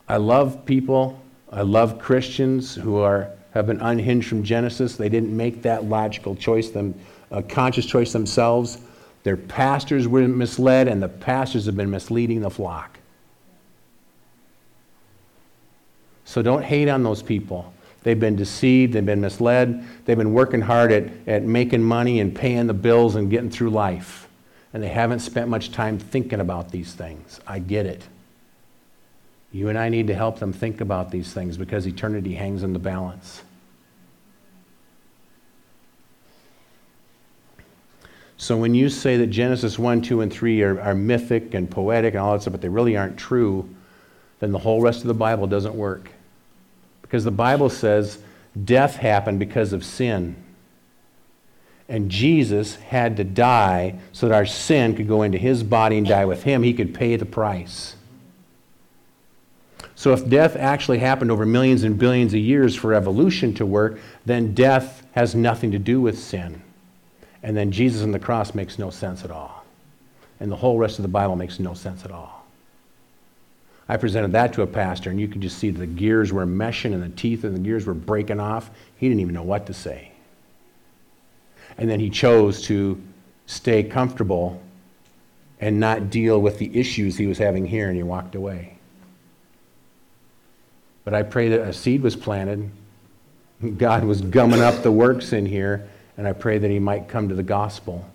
I 0.09 0.17
love 0.17 0.65
people, 0.65 1.23
I 1.53 1.61
love 1.61 1.99
Christians 1.99 2.75
who 2.75 2.97
are 2.97 3.29
have 3.55 3.67
been 3.67 3.81
unhinged 3.81 4.29
from 4.29 4.43
Genesis. 4.43 4.97
They 4.97 5.09
didn't 5.09 5.37
make 5.37 5.63
that 5.63 5.85
logical 5.85 6.35
choice, 6.35 6.71
them, 6.71 6.95
a 7.31 7.43
conscious 7.43 7.87
choice 7.87 8.13
themselves. 8.13 8.79
Their 9.23 9.37
pastors 9.37 10.09
were 10.09 10.27
misled, 10.27 10.89
and 10.89 11.03
the 11.03 11.09
pastors 11.09 11.67
have 11.67 11.77
been 11.77 11.91
misleading 11.91 12.41
the 12.41 12.51
flock. 12.51 12.99
So 16.25 16.41
don't 16.43 16.63
hate 16.63 16.89
on 16.89 17.03
those 17.03 17.23
people. 17.23 17.73
They've 18.03 18.19
been 18.19 18.37
deceived, 18.37 18.95
they've 18.95 19.07
been 19.07 19.21
misled, 19.21 19.85
they've 20.05 20.17
been 20.17 20.33
working 20.33 20.61
hard 20.61 20.91
at, 20.91 21.11
at 21.29 21.43
making 21.45 21.83
money 21.83 22.21
and 22.21 22.35
paying 22.35 22.67
the 22.67 22.75
bills 22.75 23.15
and 23.15 23.31
getting 23.31 23.51
through 23.51 23.71
life. 23.71 24.29
And 24.73 24.83
they 24.83 24.89
haven't 24.89 25.21
spent 25.21 25.49
much 25.49 25.71
time 25.71 25.99
thinking 25.99 26.41
about 26.41 26.71
these 26.71 26.95
things. 26.95 27.41
I 27.47 27.59
get 27.59 27.87
it. 27.87 28.03
You 29.53 29.69
and 29.69 29.79
I 29.79 29.91
need 29.91 30.07
to 30.07 30.15
help 30.15 30.39
them 30.39 30.53
think 30.53 30.81
about 30.81 31.11
these 31.11 31.33
things 31.33 31.59
because 31.59 31.87
eternity 31.87 32.35
hangs 32.35 32.63
in 32.63 32.73
the 32.73 32.79
balance. 32.79 33.43
So 38.39 38.57
when 38.57 38.75
you 38.75 38.89
say 38.89 39.19
that 39.19 39.29
Genesis 39.29 39.79
1, 39.79 40.03
2, 40.03 40.23
and 40.23 40.33
3 40.33 40.63
are, 40.63 40.81
are 40.81 40.95
mythic 40.95 41.55
and 41.55 41.71
poetic 41.71 42.15
and 42.15 42.23
all 42.23 42.33
that 42.33 42.41
stuff, 42.41 42.53
but 42.53 42.61
they 42.61 42.69
really 42.69 42.97
aren't 42.97 43.17
true, 43.17 43.69
then 44.41 44.51
the 44.51 44.59
whole 44.59 44.81
rest 44.81 45.03
of 45.03 45.07
the 45.07 45.15
Bible 45.15 45.47
doesn't 45.47 45.77
work. 45.77 46.11
Because 47.03 47.23
the 47.23 47.31
Bible 47.31 47.71
says 47.71 48.19
death 48.65 48.97
happened 48.97 49.39
because 49.39 49.73
of 49.73 49.85
sin. 49.85 50.35
And 51.89 52.11
Jesus 52.11 52.77
had 52.77 53.19
to 53.19 53.25
die 53.25 54.01
so 54.13 54.27
that 54.27 54.35
our 54.35 54.47
sin 54.47 54.97
could 54.97 55.07
go 55.07 55.23
into 55.23 55.39
his 55.39 55.63
body 55.63 55.99
and 55.99 56.07
die 56.07 56.25
with 56.25 56.43
him. 56.43 56.63
He 56.63 56.73
could 56.73 56.95
pay 56.95 57.15
the 57.17 57.27
price. 57.27 57.95
So, 60.03 60.13
if 60.13 60.29
death 60.29 60.57
actually 60.57 60.99
happened 60.99 61.31
over 61.31 61.47
millions 61.47 61.85
and 61.85 61.97
billions 61.97 62.35
of 62.35 62.41
years 62.41 62.75
for 62.75 62.93
evolution 62.93 63.55
to 63.55 63.65
work, 63.65 64.01
then 64.27 64.53
death 64.53 65.07
has 65.13 65.37
nothing 65.37 65.71
to 65.71 65.79
do 65.79 66.01
with 66.01 66.19
sin. 66.19 66.61
And 67.45 67.57
then 67.57 67.71
Jesus 67.71 68.03
on 68.03 68.11
the 68.11 68.19
cross 68.19 68.53
makes 68.53 68.81
no 68.81 68.91
sense 68.91 69.23
at 69.23 69.31
all. 69.31 69.65
And 70.41 70.51
the 70.51 70.57
whole 70.57 70.77
rest 70.77 70.99
of 70.99 71.05
the 71.05 71.09
Bible 71.09 71.37
makes 71.37 71.61
no 71.61 71.75
sense 71.75 72.05
at 72.05 72.11
all. 72.11 72.45
I 73.89 73.97
presented 73.97 74.33
that 74.33 74.53
to 74.55 74.63
a 74.63 74.67
pastor, 74.67 75.09
and 75.09 75.21
you 75.21 75.29
could 75.29 75.41
just 75.41 75.59
see 75.59 75.71
the 75.71 75.87
gears 75.87 76.33
were 76.33 76.47
meshing 76.47 76.95
and 76.95 77.01
the 77.05 77.17
teeth 77.17 77.45
and 77.45 77.55
the 77.55 77.61
gears 77.61 77.87
were 77.87 77.95
breaking 77.95 78.41
off. 78.41 78.73
He 78.97 79.07
didn't 79.07 79.21
even 79.21 79.35
know 79.35 79.45
what 79.45 79.67
to 79.67 79.73
say. 79.73 80.11
And 81.79 81.89
then 81.89 82.01
he 82.01 82.11
chose 82.11 82.63
to 82.63 83.01
stay 83.47 83.85
comfortable 83.85 84.61
and 85.61 85.79
not 85.79 86.11
deal 86.11 86.43
with 86.43 86.59
the 86.59 86.77
issues 86.77 87.17
he 87.17 87.29
was 87.29 87.39
having 87.39 87.67
here, 87.67 87.87
and 87.87 87.97
he 87.97 88.03
walked 88.03 88.35
away. 88.35 88.79
But 91.05 91.15
I 91.15 91.23
pray 91.23 91.49
that 91.49 91.61
a 91.61 91.73
seed 91.73 92.03
was 92.03 92.17
planted. 92.17 92.71
God 93.77 94.05
was 94.05 94.21
gumming 94.21 94.61
up 94.61 94.83
the 94.83 94.93
works 94.93 95.33
in 95.33 95.47
here, 95.47 95.89
and 96.17 96.27
I 96.27 96.33
pray 96.33 96.59
that 96.59 96.71
he 96.71 96.79
might 96.79 97.09
come 97.09 97.29
to 97.29 97.35
the 97.35 97.43
gospel. 97.43 98.09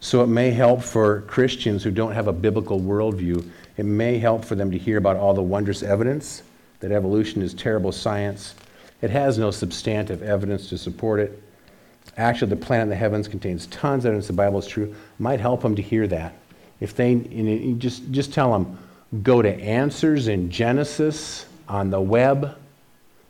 So 0.00 0.22
it 0.22 0.26
may 0.26 0.50
help 0.50 0.82
for 0.82 1.20
Christians 1.22 1.84
who 1.84 1.90
don't 1.90 2.12
have 2.12 2.26
a 2.26 2.32
biblical 2.32 2.80
worldview. 2.80 3.48
It 3.76 3.84
may 3.84 4.18
help 4.18 4.44
for 4.44 4.56
them 4.56 4.70
to 4.72 4.78
hear 4.78 4.98
about 4.98 5.16
all 5.16 5.32
the 5.32 5.42
wondrous 5.42 5.82
evidence 5.82 6.42
that 6.80 6.90
evolution 6.90 7.40
is 7.40 7.54
terrible 7.54 7.92
science. 7.92 8.56
It 9.00 9.10
has 9.10 9.38
no 9.38 9.52
substantive 9.52 10.22
evidence 10.22 10.68
to 10.70 10.78
support 10.78 11.20
it. 11.20 11.40
Actually, 12.16 12.50
the 12.50 12.56
planet 12.56 12.84
in 12.84 12.88
the 12.90 12.96
heavens 12.96 13.28
contains 13.28 13.66
tons 13.68 14.04
of 14.04 14.08
evidence 14.08 14.26
the 14.26 14.32
Bible 14.32 14.58
is 14.58 14.66
true. 14.66 14.94
Might 15.18 15.38
help 15.40 15.62
them 15.62 15.76
to 15.76 15.82
hear 15.82 16.06
that. 16.08 16.34
If 16.82 16.96
they 16.96 17.12
you 17.12 17.74
just 17.76 18.10
just 18.10 18.32
tell 18.32 18.52
them 18.52 18.78
go 19.22 19.42
to 19.42 19.48
answers 19.48 20.28
in 20.28 20.50
Genesis 20.50 21.46
on 21.68 21.90
the 21.90 22.00
web. 22.00 22.56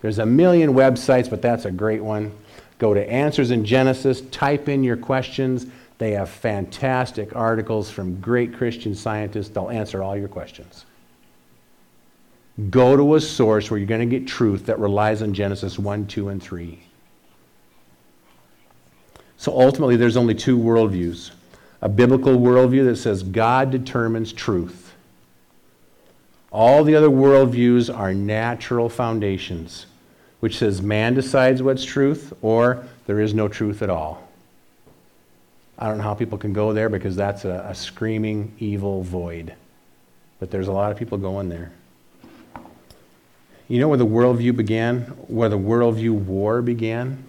There's 0.00 0.18
a 0.18 0.26
million 0.26 0.74
websites, 0.74 1.30
but 1.30 1.42
that's 1.42 1.64
a 1.64 1.70
great 1.70 2.02
one. 2.02 2.32
Go 2.78 2.94
to 2.94 3.08
Answers 3.08 3.52
in 3.52 3.64
Genesis, 3.64 4.22
type 4.32 4.68
in 4.68 4.82
your 4.82 4.96
questions. 4.96 5.66
They 5.98 6.10
have 6.12 6.28
fantastic 6.28 7.36
articles 7.36 7.88
from 7.88 8.20
great 8.20 8.54
Christian 8.54 8.96
scientists. 8.96 9.50
They'll 9.50 9.70
answer 9.70 10.02
all 10.02 10.16
your 10.16 10.26
questions. 10.26 10.84
Go 12.70 12.96
to 12.96 13.14
a 13.14 13.20
source 13.20 13.70
where 13.70 13.78
you're 13.78 13.86
going 13.86 14.08
to 14.08 14.18
get 14.18 14.26
truth 14.26 14.66
that 14.66 14.80
relies 14.80 15.22
on 15.22 15.32
Genesis 15.32 15.78
1, 15.78 16.08
2, 16.08 16.28
and 16.30 16.42
3. 16.42 16.82
So 19.36 19.52
ultimately, 19.52 19.94
there's 19.94 20.16
only 20.16 20.34
two 20.34 20.58
worldviews 20.58 21.30
a 21.82 21.88
biblical 21.88 22.38
worldview 22.38 22.84
that 22.84 22.96
says 22.96 23.24
God 23.24 23.72
determines 23.72 24.32
truth. 24.32 24.94
All 26.52 26.84
the 26.84 26.94
other 26.94 27.08
worldviews 27.08 27.94
are 27.94 28.14
natural 28.14 28.88
foundations, 28.88 29.86
which 30.40 30.58
says 30.58 30.80
man 30.80 31.14
decides 31.14 31.62
what's 31.62 31.84
truth 31.84 32.32
or 32.40 32.86
there 33.06 33.20
is 33.20 33.34
no 33.34 33.48
truth 33.48 33.82
at 33.82 33.90
all. 33.90 34.28
I 35.76 35.88
don't 35.88 35.98
know 35.98 36.04
how 36.04 36.14
people 36.14 36.38
can 36.38 36.52
go 36.52 36.72
there 36.72 36.88
because 36.88 37.16
that's 37.16 37.44
a, 37.44 37.66
a 37.68 37.74
screaming 37.74 38.54
evil 38.60 39.02
void. 39.02 39.54
But 40.38 40.50
there's 40.50 40.68
a 40.68 40.72
lot 40.72 40.92
of 40.92 40.98
people 40.98 41.18
going 41.18 41.48
there. 41.48 41.72
You 43.66 43.80
know 43.80 43.88
where 43.88 43.98
the 43.98 44.06
worldview 44.06 44.54
began? 44.54 45.02
Where 45.26 45.48
the 45.48 45.58
worldview 45.58 46.12
war 46.12 46.62
began? 46.62 47.24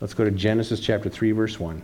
Let's 0.00 0.12
go 0.14 0.24
to 0.24 0.30
Genesis 0.30 0.78
chapter 0.78 1.08
3, 1.08 1.32
verse 1.32 1.58
1. 1.58 1.82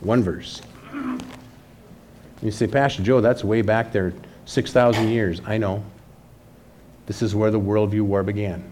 One 0.00 0.22
verse. 0.22 0.62
You 2.42 2.50
say, 2.50 2.66
Pastor 2.66 3.02
Joe, 3.02 3.20
that's 3.20 3.44
way 3.44 3.62
back 3.62 3.92
there, 3.92 4.14
6,000 4.46 5.08
years. 5.08 5.40
I 5.46 5.58
know. 5.58 5.84
This 7.06 7.22
is 7.22 7.34
where 7.34 7.50
the 7.50 7.60
worldview 7.60 8.02
war 8.02 8.22
began. 8.22 8.64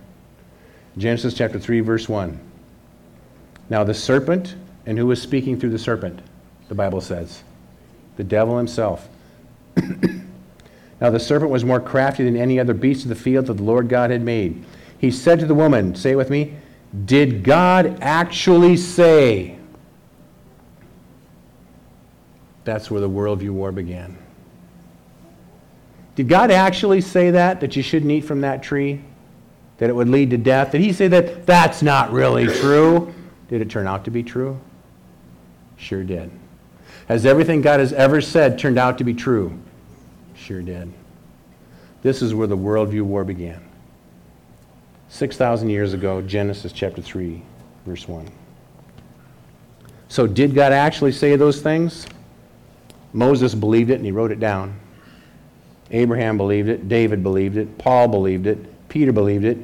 Genesis 0.97 1.35
chapter 1.35 1.59
3, 1.59 1.81
verse 1.81 2.09
1. 2.09 2.39
Now 3.69 3.85
the 3.85 3.95
serpent, 3.95 4.55
and 4.87 4.97
who 4.97 5.07
was 5.07 5.21
speaking 5.21 5.61
through 5.61 5.71
the 5.71 5.79
serpent? 5.79 6.21
The 6.69 6.75
Bible 6.75 7.01
says. 7.01 7.43
The 8.17 8.25
devil 8.25 8.57
himself. 8.57 9.09
now 11.01 11.11
the 11.11 11.21
serpent 11.21 11.51
was 11.51 11.65
more 11.65 11.81
crafty 11.81 12.25
than 12.25 12.37
any 12.37 12.59
other 12.59 12.75
beast 12.75 13.03
of 13.03 13.11
the 13.11 13.15
field 13.15 13.47
that 13.47 13.55
the 13.55 13.63
Lord 13.63 13.89
God 13.89 14.11
had 14.11 14.23
made. 14.23 14.65
He 14.99 15.11
said 15.11 15.41
to 15.41 15.47
the 15.47 15.55
woman, 15.55 15.95
Say 15.95 16.13
it 16.13 16.17
with 16.17 16.31
me, 16.31 16.55
Did 17.05 17.45
God 17.45 17.99
actually 18.01 18.79
say? 18.79 19.58
That's 22.69 22.91
where 22.91 23.01
the 23.01 23.09
worldview 23.09 23.49
war 23.49 23.73
began. 23.73 24.15
Did 26.17 26.29
God 26.29 26.51
actually 26.51 27.01
say 27.01 27.31
that, 27.31 27.61
that 27.61 27.75
you 27.77 27.83
shouldn't 27.83 28.11
eat 28.13 28.27
from 28.27 28.43
that 28.43 28.63
tree? 28.63 29.01
That 29.79 29.89
it 29.89 29.95
would 29.95 30.11
lead 30.11 30.29
to 30.31 30.37
death? 30.37 30.73
Did 30.73 30.83
He 30.83 30.93
say 30.93 31.09
that 31.09 31.47
that's 31.47 31.81
not 31.81 32.13
really 32.13 32.47
true? 32.47 33.15
Did 33.49 33.63
it 33.63 33.71
turn 33.71 33.87
out 33.87 34.05
to 34.05 34.11
be 34.11 34.23
true? 34.23 34.61
Sure 35.79 36.05
did. 36.05 36.31
Has 37.09 37.25
everything 37.25 37.63
God 37.63 37.81
has 37.81 37.95
ever 37.95 38.21
said 38.21 38.59
turned 38.59 38.79
out 38.79 38.99
to 38.99 39.05
be 39.05 39.15
true? 39.15 39.59
Sure 40.35 40.61
did. 40.61 40.93
This 42.03 42.21
is 42.21 42.35
where 42.35 42.47
the 42.47 42.59
worldview 42.59 43.01
war 43.01 43.25
began. 43.25 43.67
6,000 45.09 45.71
years 45.71 45.95
ago, 45.95 46.21
Genesis 46.21 46.73
chapter 46.73 47.01
3, 47.01 47.41
verse 47.87 48.07
1. 48.07 48.29
So, 50.09 50.27
did 50.27 50.55
God 50.55 50.73
actually 50.73 51.13
say 51.13 51.35
those 51.35 51.63
things? 51.63 52.07
Moses 53.13 53.55
believed 53.55 53.91
it 53.91 53.95
and 53.95 54.05
he 54.05 54.13
wrote 54.13 54.31
it 54.31 54.41
down. 54.41 54.79
Abraham 55.91 56.37
believed 56.37 56.69
it. 56.69 56.89
David 56.89 57.23
believed 57.23 57.57
it. 57.57 57.79
Paul 57.79 58.09
believed 58.09 58.47
it. 58.47 58.59
Peter 58.89 59.13
believed 59.13 59.45
it. 59.45 59.59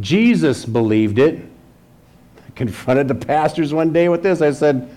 Jesus 0.00 0.64
believed 0.64 1.18
it. 1.18 1.38
I 2.36 2.50
confronted 2.54 3.08
the 3.08 3.14
pastors 3.14 3.72
one 3.72 3.92
day 3.92 4.08
with 4.08 4.22
this. 4.22 4.42
I 4.42 4.52
said, 4.52 4.88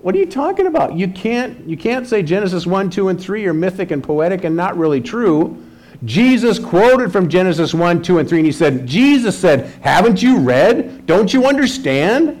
What 0.00 0.14
are 0.14 0.18
you 0.18 0.26
talking 0.26 0.66
about? 0.66 0.94
You 0.94 1.08
can't, 1.08 1.66
you 1.66 1.76
can't 1.76 2.06
say 2.06 2.22
Genesis 2.22 2.66
1, 2.66 2.90
2, 2.90 3.08
and 3.08 3.20
3 3.20 3.46
are 3.46 3.54
mythic 3.54 3.90
and 3.90 4.02
poetic 4.02 4.44
and 4.44 4.56
not 4.56 4.76
really 4.76 5.00
true. 5.00 5.62
Jesus 6.04 6.58
quoted 6.58 7.12
from 7.12 7.28
Genesis 7.28 7.72
1, 7.72 8.02
2, 8.02 8.18
and 8.18 8.28
3, 8.28 8.38
and 8.38 8.46
he 8.46 8.52
said, 8.52 8.86
Jesus 8.86 9.38
said, 9.38 9.72
Haven't 9.82 10.22
you 10.22 10.38
read? 10.38 11.06
Don't 11.06 11.32
you 11.32 11.46
understand 11.46 12.38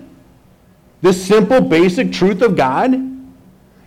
this 1.00 1.24
simple, 1.24 1.60
basic 1.60 2.12
truth 2.12 2.42
of 2.42 2.56
God? 2.56 3.11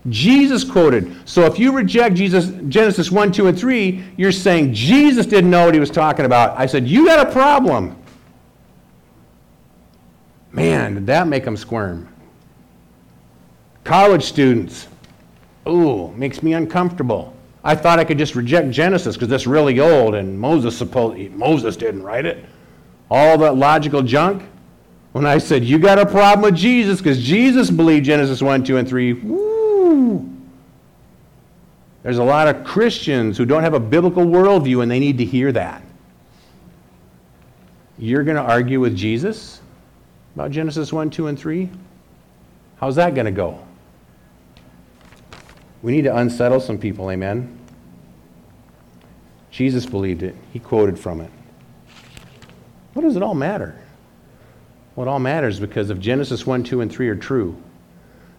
Jesus 0.10 0.64
quoted. 0.64 1.16
So 1.28 1.46
if 1.46 1.58
you 1.58 1.72
reject 1.72 2.16
Jesus, 2.16 2.52
Genesis 2.70 3.12
1, 3.12 3.32
2, 3.32 3.48
and 3.48 3.58
3, 3.58 4.04
you're 4.18 4.32
saying 4.32 4.74
Jesus 4.74 5.26
didn't 5.26 5.50
know 5.50 5.66
what 5.66 5.74
he 5.74 5.80
was 5.80 5.90
talking 5.90 6.26
about. 6.26 6.58
I 6.58 6.68
said, 6.68 6.88
You 6.88 7.08
got 7.08 7.28
a 7.28 7.32
problem. 7.32 7.96
Man, 10.52 10.94
did 10.96 11.08
that 11.08 11.28
make 11.28 11.44
them 11.44 11.58
squirm? 11.58 12.08
College 13.84 14.24
students. 14.24 14.88
Ooh, 15.68 16.12
makes 16.16 16.44
me 16.44 16.54
uncomfortable. 16.54 17.36
I 17.64 17.76
thought 17.76 17.98
I 17.98 18.04
could 18.04 18.20
just 18.20 18.36
reject 18.36 18.70
Genesis 18.70 19.16
because 19.16 19.32
it's 19.32 19.48
really 19.48 19.80
old 19.80 20.14
and 20.14 20.40
Moses 20.40 20.78
supposed 20.78 21.32
Moses 21.32 21.76
didn't 21.76 22.04
write 22.04 22.26
it. 22.26 22.46
All 23.10 23.40
that 23.40 23.56
logical 23.56 24.04
junk. 24.04 24.44
When 25.14 25.26
I 25.26 25.40
said 25.40 25.64
you 25.64 25.80
got 25.80 25.98
a 25.98 26.06
problem 26.06 26.44
with 26.44 26.56
Jesus 26.56 27.00
because 27.00 27.24
Jesus 27.24 27.72
believed 27.72 28.06
Genesis 28.06 28.42
1, 28.42 28.64
2, 28.64 28.78
and 28.78 28.88
3, 28.88 29.14
woo. 29.14 29.45
There's 32.06 32.20
a 32.20 32.24
lot 32.24 32.48
of 32.48 32.64
Christians 32.64 33.36
who 33.36 33.46
don't 33.48 33.64
have 33.64 33.74
a 33.74 33.80
biblical 33.80 34.28
worldview 34.28 34.84
and 34.84 34.92
they 34.92 35.00
need 35.00 35.18
to 35.18 35.26
hear 35.26 35.52
that. 35.54 35.82
You're 37.98 38.24
going 38.24 38.38
to 38.38 38.44
argue 38.44 38.80
with 38.80 38.96
Jesus 38.96 39.60
about 40.36 40.52
Genesis 40.52 40.94
1, 40.94 41.10
2, 41.10 41.26
and 41.26 41.40
3? 41.40 41.68
How's 42.76 42.96
that 42.98 43.16
going 43.16 43.26
to 43.26 43.32
go? 43.32 43.60
We 45.82 45.94
need 45.94 46.04
to 46.04 46.16
unsettle 46.16 46.60
some 46.60 46.78
people, 46.78 47.10
amen? 47.10 47.58
Jesus 49.50 49.88
believed 49.88 50.22
it, 50.22 50.36
he 50.54 50.60
quoted 50.60 51.00
from 51.00 51.22
it. 51.22 51.32
What 52.94 53.02
does 53.02 53.16
it 53.16 53.24
all 53.24 53.34
matter? 53.34 53.82
Well, 54.96 55.08
it 55.08 55.10
all 55.10 55.18
matters 55.18 55.60
because 55.60 55.90
if 55.90 55.98
Genesis 55.98 56.46
1, 56.46 56.66
2, 56.66 56.82
and 56.82 56.92
3 56.92 57.10
are 57.10 57.16
true, 57.16 57.60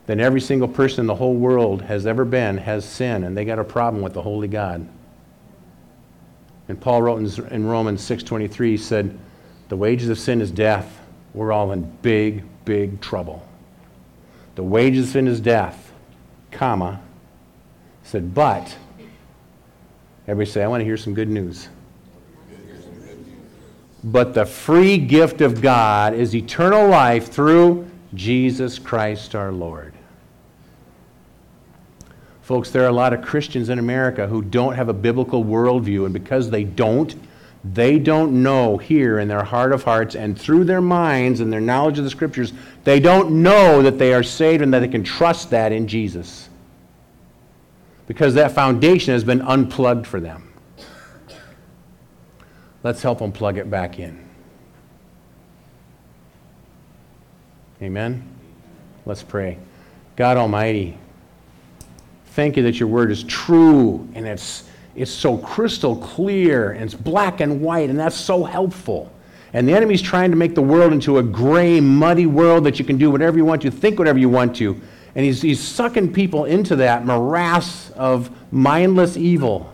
then 0.07 0.21
every 0.21 0.41
single 0.41 0.69
person 0.69 1.01
in 1.01 1.07
the 1.07 1.15
whole 1.15 1.35
world 1.35 1.83
has 1.83 2.07
ever 2.07 2.25
been 2.25 2.59
has 2.59 2.85
sin, 2.85 3.25
and 3.25 3.37
they 3.37 3.45
got 3.45 3.59
a 3.59 3.65
problem 3.65 4.03
with 4.03 4.15
the 4.15 4.23
holy 4.23 4.49
God. 4.49 4.89
And 6.69 6.81
Paul 6.81 7.03
wrote 7.03 7.19
in 7.51 7.67
Romans 7.67 8.03
6.23, 8.03 8.67
he 8.67 8.77
said, 8.77 9.19
the 9.69 9.77
wages 9.77 10.09
of 10.09 10.19
sin 10.19 10.41
is 10.41 10.51
death. 10.51 11.01
We're 11.35 11.53
all 11.53 11.73
in 11.73 11.91
big, 12.03 12.45
big 12.65 13.01
trouble. 13.01 13.47
The 14.55 14.63
wages 14.63 15.07
of 15.07 15.13
sin 15.13 15.29
is 15.29 15.41
death, 15.41 15.93
comma, 16.51 17.01
He 18.03 18.09
said, 18.09 18.35
but, 18.35 18.75
everybody 20.27 20.51
say, 20.51 20.63
I 20.63 20.69
want 20.69 20.81
to 20.81 20.85
hear 20.85 20.97
some 20.97 21.15
good 21.15 21.29
news. 21.29 21.69
But 24.05 24.35
the 24.35 24.47
free 24.47 24.99
gift 24.99 25.41
of 25.41 25.61
God 25.61 26.15
is 26.15 26.35
eternal 26.35 26.89
life 26.89 27.31
through 27.31 27.91
Jesus 28.15 28.79
Christ 28.79 29.35
our 29.35 29.51
Lord. 29.51 29.96
Folks, 32.47 32.71
there 32.71 32.85
are 32.85 32.89
a 32.89 32.93
lot 32.93 33.13
of 33.13 33.23
Christians 33.23 33.71
in 33.71 33.81
America 33.81 34.29
who 34.29 34.41
don't 34.41 34.77
have 34.77 34.89
a 34.89 34.93
biblical 34.93 35.45
worldview, 35.45 36.05
and 36.05 36.15
because 36.15 36.49
they 36.49 36.63
don't, 36.63 37.13
they 37.65 37.99
don't 37.99 38.41
know 38.41 38.77
here 38.77 39.19
in 39.19 39.27
their 39.27 39.43
heart 39.43 39.73
of 39.73 39.83
hearts 39.83 40.15
and 40.15 40.41
through 40.41 40.63
their 40.63 40.81
minds 40.81 41.41
and 41.41 41.53
their 41.53 41.61
knowledge 41.61 41.99
of 41.99 42.05
the 42.05 42.11
scriptures, 42.11 42.53
they 42.85 43.01
don't 43.01 43.43
know 43.43 43.83
that 43.83 43.99
they 43.99 44.15
are 44.15 44.23
saved 44.23 44.63
and 44.63 44.73
that 44.73 44.79
they 44.79 44.87
can 44.87 45.03
trust 45.03 45.51
that 45.51 45.73
in 45.73 45.89
Jesus. 45.89 46.49
Because 48.07 48.35
that 48.35 48.53
foundation 48.53 49.13
has 49.13 49.25
been 49.25 49.43
unplugged 49.43 50.07
for 50.07 50.21
them. 50.21 50.53
Let's 52.85 53.03
help 53.03 53.19
them 53.19 53.33
plug 53.33 53.59
it 53.59 53.69
back 53.69 53.99
in. 53.99 54.25
Amen? 57.83 58.23
Let's 59.05 59.25
pray. 59.25 59.59
God 60.15 60.37
Almighty, 60.37 60.97
thank 62.37 62.59
you 62.59 62.63
that 62.65 62.79
your 62.79 62.89
word 62.89 63.11
is 63.11 63.25
true 63.25 64.07
and 64.15 64.27
it's, 64.27 64.65
it's 64.95 65.11
so 65.11 65.39
crystal 65.39 65.97
clear 65.97 66.73
and 66.73 66.85
it's 66.85 66.95
black 66.95 67.41
and 67.41 67.63
white, 67.63 67.89
and 67.89 67.99
that's 67.99 68.15
so 68.15 68.45
helpful. 68.45 69.11
And 69.55 69.67
the 69.67 69.73
enemy's 69.73 70.03
trying 70.03 70.31
to 70.33 70.37
make 70.37 70.55
the 70.55 70.61
world 70.61 70.93
into 70.93 71.17
a 71.17 71.23
gray, 71.23 71.81
muddy 71.81 72.27
world 72.27 72.65
that 72.65 72.79
you 72.79 72.85
can 72.85 72.99
do 72.99 73.11
whatever 73.11 73.39
you 73.39 73.47
want 73.47 73.63
to, 73.63 73.71
think 73.71 73.99
whatever 73.99 74.19
you 74.19 74.29
want 74.29 74.55
to. 74.57 74.79
And 75.15 75.25
he's, 75.25 75.41
he's 75.41 75.61
sucking 75.61 76.13
people 76.13 76.45
into 76.45 76.77
that 76.77 77.07
morass 77.07 77.91
of 77.93 78.31
mindless 78.53 79.17
evil. 79.17 79.73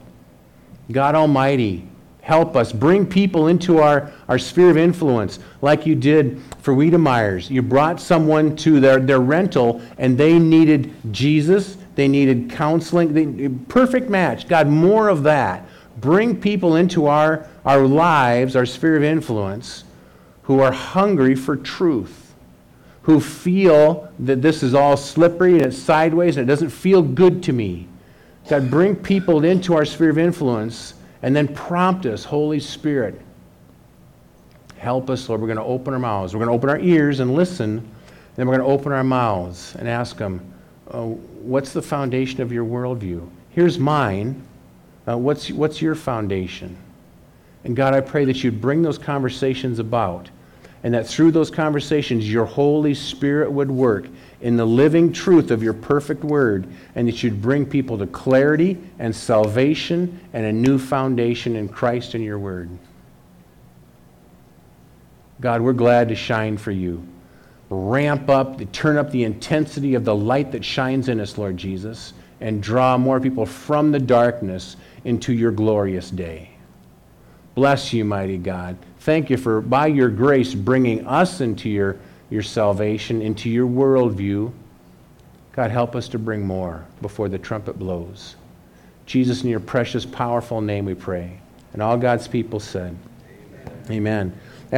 God 0.92 1.16
Almighty, 1.16 1.88
help 2.20 2.54
us. 2.54 2.72
Bring 2.72 3.04
people 3.04 3.48
into 3.48 3.78
our, 3.78 4.12
our 4.28 4.38
sphere 4.38 4.70
of 4.70 4.76
influence 4.76 5.40
like 5.62 5.84
you 5.84 5.96
did 5.96 6.40
for 6.60 6.74
Wiedemeyer's. 6.74 7.50
You 7.50 7.60
brought 7.60 8.00
someone 8.00 8.54
to 8.58 8.78
their, 8.78 9.00
their 9.00 9.18
rental 9.20 9.82
and 9.98 10.16
they 10.16 10.38
needed 10.38 10.94
Jesus, 11.10 11.76
they 11.94 12.08
needed 12.08 12.50
counseling. 12.50 13.12
They, 13.12 13.48
perfect 13.48 14.08
match. 14.08 14.48
God, 14.48 14.68
more 14.68 15.08
of 15.08 15.22
that. 15.24 15.66
Bring 16.00 16.40
people 16.40 16.76
into 16.76 17.06
our, 17.06 17.46
our 17.64 17.86
lives, 17.86 18.56
our 18.56 18.66
sphere 18.66 18.96
of 18.96 19.02
influence, 19.02 19.84
who 20.44 20.60
are 20.60 20.72
hungry 20.72 21.34
for 21.34 21.56
truth, 21.56 22.34
who 23.02 23.20
feel 23.20 24.10
that 24.20 24.42
this 24.42 24.62
is 24.62 24.74
all 24.74 24.96
slippery 24.96 25.54
and 25.54 25.62
it's 25.62 25.78
sideways 25.78 26.36
and 26.36 26.48
it 26.48 26.52
doesn't 26.52 26.70
feel 26.70 27.02
good 27.02 27.42
to 27.44 27.52
me. 27.52 27.86
God, 28.48 28.70
bring 28.70 28.96
people 28.96 29.44
into 29.44 29.74
our 29.74 29.84
sphere 29.84 30.10
of 30.10 30.18
influence 30.18 30.94
and 31.22 31.36
then 31.36 31.46
prompt 31.48 32.06
us, 32.06 32.24
Holy 32.24 32.58
Spirit. 32.58 33.20
Help 34.78 35.10
us, 35.10 35.28
Lord. 35.28 35.40
We're 35.40 35.46
going 35.46 35.58
to 35.58 35.64
open 35.64 35.94
our 35.94 36.00
mouths. 36.00 36.34
We're 36.34 36.44
going 36.44 36.48
to 36.48 36.54
open 36.54 36.68
our 36.68 36.80
ears 36.80 37.20
and 37.20 37.34
listen. 37.34 37.88
Then 38.34 38.48
we're 38.48 38.56
going 38.56 38.66
to 38.66 38.72
open 38.72 38.90
our 38.90 39.04
mouths 39.04 39.76
and 39.76 39.88
ask 39.88 40.16
them, 40.16 40.51
oh, 40.92 41.18
What's 41.42 41.72
the 41.72 41.82
foundation 41.82 42.40
of 42.40 42.52
your 42.52 42.64
worldview? 42.64 43.28
Here's 43.50 43.78
mine. 43.78 44.42
Uh, 45.08 45.18
what's, 45.18 45.50
what's 45.50 45.82
your 45.82 45.96
foundation? 45.96 46.76
And 47.64 47.74
God, 47.74 47.94
I 47.94 48.00
pray 48.00 48.24
that 48.26 48.44
you'd 48.44 48.60
bring 48.60 48.82
those 48.82 48.98
conversations 48.98 49.80
about, 49.80 50.30
and 50.84 50.94
that 50.94 51.06
through 51.06 51.32
those 51.32 51.50
conversations, 51.50 52.30
your 52.30 52.44
Holy 52.44 52.94
Spirit 52.94 53.50
would 53.50 53.70
work 53.70 54.06
in 54.40 54.56
the 54.56 54.64
living 54.64 55.12
truth 55.12 55.50
of 55.50 55.62
your 55.62 55.74
perfect 55.74 56.22
word, 56.22 56.66
and 56.94 57.08
that 57.08 57.22
you'd 57.22 57.42
bring 57.42 57.66
people 57.66 57.98
to 57.98 58.06
clarity 58.06 58.78
and 59.00 59.14
salvation 59.14 60.20
and 60.32 60.46
a 60.46 60.52
new 60.52 60.78
foundation 60.78 61.56
in 61.56 61.68
Christ 61.68 62.14
and 62.14 62.22
your 62.22 62.38
word. 62.38 62.70
God, 65.40 65.60
we're 65.60 65.72
glad 65.72 66.08
to 66.10 66.14
shine 66.14 66.56
for 66.56 66.70
you. 66.70 67.04
Ramp 67.72 68.28
up, 68.28 68.70
turn 68.72 68.98
up 68.98 69.10
the 69.10 69.24
intensity 69.24 69.94
of 69.94 70.04
the 70.04 70.14
light 70.14 70.52
that 70.52 70.62
shines 70.62 71.08
in 71.08 71.18
us, 71.20 71.38
Lord 71.38 71.56
Jesus, 71.56 72.12
and 72.40 72.62
draw 72.62 72.98
more 72.98 73.18
people 73.18 73.46
from 73.46 73.90
the 73.90 73.98
darkness 73.98 74.76
into 75.04 75.32
your 75.32 75.52
glorious 75.52 76.10
day. 76.10 76.50
Bless 77.54 77.92
you, 77.94 78.04
mighty 78.04 78.36
God. 78.36 78.76
Thank 79.00 79.30
you 79.30 79.38
for, 79.38 79.62
by 79.62 79.86
your 79.86 80.10
grace, 80.10 80.54
bringing 80.54 81.06
us 81.06 81.40
into 81.40 81.70
your, 81.70 81.96
your 82.28 82.42
salvation, 82.42 83.22
into 83.22 83.48
your 83.48 83.66
worldview. 83.66 84.52
God, 85.52 85.70
help 85.70 85.96
us 85.96 86.08
to 86.08 86.18
bring 86.18 86.46
more 86.46 86.84
before 87.00 87.30
the 87.30 87.38
trumpet 87.38 87.78
blows. 87.78 88.36
Jesus, 89.06 89.44
in 89.44 89.48
your 89.48 89.60
precious, 89.60 90.04
powerful 90.04 90.60
name 90.60 90.84
we 90.84 90.94
pray. 90.94 91.40
And 91.72 91.80
all 91.80 91.96
God's 91.96 92.28
people 92.28 92.60
said, 92.60 92.96
Amen. 93.86 93.90
Amen. 93.90 94.40